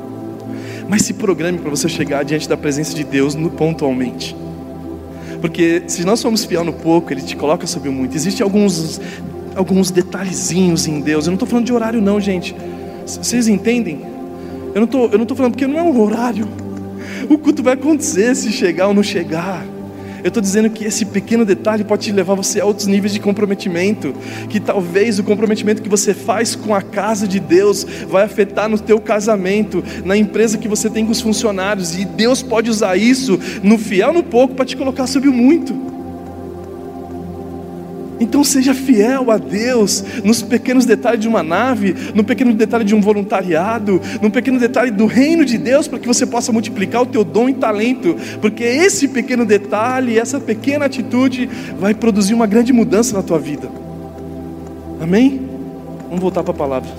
Mas 0.88 1.02
se 1.02 1.14
programe 1.14 1.58
para 1.58 1.70
você 1.70 1.90
chegar 1.90 2.24
diante 2.24 2.48
da 2.48 2.56
presença 2.56 2.94
de 2.94 3.04
Deus 3.04 3.36
no, 3.36 3.50
pontualmente. 3.50 4.36
Porque 5.42 5.84
se 5.88 6.06
nós 6.06 6.20
somos 6.20 6.46
fiel 6.46 6.64
no 6.64 6.74
pouco, 6.74 7.12
Ele 7.12 7.22
te 7.22 7.36
coloca 7.36 7.68
sobre 7.68 7.90
o 7.90 7.92
muito. 7.92 8.16
Existem 8.16 8.44
alguns, 8.44 9.00
alguns 9.56 9.92
detalhezinhos 9.92 10.88
em 10.88 11.02
Deus. 11.02 11.26
Eu 11.26 11.32
não 11.32 11.36
estou 11.36 11.48
falando 11.48 11.66
de 11.66 11.74
horário, 11.74 12.02
não, 12.02 12.20
gente. 12.20 12.56
Vocês 13.06 13.48
entendem? 13.48 14.02
Eu 14.74 14.82
não 14.82 15.24
estou 15.24 15.38
falando 15.38 15.54
porque 15.54 15.68
não 15.68 15.80
é 15.80 15.84
um 15.84 16.02
horário. 16.02 16.48
O 17.30 17.38
culto 17.38 17.64
vai 17.64 17.74
acontecer 17.74 18.36
se 18.36 18.52
chegar 18.52 18.88
ou 18.88 18.94
não 18.94 19.04
chegar. 19.04 19.66
Eu 20.26 20.30
estou 20.30 20.42
dizendo 20.42 20.72
que 20.72 20.84
esse 20.84 21.06
pequeno 21.06 21.46
detalhe 21.46 21.84
pode 21.84 22.06
te 22.06 22.12
levar 22.12 22.34
você 22.34 22.60
a 22.60 22.66
outros 22.66 22.88
níveis 22.88 23.14
de 23.14 23.20
comprometimento. 23.20 24.12
Que 24.50 24.60
talvez 24.60 25.20
o 25.20 25.24
comprometimento 25.24 25.84
que 25.84 25.88
você 25.88 26.16
faz 26.16 26.56
com 26.56 26.74
a 26.74 26.82
casa 26.82 27.28
de 27.28 27.40
Deus 27.40 27.86
vai 28.10 28.24
afetar 28.24 28.68
no 28.68 28.80
teu 28.80 29.00
casamento, 29.00 29.84
na 30.04 30.18
empresa 30.18 30.58
que 30.58 30.68
você 30.68 30.90
tem 30.90 31.06
com 31.06 31.12
os 31.12 31.22
funcionários. 31.22 31.96
E 31.96 32.06
Deus 32.06 32.42
pode 32.42 32.72
usar 32.72 32.98
isso 32.98 33.40
no 33.62 33.78
fiel 33.78 34.12
no 34.12 34.24
pouco 34.24 34.56
para 34.56 34.66
te 34.66 34.76
colocar 34.76 35.06
sobre 35.06 35.30
o 35.30 35.32
muito. 35.32 35.95
Então 38.20 38.44
seja 38.44 38.74
fiel 38.74 39.30
a 39.32 39.38
Deus 39.38 40.04
nos 40.24 40.42
pequenos 40.42 40.86
detalhes 40.86 41.20
de 41.20 41.28
uma 41.28 41.44
nave, 41.44 41.96
no 42.14 42.24
pequeno 42.24 42.54
detalhe 42.54 42.84
de 42.84 42.96
um 42.96 43.02
voluntariado, 43.02 44.02
no 44.22 44.32
pequeno 44.32 44.60
detalhe 44.60 44.92
do 44.92 45.06
reino 45.06 45.44
de 45.44 45.58
Deus, 45.58 45.88
para 45.88 46.00
que 46.00 46.08
você 46.08 46.26
possa 46.26 46.52
multiplicar 46.52 47.02
o 47.02 47.06
teu 47.06 47.24
dom 47.24 47.50
e 47.50 47.54
talento, 47.54 48.16
porque 48.42 48.64
esse 48.64 49.08
pequeno 49.08 49.46
detalhe, 49.46 50.18
essa 50.18 50.40
pequena 50.40 50.86
atitude 50.86 51.50
vai 51.80 51.94
produzir 51.94 52.34
uma 52.34 52.48
grande 52.48 52.72
mudança 52.72 53.16
na 53.16 53.24
tua 53.24 53.40
vida. 53.40 53.70
Amém? 55.02 55.42
Vamos 56.08 56.22
voltar 56.22 56.44
para 56.44 56.54
a 56.54 56.58
palavra. 56.58 56.90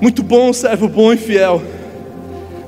Muito 0.00 0.22
bom, 0.22 0.52
servo 0.52 0.88
bom 0.88 1.12
e 1.12 1.16
fiel. 1.16 1.60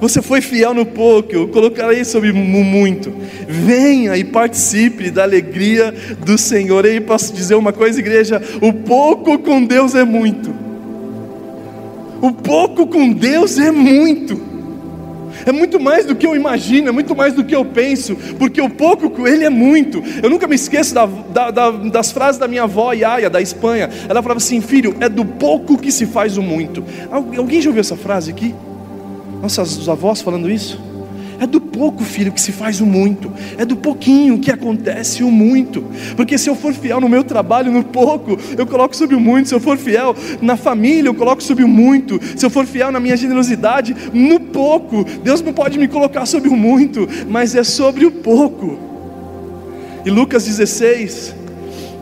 Você 0.00 0.22
foi 0.22 0.40
fiel 0.40 0.72
no 0.72 0.86
pouco, 0.86 1.32
eu 1.32 1.48
colocarei 1.48 2.04
sobre 2.04 2.32
muito. 2.32 3.12
Venha 3.46 4.16
e 4.16 4.24
participe 4.24 5.10
da 5.10 5.22
alegria 5.22 5.94
do 6.24 6.38
Senhor. 6.38 6.86
E 6.86 6.90
aí 6.90 7.00
posso 7.00 7.32
dizer 7.34 7.54
uma 7.54 7.72
coisa, 7.72 8.00
igreja: 8.00 8.40
o 8.62 8.72
pouco 8.72 9.38
com 9.38 9.62
Deus 9.64 9.94
é 9.94 10.04
muito. 10.04 10.54
O 12.22 12.32
pouco 12.32 12.86
com 12.86 13.12
Deus 13.12 13.58
é 13.58 13.70
muito. 13.70 14.50
É 15.46 15.52
muito 15.52 15.80
mais 15.80 16.04
do 16.04 16.14
que 16.14 16.26
eu 16.26 16.36
imagino, 16.36 16.88
é 16.88 16.92
muito 16.92 17.14
mais 17.16 17.32
do 17.32 17.42
que 17.42 17.54
eu 17.54 17.64
penso, 17.64 18.14
porque 18.38 18.60
o 18.60 18.68
pouco 18.68 19.08
com 19.08 19.26
Ele 19.26 19.44
é 19.44 19.48
muito. 19.48 20.02
Eu 20.22 20.28
nunca 20.28 20.46
me 20.46 20.54
esqueço 20.54 20.92
da, 20.92 21.06
da, 21.06 21.50
da, 21.50 21.70
das 21.70 22.12
frases 22.12 22.38
da 22.38 22.46
minha 22.46 22.64
avó 22.64 22.92
Iaia, 22.92 23.30
da 23.30 23.40
Espanha. 23.40 23.88
Ela 24.08 24.22
falava 24.22 24.38
assim: 24.38 24.60
Filho, 24.60 24.94
é 25.00 25.08
do 25.08 25.24
pouco 25.24 25.78
que 25.78 25.92
se 25.92 26.06
faz 26.06 26.36
o 26.36 26.42
muito. 26.42 26.84
Alguém 27.10 27.60
já 27.60 27.70
ouviu 27.70 27.80
essa 27.80 27.96
frase 27.96 28.30
aqui? 28.30 28.54
Nossas 29.40 29.88
avós 29.88 30.20
falando 30.20 30.50
isso. 30.50 30.90
É 31.40 31.46
do 31.46 31.58
pouco, 31.58 32.04
filho, 32.04 32.32
que 32.32 32.40
se 32.40 32.52
faz 32.52 32.82
o 32.82 32.86
muito. 32.86 33.32
É 33.56 33.64
do 33.64 33.74
pouquinho 33.74 34.38
que 34.38 34.52
acontece 34.52 35.24
o 35.24 35.30
muito. 35.30 35.82
Porque 36.14 36.36
se 36.36 36.50
eu 36.50 36.54
for 36.54 36.74
fiel 36.74 37.00
no 37.00 37.08
meu 37.08 37.24
trabalho, 37.24 37.72
no 37.72 37.82
pouco, 37.82 38.36
eu 38.58 38.66
coloco 38.66 38.94
sobre 38.94 39.16
o 39.16 39.20
muito. 39.20 39.48
Se 39.48 39.54
eu 39.54 39.60
for 39.60 39.78
fiel 39.78 40.14
na 40.42 40.54
família, 40.54 41.08
eu 41.08 41.14
coloco 41.14 41.42
sobre 41.42 41.64
o 41.64 41.68
muito. 41.68 42.20
Se 42.36 42.44
eu 42.44 42.50
for 42.50 42.66
fiel 42.66 42.92
na 42.92 43.00
minha 43.00 43.16
generosidade, 43.16 43.96
no 44.12 44.38
pouco. 44.38 45.02
Deus 45.24 45.40
não 45.40 45.54
pode 45.54 45.78
me 45.78 45.88
colocar 45.88 46.26
sobre 46.26 46.50
o 46.50 46.56
muito, 46.56 47.08
mas 47.26 47.54
é 47.54 47.64
sobre 47.64 48.04
o 48.04 48.10
pouco. 48.10 48.78
E 50.04 50.10
Lucas 50.10 50.44
16, 50.44 51.34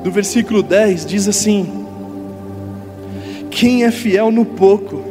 do 0.02 0.10
versículo 0.10 0.64
10, 0.64 1.06
diz 1.06 1.28
assim: 1.28 1.70
Quem 3.52 3.84
é 3.84 3.92
fiel 3.92 4.32
no 4.32 4.44
pouco, 4.44 5.07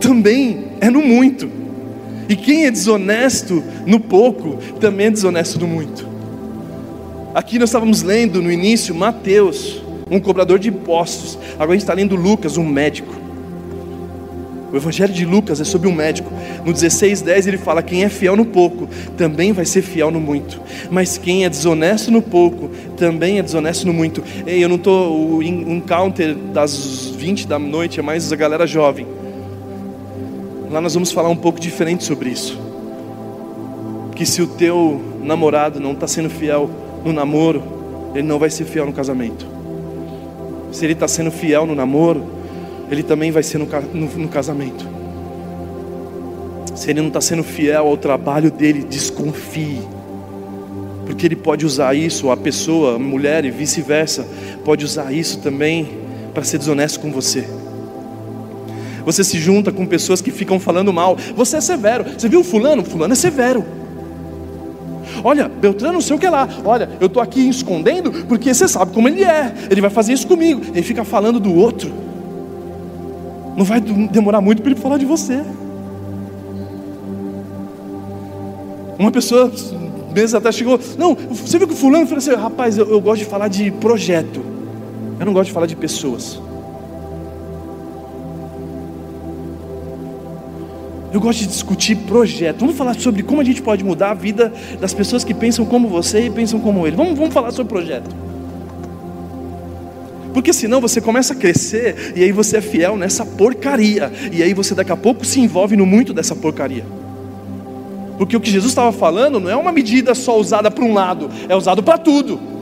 também 0.00 0.68
é 0.80 0.90
no 0.90 1.02
muito. 1.02 1.48
E 2.28 2.34
quem 2.34 2.66
é 2.66 2.70
desonesto 2.70 3.62
no 3.86 4.00
pouco, 4.00 4.56
também 4.80 5.06
é 5.06 5.10
desonesto 5.10 5.58
no 5.60 5.66
muito. 5.66 6.06
Aqui 7.34 7.58
nós 7.58 7.68
estávamos 7.68 8.02
lendo 8.02 8.42
no 8.42 8.50
início 8.50 8.94
Mateus, 8.94 9.82
um 10.10 10.18
cobrador 10.18 10.58
de 10.58 10.68
impostos. 10.68 11.38
Agora 11.54 11.70
a 11.70 11.74
gente 11.74 11.82
está 11.82 11.94
lendo 11.94 12.16
Lucas, 12.16 12.56
um 12.56 12.64
médico. 12.64 13.14
O 14.72 14.76
Evangelho 14.76 15.12
de 15.12 15.24
Lucas 15.24 15.60
é 15.60 15.64
sobre 15.64 15.88
um 15.88 15.92
médico. 15.92 16.32
No 16.64 16.72
16:10 16.72 17.46
ele 17.46 17.58
fala: 17.58 17.82
quem 17.82 18.04
é 18.04 18.08
fiel 18.08 18.36
no 18.36 18.44
pouco, 18.44 18.88
também 19.16 19.52
vai 19.52 19.64
ser 19.64 19.82
fiel 19.82 20.10
no 20.10 20.20
muito. 20.20 20.60
Mas 20.90 21.16
quem 21.16 21.44
é 21.44 21.48
desonesto 21.48 22.10
no 22.10 22.20
pouco, 22.20 22.68
também 22.96 23.38
é 23.38 23.42
desonesto 23.42 23.86
no 23.86 23.92
muito. 23.92 24.22
Ei, 24.46 24.62
eu 24.62 24.68
não 24.68 24.76
estou. 24.76 25.36
O 25.36 25.42
encounter 25.42 26.34
das 26.34 27.06
20 27.16 27.46
da 27.46 27.58
noite 27.58 28.00
é 28.00 28.02
mais 28.02 28.32
a 28.32 28.36
galera 28.36 28.66
jovem. 28.66 29.06
Lá 30.70 30.80
nós 30.80 30.94
vamos 30.94 31.12
falar 31.12 31.28
um 31.28 31.36
pouco 31.36 31.60
diferente 31.60 32.04
sobre 32.04 32.30
isso. 32.30 32.58
Que 34.14 34.26
se 34.26 34.42
o 34.42 34.46
teu 34.46 35.00
namorado 35.22 35.78
não 35.78 35.92
está 35.92 36.06
sendo 36.06 36.28
fiel 36.28 36.68
no 37.04 37.12
namoro, 37.12 37.62
ele 38.14 38.26
não 38.26 38.38
vai 38.38 38.50
ser 38.50 38.64
fiel 38.64 38.86
no 38.86 38.92
casamento. 38.92 39.46
Se 40.72 40.84
ele 40.84 40.94
está 40.94 41.06
sendo 41.06 41.30
fiel 41.30 41.66
no 41.66 41.74
namoro, 41.74 42.24
ele 42.90 43.02
também 43.02 43.30
vai 43.30 43.42
ser 43.42 43.58
no, 43.58 43.66
no, 43.66 44.06
no 44.06 44.28
casamento. 44.28 44.86
Se 46.74 46.90
ele 46.90 47.00
não 47.00 47.08
está 47.08 47.20
sendo 47.20 47.44
fiel 47.44 47.86
ao 47.86 47.96
trabalho 47.96 48.50
dele, 48.50 48.82
desconfie. 48.82 49.80
Porque 51.06 51.26
ele 51.26 51.36
pode 51.36 51.64
usar 51.64 51.94
isso, 51.94 52.30
a 52.30 52.36
pessoa, 52.36 52.96
a 52.96 52.98
mulher 52.98 53.44
e 53.44 53.50
vice-versa, 53.50 54.26
pode 54.64 54.84
usar 54.84 55.12
isso 55.12 55.38
também 55.38 55.88
para 56.34 56.42
ser 56.42 56.58
desonesto 56.58 56.98
com 56.98 57.12
você 57.12 57.46
você 59.06 59.22
se 59.22 59.38
junta 59.38 59.70
com 59.70 59.86
pessoas 59.86 60.20
que 60.20 60.32
ficam 60.32 60.58
falando 60.58 60.92
mal. 60.92 61.16
Você 61.36 61.58
é 61.58 61.60
severo. 61.60 62.04
Você 62.18 62.28
viu 62.28 62.42
fulano? 62.42 62.84
Fulano 62.84 63.12
é 63.12 63.16
severo. 63.16 63.64
Olha, 65.22 65.48
Beltrano 65.48 65.94
não 65.94 66.00
sei 66.00 66.16
o 66.16 66.18
que 66.18 66.28
lá. 66.28 66.48
Olha, 66.64 66.90
eu 67.00 67.06
estou 67.06 67.22
aqui 67.22 67.48
escondendo 67.48 68.10
porque 68.26 68.52
você 68.52 68.66
sabe 68.66 68.92
como 68.92 69.08
ele 69.08 69.22
é. 69.22 69.54
Ele 69.70 69.80
vai 69.80 69.90
fazer 69.90 70.12
isso 70.12 70.26
comigo. 70.26 70.60
Ele 70.74 70.82
fica 70.82 71.04
falando 71.04 71.38
do 71.38 71.54
outro. 71.54 71.92
Não 73.56 73.64
vai 73.64 73.80
demorar 73.80 74.40
muito 74.40 74.60
para 74.60 74.72
ele 74.72 74.80
falar 74.80 74.98
de 74.98 75.06
você. 75.06 75.40
Uma 78.98 79.12
pessoa 79.12 79.52
meses 80.12 80.34
atrás 80.34 80.56
chegou, 80.56 80.80
não, 80.98 81.14
você 81.14 81.58
viu 81.58 81.68
que 81.68 81.74
o 81.74 81.76
fulano 81.76 82.06
falou 82.06 82.18
assim, 82.18 82.34
rapaz, 82.34 82.78
eu, 82.78 82.90
eu 82.90 83.00
gosto 83.00 83.20
de 83.20 83.26
falar 83.26 83.48
de 83.48 83.70
projeto. 83.70 84.42
Eu 85.20 85.26
não 85.26 85.32
gosto 85.32 85.48
de 85.48 85.52
falar 85.52 85.66
de 85.66 85.76
pessoas. 85.76 86.40
Eu 91.16 91.20
gosto 91.20 91.38
de 91.38 91.46
discutir 91.46 91.96
projeto. 91.96 92.60
Vamos 92.60 92.76
falar 92.76 92.92
sobre 92.92 93.22
como 93.22 93.40
a 93.40 93.44
gente 93.44 93.62
pode 93.62 93.82
mudar 93.82 94.10
a 94.10 94.14
vida 94.14 94.52
das 94.78 94.92
pessoas 94.92 95.24
que 95.24 95.32
pensam 95.32 95.64
como 95.64 95.88
você 95.88 96.26
e 96.26 96.30
pensam 96.30 96.60
como 96.60 96.86
ele. 96.86 96.94
Vamos, 96.94 97.16
vamos 97.16 97.32
falar 97.32 97.52
sobre 97.52 97.72
projeto. 97.72 98.14
Porque 100.34 100.52
senão 100.52 100.78
você 100.78 101.00
começa 101.00 101.32
a 101.32 101.36
crescer 101.36 102.12
e 102.14 102.22
aí 102.22 102.32
você 102.32 102.58
é 102.58 102.60
fiel 102.60 102.98
nessa 102.98 103.24
porcaria. 103.24 104.12
E 104.30 104.42
aí 104.42 104.52
você 104.52 104.74
daqui 104.74 104.92
a 104.92 104.96
pouco 104.96 105.24
se 105.24 105.40
envolve 105.40 105.74
no 105.74 105.86
muito 105.86 106.12
dessa 106.12 106.36
porcaria. 106.36 106.84
Porque 108.18 108.36
o 108.36 108.40
que 108.40 108.50
Jesus 108.50 108.72
estava 108.72 108.92
falando 108.92 109.40
não 109.40 109.48
é 109.48 109.56
uma 109.56 109.72
medida 109.72 110.14
só 110.14 110.38
usada 110.38 110.70
para 110.70 110.84
um 110.84 110.92
lado, 110.92 111.30
é 111.48 111.56
usado 111.56 111.82
para 111.82 111.96
tudo. 111.96 112.55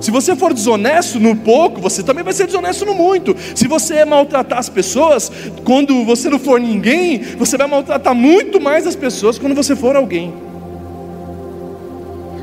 Se 0.00 0.10
você 0.10 0.36
for 0.36 0.54
desonesto 0.54 1.18
no 1.18 1.34
pouco, 1.34 1.80
você 1.80 2.02
também 2.02 2.22
vai 2.22 2.32
ser 2.32 2.46
desonesto 2.46 2.84
no 2.84 2.94
muito. 2.94 3.36
Se 3.54 3.66
você 3.66 4.04
maltratar 4.04 4.58
as 4.58 4.68
pessoas, 4.68 5.30
quando 5.64 6.04
você 6.04 6.30
não 6.30 6.38
for 6.38 6.60
ninguém, 6.60 7.18
você 7.36 7.56
vai 7.56 7.66
maltratar 7.66 8.14
muito 8.14 8.60
mais 8.60 8.86
as 8.86 8.94
pessoas 8.94 9.38
quando 9.38 9.54
você 9.54 9.74
for 9.74 9.96
alguém. 9.96 10.32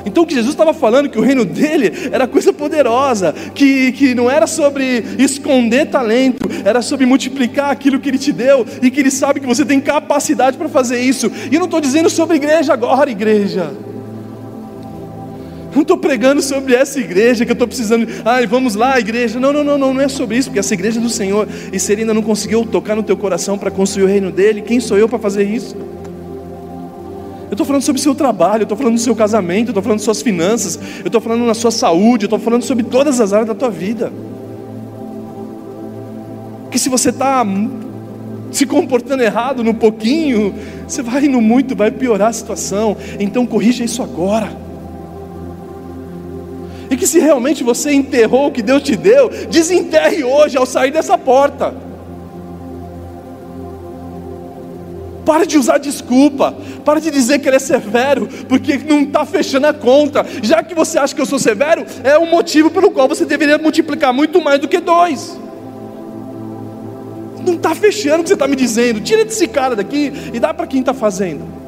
Então 0.06 0.24
o 0.24 0.28
que 0.28 0.36
Jesus 0.36 0.54
estava 0.54 0.74
falando, 0.74 1.10
que 1.10 1.18
o 1.18 1.22
reino 1.22 1.44
dele 1.44 1.92
era 2.12 2.28
coisa 2.28 2.54
poderosa, 2.54 3.34
que, 3.56 3.92
que 3.94 4.14
não 4.14 4.30
era 4.30 4.46
sobre 4.46 5.04
esconder 5.18 5.88
talento, 5.88 6.48
era 6.64 6.82
sobre 6.82 7.08
multiplicar 7.08 7.72
aquilo 7.72 8.00
que 8.00 8.10
ele 8.10 8.20
te 8.20 8.32
deu, 8.32 8.66
e 8.82 8.92
que 8.92 9.00
ele 9.00 9.10
sabe 9.10 9.40
que 9.40 9.48
você 9.48 9.66
tem 9.66 9.82
capacidade 9.82 10.58
para 10.58 10.70
fazer 10.70 11.00
isso. 11.00 11.32
E 11.52 11.56
eu 11.56 11.60
não 11.60 11.66
estou 11.66 11.82
dizendo 11.82 12.10
sobre 12.10 12.36
igreja 12.36 12.72
agora, 12.72 13.10
igreja. 13.10 13.74
Não 15.76 15.82
estou 15.82 15.98
pregando 15.98 16.42
sobre 16.42 16.74
essa 16.74 16.98
igreja 17.02 17.44
que 17.44 17.52
eu 17.52 17.54
estou 17.54 17.68
precisando. 17.68 18.08
Ai, 18.24 18.48
vamos 18.48 18.76
lá, 18.76 18.98
igreja. 18.98 19.42
Não, 19.42 19.52
não, 19.52 19.62
não, 19.62 19.78
não, 19.78 19.94
não 19.94 20.02
é 20.02 20.08
sobre 20.08 20.38
isso, 20.38 20.48
porque 20.48 20.60
essa 20.60 20.74
igreja 20.74 21.02
é 21.02 21.04
do 21.04 21.10
Senhor. 21.10 21.46
E 21.72 21.78
se 21.78 21.92
Ele 21.92 22.02
ainda 22.02 22.14
não 22.14 22.22
conseguiu 22.22 22.66
tocar 22.66 22.96
no 22.96 23.04
teu 23.04 23.18
coração 23.18 23.58
para 23.58 23.70
construir 23.70 24.06
o 24.06 24.08
reino 24.08 24.32
dele, 24.32 24.62
quem 24.62 24.80
sou 24.80 24.98
eu 24.98 25.10
para 25.10 25.20
fazer 25.20 25.44
isso? 25.44 25.76
Eu 25.76 27.52
estou 27.52 27.66
falando 27.66 27.82
sobre 27.82 28.00
o 28.00 28.04
seu 28.04 28.16
trabalho, 28.16 28.62
eu 28.62 28.64
estou 28.64 28.78
falando 28.78 28.94
do 28.94 29.02
seu 29.02 29.14
casamento, 29.14 29.68
eu 29.68 29.72
estou 29.72 29.84
falando 29.84 29.98
das 29.98 30.06
suas 30.06 30.22
finanças, 30.22 30.80
eu 31.02 31.08
estou 31.08 31.20
falando 31.20 31.46
na 31.46 31.54
sua 31.54 31.72
saúde, 31.72 32.24
eu 32.24 32.28
estou 32.28 32.40
falando 32.40 32.64
sobre 32.64 32.86
todas 32.86 33.20
as 33.20 33.34
áreas 33.34 33.50
da 33.50 33.54
tua 33.54 33.70
vida. 33.70 34.14
Que 36.72 36.80
se 36.80 36.88
você 36.88 37.10
está 37.10 37.46
se 38.50 38.66
comportando 38.66 39.22
errado 39.24 39.62
no 39.62 39.74
pouquinho, 39.74 40.56
você 40.88 41.02
vai 41.02 41.26
indo 41.26 41.42
muito, 41.42 41.76
vai 41.76 41.92
piorar 41.92 42.30
a 42.30 42.34
situação. 42.34 42.96
Então 43.20 43.46
corrija 43.46 43.84
isso 43.84 44.02
agora. 44.02 44.65
E 46.90 46.98
que 46.98 47.08
se 47.08 47.20
realmente 47.20 47.64
você 47.64 47.92
enterrou 47.92 48.48
o 48.48 48.52
que 48.52 48.62
Deus 48.62 48.84
te 48.84 48.96
deu, 48.96 49.30
desenterre 49.50 50.24
hoje 50.24 50.58
ao 50.58 50.66
sair 50.66 50.92
dessa 50.92 51.18
porta. 51.18 51.74
Para 55.26 55.46
de 55.46 55.58
usar 55.58 55.80
desculpa, 55.80 56.56
para 56.86 57.02
de 57.02 57.10
dizer 57.10 57.40
que 57.40 57.50
ele 57.50 57.56
é 57.56 57.60
severo, 57.60 58.30
porque 58.48 58.78
não 58.78 59.02
está 59.02 59.26
fechando 59.26 59.66
a 59.66 59.74
conta. 59.74 60.24
Já 60.44 60.62
que 60.62 60.76
você 60.76 61.00
acha 61.00 61.16
que 61.16 61.22
eu 61.22 61.26
sou 61.26 61.40
severo, 61.40 61.84
é 62.04 62.16
o 62.18 62.30
motivo 62.30 62.70
pelo 62.70 62.92
qual 62.92 63.08
você 63.08 63.26
deveria 63.26 63.58
multiplicar 63.58 64.14
muito 64.14 64.40
mais 64.40 64.60
do 64.60 64.68
que 64.68 64.80
dois. 64.80 65.36
Não 67.44 67.56
está 67.56 67.74
fechando 67.74 68.20
o 68.20 68.24
que 68.24 68.30
você 68.30 68.36
está 68.36 68.48
me 68.48 68.56
dizendo. 68.56 69.02
Tira 69.02 69.26
desse 69.26 69.48
cara 69.48 69.76
daqui 69.76 70.14
e 70.32 70.40
dá 70.40 70.54
para 70.54 70.68
quem 70.68 70.82
está 70.82 70.94
fazendo. 70.94 71.65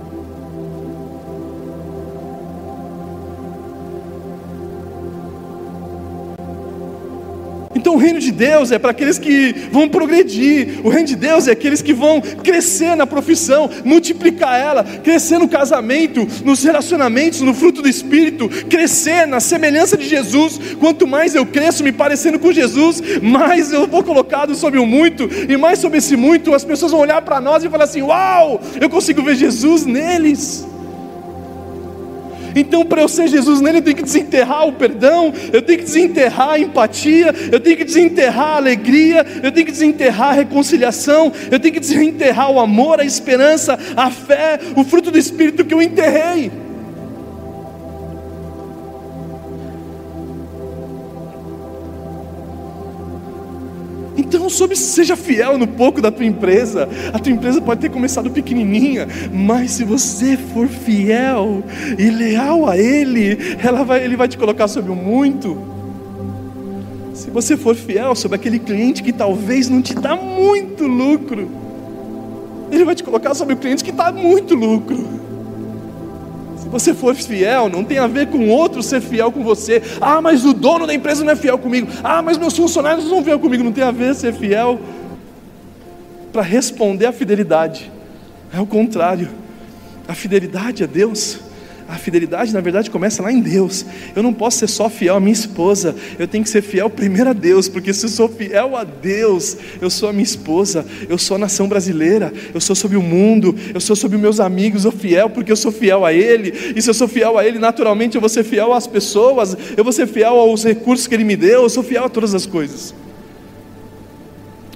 Então 7.87 7.95
o 7.95 7.99
reino 8.01 8.19
de 8.19 8.33
Deus 8.33 8.69
é 8.73 8.77
para 8.77 8.91
aqueles 8.91 9.17
que 9.17 9.55
vão 9.71 9.87
progredir, 9.87 10.81
o 10.83 10.89
reino 10.89 11.07
de 11.07 11.15
Deus 11.15 11.47
é 11.47 11.51
aqueles 11.51 11.81
que 11.81 11.93
vão 11.93 12.19
crescer 12.19 12.97
na 12.97 13.07
profissão, 13.07 13.69
multiplicar 13.85 14.59
ela, 14.59 14.83
crescer 14.83 15.39
no 15.39 15.47
casamento, 15.47 16.27
nos 16.43 16.65
relacionamentos, 16.65 17.39
no 17.39 17.53
fruto 17.53 17.81
do 17.81 17.87
Espírito, 17.87 18.49
crescer 18.67 19.25
na 19.25 19.39
semelhança 19.39 19.95
de 19.95 20.05
Jesus. 20.05 20.59
Quanto 20.81 21.07
mais 21.07 21.33
eu 21.33 21.45
cresço 21.45 21.81
me 21.81 21.93
parecendo 21.93 22.37
com 22.39 22.51
Jesus, 22.51 23.01
mais 23.21 23.71
eu 23.71 23.87
vou 23.87 24.03
colocado 24.03 24.53
sobre 24.53 24.79
o 24.79 24.85
muito, 24.85 25.29
e 25.47 25.55
mais 25.55 25.79
sobre 25.79 25.99
esse 25.99 26.17
muito, 26.17 26.53
as 26.53 26.65
pessoas 26.65 26.91
vão 26.91 26.99
olhar 26.99 27.21
para 27.21 27.39
nós 27.39 27.63
e 27.63 27.69
falar 27.69 27.85
assim: 27.85 28.01
Uau, 28.01 28.59
eu 28.81 28.89
consigo 28.89 29.23
ver 29.23 29.35
Jesus 29.35 29.85
neles. 29.85 30.67
Então, 32.59 32.85
para 32.85 33.01
eu 33.01 33.07
ser 33.07 33.27
Jesus 33.27 33.61
nele, 33.61 33.77
eu 33.77 33.81
tenho 33.81 33.95
que 33.95 34.03
desenterrar 34.03 34.67
o 34.67 34.73
perdão, 34.73 35.33
eu 35.53 35.61
tenho 35.61 35.79
que 35.79 35.85
desenterrar 35.85 36.51
a 36.51 36.59
empatia, 36.59 37.33
eu 37.51 37.59
tenho 37.59 37.77
que 37.77 37.83
desenterrar 37.83 38.47
a 38.47 38.55
alegria, 38.55 39.25
eu 39.43 39.51
tenho 39.51 39.65
que 39.65 39.71
desenterrar 39.71 40.29
a 40.29 40.33
reconciliação, 40.33 41.31
eu 41.51 41.59
tenho 41.59 41.73
que 41.73 41.79
desenterrar 41.79 42.51
o 42.51 42.59
amor, 42.59 42.99
a 42.99 43.05
esperança, 43.05 43.77
a 43.95 44.09
fé, 44.09 44.59
o 44.75 44.83
fruto 44.83 45.11
do 45.11 45.17
Espírito 45.17 45.63
que 45.63 45.73
eu 45.73 45.81
enterrei. 45.81 46.51
Então, 54.27 54.49
sobre, 54.49 54.75
seja 54.75 55.15
fiel 55.15 55.57
no 55.57 55.65
pouco 55.65 56.01
da 56.01 56.11
tua 56.11 56.25
empresa. 56.25 56.89
A 57.13 57.19
tua 57.19 57.31
empresa 57.31 57.61
pode 57.61 57.79
ter 57.79 57.89
começado 57.89 58.29
pequenininha, 58.29 59.07
mas 59.31 59.71
se 59.71 59.85
você 59.85 60.35
for 60.35 60.67
fiel 60.67 61.63
e 61.97 62.09
leal 62.09 62.67
a 62.67 62.77
Ele, 62.77 63.37
vai, 63.85 64.03
Ele 64.03 64.17
vai 64.17 64.27
te 64.27 64.37
colocar 64.37 64.67
sobre 64.67 64.91
o 64.91 64.95
muito. 64.95 65.57
Se 67.13 67.29
você 67.29 67.55
for 67.55 67.73
fiel 67.73 68.13
sobre 68.15 68.35
aquele 68.35 68.59
cliente 68.59 69.01
que 69.01 69.13
talvez 69.13 69.69
não 69.69 69.81
te 69.81 69.95
dá 69.95 70.13
muito 70.13 70.85
lucro, 70.85 71.49
Ele 72.69 72.83
vai 72.83 72.95
te 72.95 73.05
colocar 73.05 73.33
sobre 73.33 73.53
o 73.53 73.57
cliente 73.57 73.81
que 73.81 73.93
dá 73.93 74.11
muito 74.11 74.55
lucro. 74.55 75.26
Se 76.67 76.71
você 76.71 76.93
for 76.93 77.15
fiel, 77.15 77.69
não 77.69 77.81
tem 77.81 77.97
a 77.97 78.07
ver 78.07 78.27
com 78.27 78.49
outro 78.49 78.83
ser 78.83 78.99
fiel 78.99 79.31
com 79.31 79.41
você. 79.41 79.81
Ah, 80.01 80.21
mas 80.21 80.43
o 80.43 80.53
dono 80.53 80.85
da 80.85 80.93
empresa 80.93 81.23
não 81.23 81.31
é 81.31 81.35
fiel 81.35 81.57
comigo. 81.57 81.87
Ah, 82.03 82.21
mas 82.21 82.37
meus 82.37 82.55
funcionários 82.57 83.05
não 83.05 83.23
fiel 83.23 83.39
comigo. 83.39 83.63
Não 83.63 83.71
tem 83.71 83.85
a 83.85 83.91
ver 83.91 84.13
ser 84.13 84.33
fiel 84.33 84.77
para 86.33 86.41
responder 86.41 87.05
à 87.05 87.13
fidelidade. 87.13 87.89
É 88.53 88.59
o 88.59 88.65
contrário. 88.65 89.29
A 90.09 90.13
fidelidade 90.13 90.83
a 90.83 90.87
Deus 90.87 91.39
a 91.87 91.95
fidelidade, 91.95 92.53
na 92.53 92.59
verdade, 92.59 92.91
começa 92.91 93.23
lá 93.23 93.31
em 93.31 93.39
Deus. 93.39 93.85
Eu 94.13 94.21
não 94.21 94.33
posso 94.33 94.57
ser 94.57 94.67
só 94.67 94.89
fiel 94.89 95.15
à 95.15 95.19
minha 95.19 95.31
esposa, 95.31 95.95
eu 96.19 96.27
tenho 96.27 96.43
que 96.43 96.49
ser 96.49 96.61
fiel 96.61 96.89
primeiro 96.89 97.29
a 97.29 97.33
Deus, 97.33 97.69
porque 97.69 97.93
se 97.93 98.05
eu 98.05 98.09
sou 98.09 98.27
fiel 98.27 98.75
a 98.75 98.83
Deus, 98.83 99.55
eu 99.81 99.89
sou 99.89 100.09
a 100.09 100.13
minha 100.13 100.23
esposa, 100.23 100.85
eu 101.07 101.17
sou 101.17 101.35
a 101.35 101.39
nação 101.39 101.67
brasileira, 101.67 102.33
eu 102.53 102.59
sou 102.59 102.75
sobre 102.75 102.97
o 102.97 103.01
mundo, 103.01 103.55
eu 103.73 103.79
sou 103.79 103.95
sobre 103.95 104.17
meus 104.17 104.41
amigos, 104.41 104.83
eu 104.83 104.91
fiel 104.91 105.29
porque 105.29 105.51
eu 105.51 105.55
sou 105.55 105.71
fiel 105.71 106.05
a 106.05 106.11
Ele, 106.11 106.53
e 106.75 106.81
se 106.81 106.89
eu 106.89 106.93
sou 106.93 107.07
fiel 107.07 107.37
a 107.37 107.45
Ele, 107.45 107.57
naturalmente 107.57 108.15
eu 108.15 108.21
vou 108.21 108.29
ser 108.29 108.43
fiel 108.43 108.73
às 108.73 108.85
pessoas, 108.85 109.55
eu 109.77 109.83
vou 109.83 109.93
ser 109.93 110.07
fiel 110.07 110.37
aos 110.37 110.65
recursos 110.65 111.07
que 111.07 111.15
Ele 111.15 111.23
me 111.23 111.37
deu, 111.37 111.63
eu 111.63 111.69
sou 111.69 111.83
fiel 111.83 112.03
a 112.03 112.09
todas 112.09 112.35
as 112.35 112.45
coisas. 112.45 112.93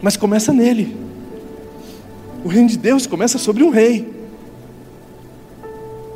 Mas 0.02 0.16
começa 0.16 0.54
nele. 0.54 0.96
O 2.44 2.48
reino 2.48 2.70
de 2.70 2.78
Deus 2.78 3.06
começa 3.06 3.38
sobre 3.38 3.64
um 3.64 3.70
rei 3.70 4.21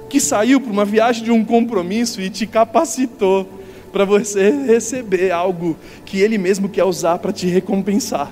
que 0.10 0.20
saiu 0.20 0.62
para 0.62 0.72
uma 0.72 0.86
viagem 0.86 1.24
de 1.24 1.32
um 1.32 1.44
compromisso 1.44 2.22
e 2.22 2.30
te 2.30 2.46
capacitou 2.46 3.48
para 3.92 4.06
você 4.06 4.50
receber 4.50 5.32
algo 5.32 5.78
que 6.06 6.20
Ele 6.20 6.38
mesmo 6.38 6.68
quer 6.68 6.84
usar 6.84 7.18
para 7.20 7.32
te 7.32 7.48
recompensar. 7.48 8.32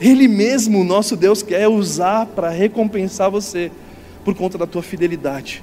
Ele 0.00 0.26
mesmo, 0.26 0.82
nosso 0.82 1.16
Deus, 1.16 1.42
quer 1.42 1.68
usar 1.68 2.26
para 2.26 2.48
recompensar 2.48 3.30
você 3.30 3.70
por 4.24 4.34
conta 4.34 4.58
da 4.58 4.66
tua 4.66 4.82
fidelidade. 4.82 5.62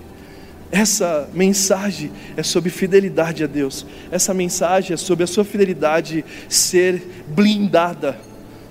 Essa 0.71 1.27
mensagem 1.33 2.11
é 2.37 2.43
sobre 2.43 2.69
fidelidade 2.69 3.43
a 3.43 3.47
Deus. 3.47 3.85
Essa 4.11 4.33
mensagem 4.33 4.93
é 4.93 4.97
sobre 4.97 5.23
a 5.23 5.27
sua 5.27 5.43
fidelidade 5.43 6.23
ser 6.47 7.01
blindada, 7.27 8.19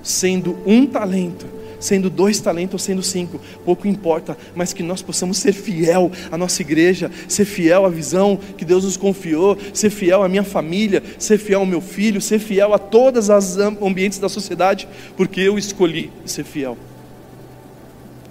sendo 0.03 0.59
um 0.65 0.87
talento 0.87 1.58
sendo 1.79 2.11
dois 2.11 2.41
talentos 2.41 2.75
ou 2.75 2.79
sendo 2.79 3.03
cinco, 3.03 3.41
pouco 3.65 3.87
importa, 3.87 4.37
mas 4.55 4.73
que 4.73 4.83
nós 4.83 5.03
possamos 5.03 5.39
ser 5.39 5.53
fiel 5.53 6.11
à 6.31 6.37
nossa 6.37 6.63
igreja, 6.63 7.11
ser 7.29 7.45
fiel 7.45 7.85
à 7.85 7.89
visão 7.89 8.39
que 8.57 8.65
Deus 8.65 8.85
nos 8.85 8.97
confiou, 8.97 9.57
ser 9.73 9.91
fiel 9.91 10.23
à 10.23 10.29
minha 10.29 10.45
família, 10.45 11.03
ser 11.19 11.39
fiel 11.39 11.61
ao 11.61 11.67
meu 11.67 11.81
filho, 11.81 12.21
ser 12.21 12.39
fiel 12.39 12.75
a 12.75 12.79
todos 12.79 13.29
os 13.29 13.59
ambientes 13.59 14.19
da 14.19 14.29
sociedade, 14.29 14.89
porque 15.17 15.41
eu 15.41 15.59
escolhi 15.59 16.11
ser 16.25 16.45
fiel. 16.45 16.77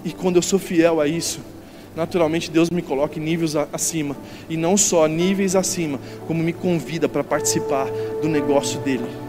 E 0.04 0.12
quando 0.12 0.36
eu 0.36 0.42
sou 0.42 0.58
fiel 0.58 1.00
a 1.00 1.08
isso, 1.08 1.40
naturalmente 1.96 2.50
Deus 2.50 2.70
me 2.70 2.82
coloca 2.82 3.18
em 3.18 3.22
níveis 3.22 3.56
acima, 3.72 4.16
e 4.48 4.56
não 4.56 4.76
só 4.76 5.06
níveis 5.06 5.56
acima, 5.56 5.98
como 6.26 6.42
me 6.42 6.52
convida 6.52 7.08
para 7.08 7.24
participar 7.24 7.86
do 8.22 8.28
negócio 8.28 8.78
dele 8.80 9.27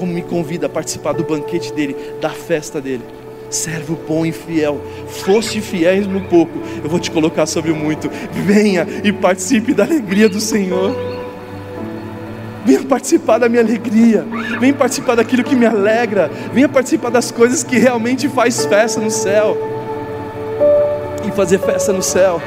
como 0.00 0.14
me 0.14 0.22
convida 0.22 0.64
a 0.64 0.68
participar 0.70 1.12
do 1.12 1.22
banquete 1.22 1.74
dele, 1.74 1.94
da 2.22 2.30
festa 2.30 2.80
dele. 2.80 3.04
Servo 3.50 3.98
bom 4.08 4.24
e 4.24 4.32
fiel, 4.32 4.80
foste 5.06 5.60
fiéis 5.60 6.06
no 6.06 6.22
pouco, 6.22 6.58
eu 6.82 6.88
vou 6.88 6.98
te 6.98 7.10
colocar 7.10 7.44
sobre 7.44 7.70
o 7.70 7.76
muito. 7.76 8.10
Venha 8.32 8.86
e 9.04 9.12
participe 9.12 9.74
da 9.74 9.84
alegria 9.84 10.28
do 10.28 10.40
Senhor. 10.40 10.96
Venha 12.64 12.82
participar 12.84 13.38
da 13.38 13.48
minha 13.48 13.62
alegria, 13.62 14.24
venha 14.58 14.72
participar 14.72 15.16
daquilo 15.16 15.44
que 15.44 15.54
me 15.54 15.66
alegra, 15.66 16.30
venha 16.52 16.68
participar 16.68 17.10
das 17.10 17.30
coisas 17.30 17.62
que 17.62 17.76
realmente 17.76 18.28
faz 18.28 18.64
festa 18.64 19.00
no 19.00 19.10
céu. 19.10 19.56
E 21.26 21.30
fazer 21.32 21.58
festa 21.58 21.92
no 21.92 22.02
céu 22.02 22.40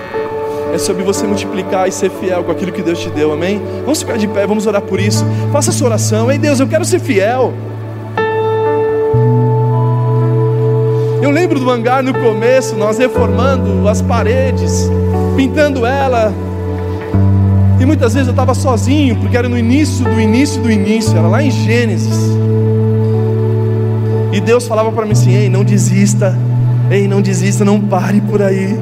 é 0.74 0.78
sobre 0.80 1.04
você 1.04 1.28
multiplicar 1.28 1.88
e 1.88 1.92
ser 1.92 2.10
fiel 2.10 2.44
com 2.44 2.52
aquilo 2.52 2.72
que 2.72 2.82
Deus 2.82 2.98
te 2.98 3.10
deu, 3.12 3.32
amém? 3.32 3.62
Vamos 3.84 4.00
ficar 4.00 4.18
de 4.18 4.28
pé, 4.28 4.48
vamos 4.48 4.66
orar 4.66 4.82
por 4.82 5.00
isso. 5.00 5.24
Faça 5.52 5.70
essa 5.70 5.86
oração, 5.86 6.32
ei 6.32 6.40
Deus, 6.40 6.60
eu 6.60 6.68
quero 6.68 6.84
ser 6.84 7.00
fiel. 7.00 7.54
Eu 11.22 11.30
lembro 11.30 11.60
do 11.60 11.70
hangar 11.70 12.02
no 12.02 12.12
começo, 12.14 12.76
nós 12.76 12.98
reformando 12.98 13.88
as 13.88 14.02
paredes, 14.02 14.90
pintando 15.36 15.86
ela. 15.86 16.34
E 17.80 17.86
muitas 17.86 18.14
vezes 18.14 18.28
eu 18.28 18.34
estava 18.34 18.56
sozinho, 18.56 19.16
porque 19.18 19.38
era 19.38 19.48
no 19.48 19.58
início 19.58 20.04
do 20.04 20.20
início 20.20 20.60
do 20.60 20.72
início, 20.72 21.16
era 21.16 21.28
lá 21.28 21.44
em 21.44 21.52
Gênesis. 21.52 22.18
E 24.32 24.42
Deus 24.42 24.66
falava 24.66 24.92
para 24.92 25.06
mim 25.06 25.12
assim: 25.12 25.36
ei, 25.36 25.50
não 25.50 25.64
desista, 25.64 26.36
ei, 26.94 27.08
não 27.08 27.22
desista, 27.22 27.66
não 27.66 27.82
pare 27.82 28.22
por 28.22 28.42
aí. 28.42 28.78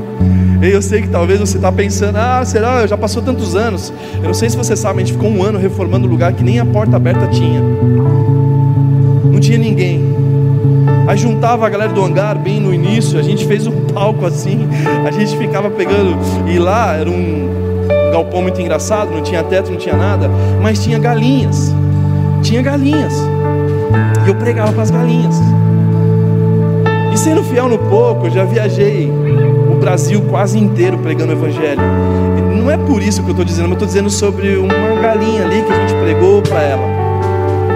Eu 0.62 0.82
sei 0.82 1.02
que 1.02 1.08
talvez 1.08 1.40
você 1.40 1.58
está 1.58 1.72
pensando, 1.72 2.18
ah, 2.18 2.44
será? 2.46 2.86
Já 2.86 2.98
passou 2.98 3.22
tantos 3.22 3.56
anos. 3.56 3.92
Eu 4.18 4.26
não 4.26 4.34
sei 4.34 4.50
se 4.50 4.58
você 4.58 4.76
sabe, 4.76 5.02
a 5.02 5.06
gente 5.06 5.14
ficou 5.14 5.30
um 5.30 5.42
ano 5.42 5.58
reformando 5.58 6.08
um 6.08 6.10
lugar 6.10 6.34
que 6.34 6.44
nem 6.44 6.60
a 6.60 6.66
porta 6.66 6.98
aberta 6.98 7.26
tinha. 7.28 7.62
Não 7.62 9.40
tinha 9.40 9.58
ninguém. 9.58 10.12
Aí 11.08 11.18
juntava 11.18 11.66
a 11.66 11.70
galera 11.70 11.92
do 11.92 12.04
hangar 12.04 12.38
bem 12.38 12.60
no 12.60 12.74
início, 12.74 13.18
a 13.18 13.24
gente 13.24 13.46
fez 13.46 13.66
um 13.66 13.86
palco 13.92 14.26
assim, 14.26 14.68
a 15.06 15.12
gente 15.12 15.36
ficava 15.38 15.70
pegando, 15.70 16.18
e 16.48 16.60
lá 16.60 16.96
era 16.96 17.10
um 17.10 17.50
galpão 18.12 18.42
muito 18.42 18.62
engraçado, 18.62 19.10
não 19.10 19.22
tinha 19.22 19.44
teto, 19.44 19.72
não 19.72 19.78
tinha 19.78 19.96
nada, 19.96 20.30
mas 20.62 20.84
tinha 20.84 21.00
galinhas. 21.00 21.74
Tinha 22.44 22.62
galinhas. 22.62 23.14
E 24.26 24.30
eu 24.30 24.36
pregava 24.36 24.72
para 24.72 24.84
as 24.84 24.92
galinhas. 24.92 25.36
Sendo 27.22 27.44
fiel 27.44 27.70
no 27.70 27.78
pouco, 27.78 28.26
eu 28.26 28.32
já 28.32 28.44
viajei 28.44 29.08
o 29.72 29.76
Brasil 29.76 30.24
quase 30.28 30.58
inteiro 30.58 30.98
pregando 30.98 31.32
o 31.32 31.36
Evangelho. 31.36 31.80
E 32.36 32.42
não 32.60 32.72
é 32.72 32.76
por 32.78 33.00
isso 33.00 33.22
que 33.22 33.28
eu 33.28 33.34
estou 33.34 33.46
dizendo, 33.46 33.70
mas 33.70 33.74
eu 33.74 33.86
estou 33.86 33.88
dizendo 33.88 34.10
sobre 34.10 34.58
uma 34.58 35.00
galinha 35.00 35.44
ali 35.44 35.62
que 35.62 35.72
a 35.72 35.88
gente 35.88 36.02
pregou 36.02 36.42
para 36.42 36.64
ela. 36.64 36.82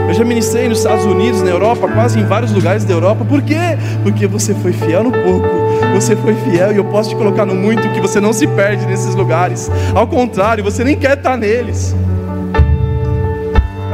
Eu 0.08 0.16
já 0.16 0.26
ministrei 0.26 0.68
nos 0.68 0.80
Estados 0.80 1.06
Unidos, 1.06 1.43
na 1.43 1.52
Europa, 1.52 1.88
quase 1.88 2.20
em 2.20 2.26
vários 2.26 2.52
lugares 2.52 2.84
da 2.86 2.96
Europa. 2.96 3.24
Por 3.24 3.43
quê? 3.43 3.78
Porque 4.02 4.26
você 4.26 4.56
foi 4.56 4.74
fiel 4.74 5.04
no 5.04 5.12
pouco, 5.12 5.48
você 5.93 6.16
foi 6.16 6.34
fiel 6.34 6.74
e 6.74 6.78
eu 6.78 6.86
posso 6.86 7.12
te 7.12 7.16
colocar 7.16 7.46
no 7.46 7.54
muito 7.54 7.88
que 7.89 8.02
você 8.02 8.20
não 8.20 8.34
se 8.34 8.48
perde 8.48 8.88
nesses 8.88 9.14
lugares. 9.14 9.70
Ao 9.93 10.08
contrário, 10.08 10.64
você 10.64 10.84
nem 10.84 10.96
quer 10.96 11.18
estar 11.18 11.38
neles. 11.38 11.96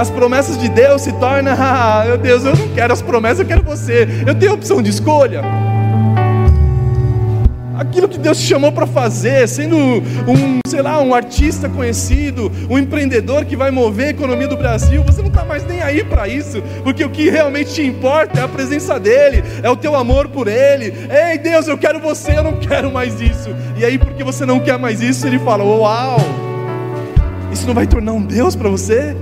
As 0.02 0.10
promessas 0.10 0.58
de 0.58 0.68
Deus 0.68 1.04
se 1.04 1.12
tornam, 1.14 1.54
ah, 1.60 2.02
meu 2.08 2.18
Deus, 2.18 2.44
eu 2.44 2.56
não 2.56 2.70
quero 2.70 2.92
as 2.92 3.04
promessas, 3.04 3.42
eu 3.42 3.46
quero 3.46 3.62
você. 3.62 4.08
Eu 4.26 4.34
tenho 4.34 4.54
opção 4.54 4.82
de 4.82 4.90
escolha 4.90 5.44
aquilo 7.76 8.08
que 8.08 8.18
Deus 8.18 8.38
te 8.40 8.46
chamou 8.46 8.72
para 8.72 8.86
fazer, 8.86 9.48
sendo 9.48 9.76
um, 9.76 10.60
sei 10.68 10.82
lá, 10.84 11.02
um 11.02 11.16
artista 11.16 11.68
conhecido, 11.68 12.52
um 12.70 12.78
empreendedor 12.78 13.44
que 13.44 13.56
vai 13.56 13.72
mover 13.72 14.08
a 14.08 14.10
economia 14.12 14.48
do 14.48 14.56
Brasil, 14.56 15.04
você 15.04 15.20
não 15.20 15.30
está 15.30 15.44
mais 15.44 15.66
nem 15.66 15.82
aí 15.82 16.04
para 16.04 16.28
isso, 16.28 16.62
porque 16.84 17.04
o 17.04 17.10
que 17.10 17.30
realmente 17.30 17.74
te 17.74 17.84
importa 17.84 18.40
é 18.40 18.44
a 18.44 18.48
presença 18.48 19.00
dEle, 19.00 19.44
é 19.64 19.70
o 19.70 19.76
teu 19.76 19.96
amor 19.96 20.30
por 20.30 20.48
Ele. 20.48 20.94
Ei 21.10 21.40
Deus, 21.40 21.68
eu 21.68 21.78
quero 21.78 22.00
você, 22.00 22.38
eu 22.38 22.44
não 22.44 22.60
quero 22.60 22.92
mais 22.92 23.20
isso. 23.20 23.50
E 23.76 23.84
aí, 23.84 23.98
porque 23.98 24.24
você 24.24 24.46
não 24.46 24.60
quer 24.60 24.78
mais 24.78 25.02
isso, 25.02 25.26
Ele 25.26 25.40
fala: 25.40 25.64
Uau, 25.64 26.18
isso 27.52 27.66
não 27.66 27.74
vai 27.74 27.88
tornar 27.88 28.14
um 28.14 28.22
Deus 28.22 28.56
para 28.56 28.70
você? 28.70 29.16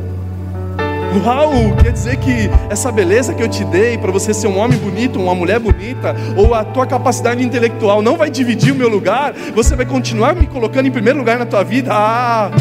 Uau, 1.11 1.75
quer 1.81 1.91
dizer 1.91 2.17
que 2.17 2.49
essa 2.69 2.91
beleza 2.91 3.33
que 3.33 3.41
eu 3.41 3.47
te 3.47 3.63
dei 3.65 3.97
para 3.97 4.11
você 4.11 4.31
ser 4.33 4.47
um 4.47 4.59
homem 4.59 4.77
bonito, 4.77 5.19
uma 5.19 5.33
mulher 5.33 5.59
bonita, 5.59 6.15
ou 6.37 6.53
a 6.53 6.63
tua 6.63 6.85
capacidade 6.85 7.43
intelectual 7.43 8.01
não 8.01 8.15
vai 8.15 8.29
dividir 8.29 8.71
o 8.71 8.75
meu 8.75 8.87
lugar, 8.87 9.33
você 9.55 9.75
vai 9.75 9.87
continuar 9.87 10.35
me 10.35 10.45
colocando 10.45 10.85
em 10.85 10.91
primeiro 10.91 11.17
lugar 11.17 11.39
na 11.39 11.45
tua 11.45 11.63
vida. 11.63 11.89
Ah! 11.91 12.51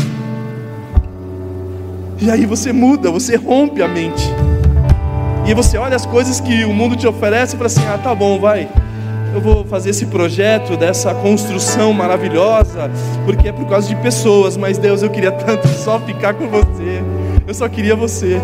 E 2.20 2.30
aí 2.30 2.46
você 2.46 2.72
muda, 2.72 3.11
você 3.11 3.36
rompe 3.36 3.82
a 3.82 3.88
mente. 3.88 4.28
E 5.46 5.53
você 5.53 5.76
olha 5.76 5.94
as 5.94 6.07
coisas 6.07 6.40
que 6.40 6.64
o 6.64 6.72
mundo 6.72 6.96
te 6.96 7.07
oferece 7.07 7.55
e 7.55 7.59
fala 7.59 7.66
assim: 7.66 7.86
ah, 7.86 7.99
tá 7.99 8.14
bom, 8.14 8.40
vai. 8.40 8.68
Eu 9.34 9.42
vou 9.42 9.64
fazer 9.64 9.90
esse 9.90 10.07
projeto 10.07 10.74
dessa 10.74 11.14
construção 11.14 11.92
maravilhosa, 11.92 12.90
porque 13.26 13.49
é 13.49 13.53
por 13.53 13.66
causa 13.66 13.86
de 13.86 13.94
pessoas, 13.96 14.57
mas 14.57 14.78
Deus, 14.78 15.03
eu 15.03 15.11
queria 15.11 15.30
tanto 15.30 15.68
só 15.84 16.01
ficar 16.01 16.32
com 16.32 16.49
você. 16.49 17.03
Eu 17.49 17.55
só 17.55 17.66
queria 17.66 17.96
você. 17.96 18.38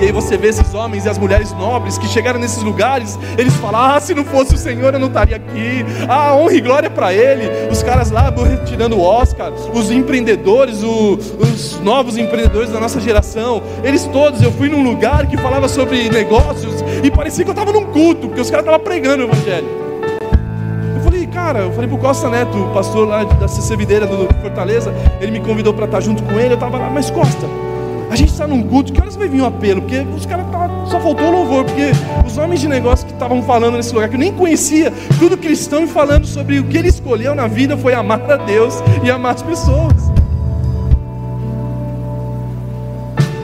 E 0.00 0.04
aí 0.04 0.12
você 0.12 0.36
vê 0.36 0.46
esses 0.46 0.72
homens 0.72 1.04
e 1.04 1.08
as 1.08 1.18
mulheres 1.18 1.52
nobres 1.52 1.98
que 1.98 2.06
chegaram 2.06 2.38
nesses 2.38 2.62
lugares, 2.62 3.18
eles 3.36 3.52
falam: 3.56 3.80
Ah, 3.80 3.98
se 4.00 4.14
não 4.14 4.24
fosse 4.24 4.54
o 4.54 4.56
Senhor, 4.56 4.94
eu 4.94 5.00
não 5.00 5.08
estaria 5.08 5.34
aqui. 5.34 5.84
Ah, 6.08 6.32
honra 6.36 6.54
e 6.54 6.60
glória 6.60 6.88
para 6.88 7.12
Ele. 7.12 7.68
Os 7.68 7.82
caras 7.82 8.12
lá 8.12 8.32
retirando 8.48 8.96
o 8.96 9.02
Oscar, 9.02 9.52
os 9.74 9.90
empreendedores, 9.90 10.84
o, 10.84 11.14
os 11.40 11.80
novos 11.80 12.16
empreendedores 12.16 12.70
da 12.70 12.78
nossa 12.78 13.00
geração, 13.00 13.60
eles 13.82 14.04
todos. 14.06 14.40
Eu 14.40 14.52
fui 14.52 14.68
num 14.68 14.84
lugar 14.84 15.26
que 15.26 15.36
falava 15.36 15.66
sobre 15.66 16.08
negócios 16.08 16.84
e 17.02 17.10
parecia 17.10 17.42
que 17.42 17.50
eu 17.50 17.52
estava 17.52 17.72
num 17.72 17.86
culto, 17.86 18.28
porque 18.28 18.42
os 18.42 18.48
caras 18.48 18.64
estavam 18.64 18.84
pregando 18.84 19.24
o 19.24 19.26
Evangelho. 19.26 19.89
Cara, 21.32 21.60
eu 21.60 21.72
falei 21.72 21.88
pro 21.88 21.98
Costa 21.98 22.28
Neto, 22.28 22.58
o 22.58 22.72
pastor 22.74 23.06
lá 23.06 23.22
da 23.22 23.46
CC 23.46 23.76
do 23.76 24.34
Fortaleza, 24.40 24.92
ele 25.20 25.30
me 25.30 25.40
convidou 25.40 25.72
para 25.72 25.84
estar 25.84 26.00
junto 26.00 26.22
com 26.24 26.32
ele. 26.32 26.50
Eu 26.50 26.54
estava 26.54 26.76
lá, 26.76 26.90
mas 26.90 27.10
Costa, 27.10 27.46
a 28.10 28.16
gente 28.16 28.32
está 28.32 28.46
num 28.46 28.62
culto, 28.64 28.92
que 28.92 29.00
horas 29.00 29.14
vai 29.14 29.28
vir 29.28 29.40
um 29.40 29.46
apelo? 29.46 29.80
Porque 29.82 30.00
os 30.16 30.26
caras 30.26 30.46
só 30.90 30.98
faltou 30.98 31.30
louvor, 31.30 31.64
porque 31.64 31.92
os 32.26 32.36
homens 32.36 32.60
de 32.60 32.66
negócio 32.66 33.06
que 33.06 33.12
estavam 33.12 33.42
falando 33.42 33.76
nesse 33.76 33.94
lugar, 33.94 34.08
que 34.08 34.16
eu 34.16 34.20
nem 34.20 34.32
conhecia, 34.32 34.92
tudo 35.20 35.38
cristão 35.38 35.84
e 35.84 35.86
falando 35.86 36.26
sobre 36.26 36.58
o 36.58 36.64
que 36.64 36.76
ele 36.76 36.88
escolheu 36.88 37.32
na 37.34 37.46
vida 37.46 37.76
foi 37.76 37.94
amar 37.94 38.20
a 38.28 38.36
Deus 38.36 38.82
e 39.04 39.10
amar 39.10 39.34
as 39.36 39.42
pessoas. 39.42 40.10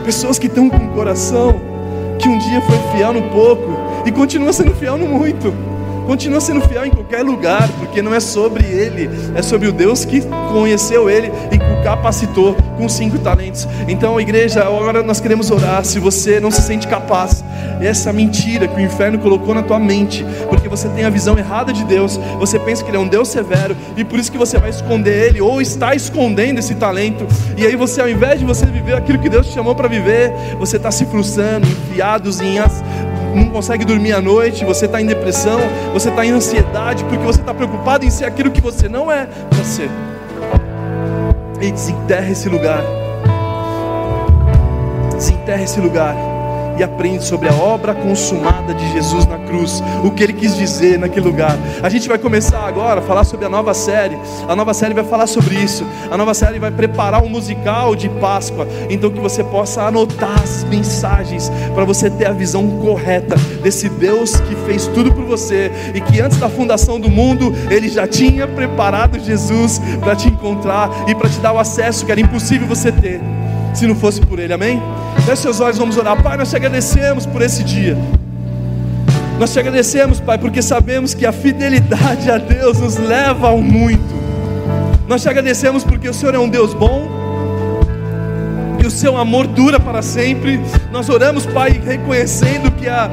Pessoas 0.04 0.38
que 0.38 0.48
estão 0.48 0.68
com 0.68 0.76
um 0.76 0.88
coração 0.88 1.54
que 2.18 2.28
um 2.28 2.38
dia 2.38 2.60
foi 2.62 2.78
fiel 2.92 3.12
no 3.12 3.22
pouco 3.30 3.76
e 4.04 4.10
continua 4.10 4.52
sendo 4.52 4.74
fiel 4.74 4.96
no 4.96 5.06
muito. 5.06 5.65
Continua 6.06 6.40
sendo 6.40 6.60
fiel 6.60 6.86
em 6.86 6.90
qualquer 6.90 7.22
lugar, 7.22 7.68
porque 7.80 8.00
não 8.00 8.14
é 8.14 8.20
sobre 8.20 8.64
ele, 8.64 9.10
é 9.34 9.42
sobre 9.42 9.66
o 9.66 9.72
Deus 9.72 10.04
que 10.04 10.22
conheceu 10.52 11.10
ele 11.10 11.32
e 11.50 11.56
o 11.56 11.82
capacitou 11.82 12.56
com 12.76 12.88
cinco 12.88 13.18
talentos. 13.18 13.66
Então, 13.88 14.20
igreja, 14.20 14.62
agora 14.62 15.02
nós 15.02 15.20
queremos 15.20 15.50
orar. 15.50 15.84
Se 15.84 15.98
você 15.98 16.38
não 16.38 16.50
se 16.50 16.62
sente 16.62 16.86
capaz, 16.86 17.44
essa 17.80 18.12
mentira 18.12 18.66
que 18.68 18.76
o 18.76 18.80
inferno 18.80 19.18
colocou 19.18 19.54
na 19.54 19.62
tua 19.62 19.78
mente, 19.78 20.24
porque 20.48 20.68
você 20.68 20.88
tem 20.88 21.04
a 21.04 21.10
visão 21.10 21.36
errada 21.38 21.72
de 21.72 21.84
Deus, 21.84 22.18
você 22.38 22.58
pensa 22.58 22.82
que 22.82 22.90
ele 22.90 22.96
é 22.96 23.00
um 23.00 23.08
Deus 23.08 23.28
severo 23.28 23.76
e 23.96 24.04
por 24.04 24.18
isso 24.18 24.30
que 24.30 24.38
você 24.38 24.58
vai 24.58 24.70
esconder 24.70 25.28
ele 25.28 25.40
ou 25.40 25.60
está 25.60 25.94
escondendo 25.94 26.58
esse 26.58 26.74
talento. 26.74 27.26
E 27.56 27.66
aí 27.66 27.76
você, 27.76 28.00
ao 28.00 28.08
invés 28.08 28.38
de 28.38 28.46
você 28.46 28.64
viver 28.66 28.94
aquilo 28.94 29.18
que 29.18 29.28
Deus 29.28 29.46
te 29.46 29.54
chamou 29.54 29.74
para 29.74 29.88
viver, 29.88 30.32
você 30.58 30.76
está 30.76 30.90
se 30.90 31.04
frustrando, 31.06 31.66
enfiados 31.66 32.40
em 32.40 32.58
as 32.58 32.82
não 33.36 33.50
consegue 33.50 33.84
dormir 33.84 34.12
à 34.12 34.20
noite, 34.20 34.64
você 34.64 34.86
está 34.86 35.00
em 35.00 35.06
depressão, 35.06 35.60
você 35.92 36.08
está 36.08 36.24
em 36.24 36.30
ansiedade, 36.30 37.04
porque 37.04 37.24
você 37.24 37.40
está 37.40 37.52
preocupado 37.54 38.04
em 38.04 38.10
ser 38.10 38.24
aquilo 38.24 38.50
que 38.50 38.60
você 38.60 38.88
não 38.88 39.12
é 39.12 39.26
para 39.50 39.64
ser. 39.64 39.90
E 41.60 41.70
desenterra 41.70 42.30
esse 42.30 42.48
lugar. 42.48 42.82
Desenterra 45.14 45.62
esse 45.62 45.80
lugar 45.80 46.16
e 46.78 46.82
aprende 46.82 47.24
sobre 47.24 47.48
a 47.48 47.54
obra 47.54 47.94
consumada 47.94 48.74
de 48.74 48.92
Jesus 48.92 49.26
na 49.26 49.35
cruz, 49.46 49.82
o 50.04 50.10
que 50.10 50.22
ele 50.22 50.32
quis 50.32 50.56
dizer 50.56 50.98
naquele 50.98 51.26
lugar. 51.26 51.56
A 51.82 51.88
gente 51.88 52.08
vai 52.08 52.18
começar 52.18 52.66
agora 52.66 53.00
a 53.00 53.02
falar 53.02 53.24
sobre 53.24 53.46
a 53.46 53.48
nova 53.48 53.72
série. 53.74 54.16
A 54.48 54.56
nova 54.56 54.74
série 54.74 54.94
vai 54.94 55.04
falar 55.04 55.26
sobre 55.26 55.54
isso. 55.56 55.86
A 56.10 56.16
nova 56.16 56.34
série 56.34 56.58
vai 56.58 56.70
preparar 56.70 57.22
um 57.22 57.28
musical 57.28 57.94
de 57.94 58.08
Páscoa, 58.08 58.66
então 58.90 59.10
que 59.10 59.20
você 59.20 59.42
possa 59.44 59.82
anotar 59.82 60.42
as 60.42 60.64
mensagens 60.64 61.50
para 61.74 61.84
você 61.84 62.10
ter 62.10 62.26
a 62.26 62.32
visão 62.32 62.66
correta 62.80 63.36
desse 63.62 63.88
Deus 63.88 64.36
que 64.40 64.54
fez 64.66 64.86
tudo 64.88 65.12
por 65.12 65.24
você 65.24 65.70
e 65.94 66.00
que 66.00 66.20
antes 66.20 66.38
da 66.38 66.48
fundação 66.48 66.98
do 66.98 67.08
mundo 67.08 67.54
ele 67.70 67.88
já 67.88 68.06
tinha 68.06 68.46
preparado 68.46 69.18
Jesus 69.18 69.80
para 70.00 70.16
te 70.16 70.28
encontrar 70.28 70.90
e 71.08 71.14
para 71.14 71.28
te 71.28 71.38
dar 71.38 71.52
o 71.52 71.58
acesso 71.58 72.04
que 72.04 72.12
era 72.12 72.20
impossível 72.20 72.66
você 72.66 72.90
ter 72.90 73.20
se 73.76 73.86
não 73.86 73.94
fosse 73.94 74.20
por 74.22 74.38
Ele, 74.38 74.52
amém? 74.52 74.82
Feche 75.26 75.42
seus 75.42 75.60
olhos, 75.60 75.76
vamos 75.76 75.96
orar. 75.98 76.20
Pai, 76.22 76.36
nós 76.38 76.48
te 76.48 76.56
agradecemos 76.56 77.26
por 77.26 77.42
esse 77.42 77.62
dia. 77.62 77.96
Nós 79.38 79.52
te 79.52 79.58
agradecemos, 79.58 80.18
Pai, 80.18 80.38
porque 80.38 80.62
sabemos 80.62 81.12
que 81.12 81.26
a 81.26 81.32
fidelidade 81.32 82.30
a 82.30 82.38
Deus 82.38 82.80
nos 82.80 82.96
leva 82.96 83.48
ao 83.48 83.60
muito. 83.60 84.16
Nós 85.06 85.22
te 85.22 85.28
agradecemos 85.28 85.84
porque 85.84 86.08
o 86.08 86.14
Senhor 86.14 86.34
é 86.34 86.38
um 86.38 86.48
Deus 86.48 86.72
bom, 86.72 87.06
que 88.80 88.86
o 88.86 88.90
seu 88.90 89.16
amor 89.16 89.46
dura 89.46 89.78
para 89.78 90.00
sempre. 90.00 90.58
Nós 90.90 91.10
oramos, 91.10 91.44
Pai, 91.44 91.72
reconhecendo 91.72 92.70
que 92.70 92.88
a 92.88 93.10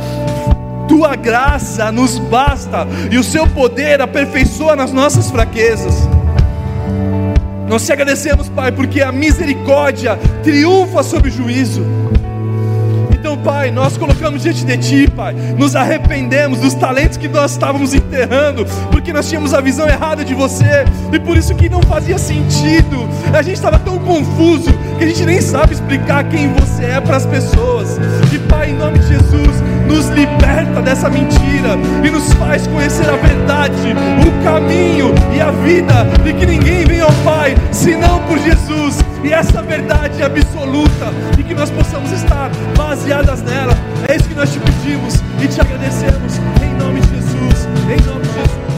tua 0.87 1.15
graça 1.15 1.91
nos 1.91 2.17
basta 2.17 2.87
e 3.11 3.17
o 3.17 3.23
seu 3.23 3.45
poder 3.47 4.01
aperfeiçoa 4.01 4.77
nas 4.77 4.93
nossas 4.93 5.29
fraquezas. 5.29 6.07
Nós 7.67 7.85
te 7.85 7.91
agradecemos, 7.91 8.47
Pai, 8.47 8.71
porque 8.71 9.01
a 9.01 9.11
misericórdia 9.11 10.17
triunfa 10.41 11.03
sobre 11.03 11.29
o 11.29 11.33
juízo. 11.33 11.85
Pai, 13.43 13.71
nós 13.71 13.97
colocamos 13.97 14.41
diante 14.41 14.63
de 14.63 14.77
Ti, 14.77 15.11
Pai, 15.11 15.33
nos 15.57 15.75
arrependemos 15.75 16.59
dos 16.59 16.73
talentos 16.73 17.17
que 17.17 17.27
nós 17.27 17.51
estávamos 17.51 17.93
enterrando, 17.93 18.65
porque 18.89 19.11
nós 19.11 19.27
tínhamos 19.27 19.53
a 19.53 19.59
visão 19.59 19.87
errada 19.87 20.23
de 20.23 20.33
você, 20.33 20.85
e 21.11 21.19
por 21.19 21.35
isso 21.35 21.53
que 21.53 21.67
não 21.67 21.81
fazia 21.81 22.17
sentido, 22.17 23.07
a 23.33 23.41
gente 23.41 23.55
estava 23.55 23.77
tão 23.77 23.99
confuso, 23.99 24.71
que 24.97 25.03
a 25.03 25.07
gente 25.07 25.25
nem 25.25 25.41
sabe 25.41 25.73
explicar 25.73 26.23
quem 26.29 26.53
você 26.53 26.85
é 26.85 27.01
para 27.01 27.17
as 27.17 27.25
pessoas. 27.25 27.99
E, 28.33 28.39
Pai, 28.39 28.71
em 28.71 28.77
nome 28.77 28.99
de 28.99 29.07
Jesus, 29.09 29.61
nos 29.87 30.07
liberta 30.07 30.81
dessa 30.81 31.09
mentira 31.09 31.77
e 32.03 32.09
nos 32.09 32.31
faz 32.33 32.65
conhecer 32.67 33.09
a 33.09 33.17
verdade, 33.17 33.93
o 34.25 34.43
caminho 34.43 35.13
e 35.35 35.41
a 35.41 35.51
vida, 35.51 36.07
e 36.25 36.33
que 36.33 36.45
ninguém 36.45 36.85
vem 36.85 37.01
ao 37.01 37.11
Pai 37.25 37.55
senão 37.71 38.19
por 38.21 38.39
Jesus 38.39 39.12
e 39.23 39.31
essa 39.31 39.61
verdade 39.61 40.21
é 40.21 40.25
absoluta, 40.25 41.11
e 41.37 41.43
que 41.43 41.53
nós 41.53 41.69
possamos 41.69 42.11
estar 42.11 42.51
baseadas 42.77 43.41
nela. 43.41 43.73
É 44.07 44.15
isso 44.15 44.27
que 44.27 44.35
nós 44.35 44.51
te 44.51 44.59
pedimos 44.59 45.15
e 45.41 45.47
te 45.47 45.61
agradecemos, 45.61 46.37
em 46.61 46.73
nome 46.75 46.99
de 47.01 47.09
Jesus, 47.15 47.67
em 47.89 48.05
nome 48.05 48.25
de 48.27 48.33
Jesus. 48.33 48.72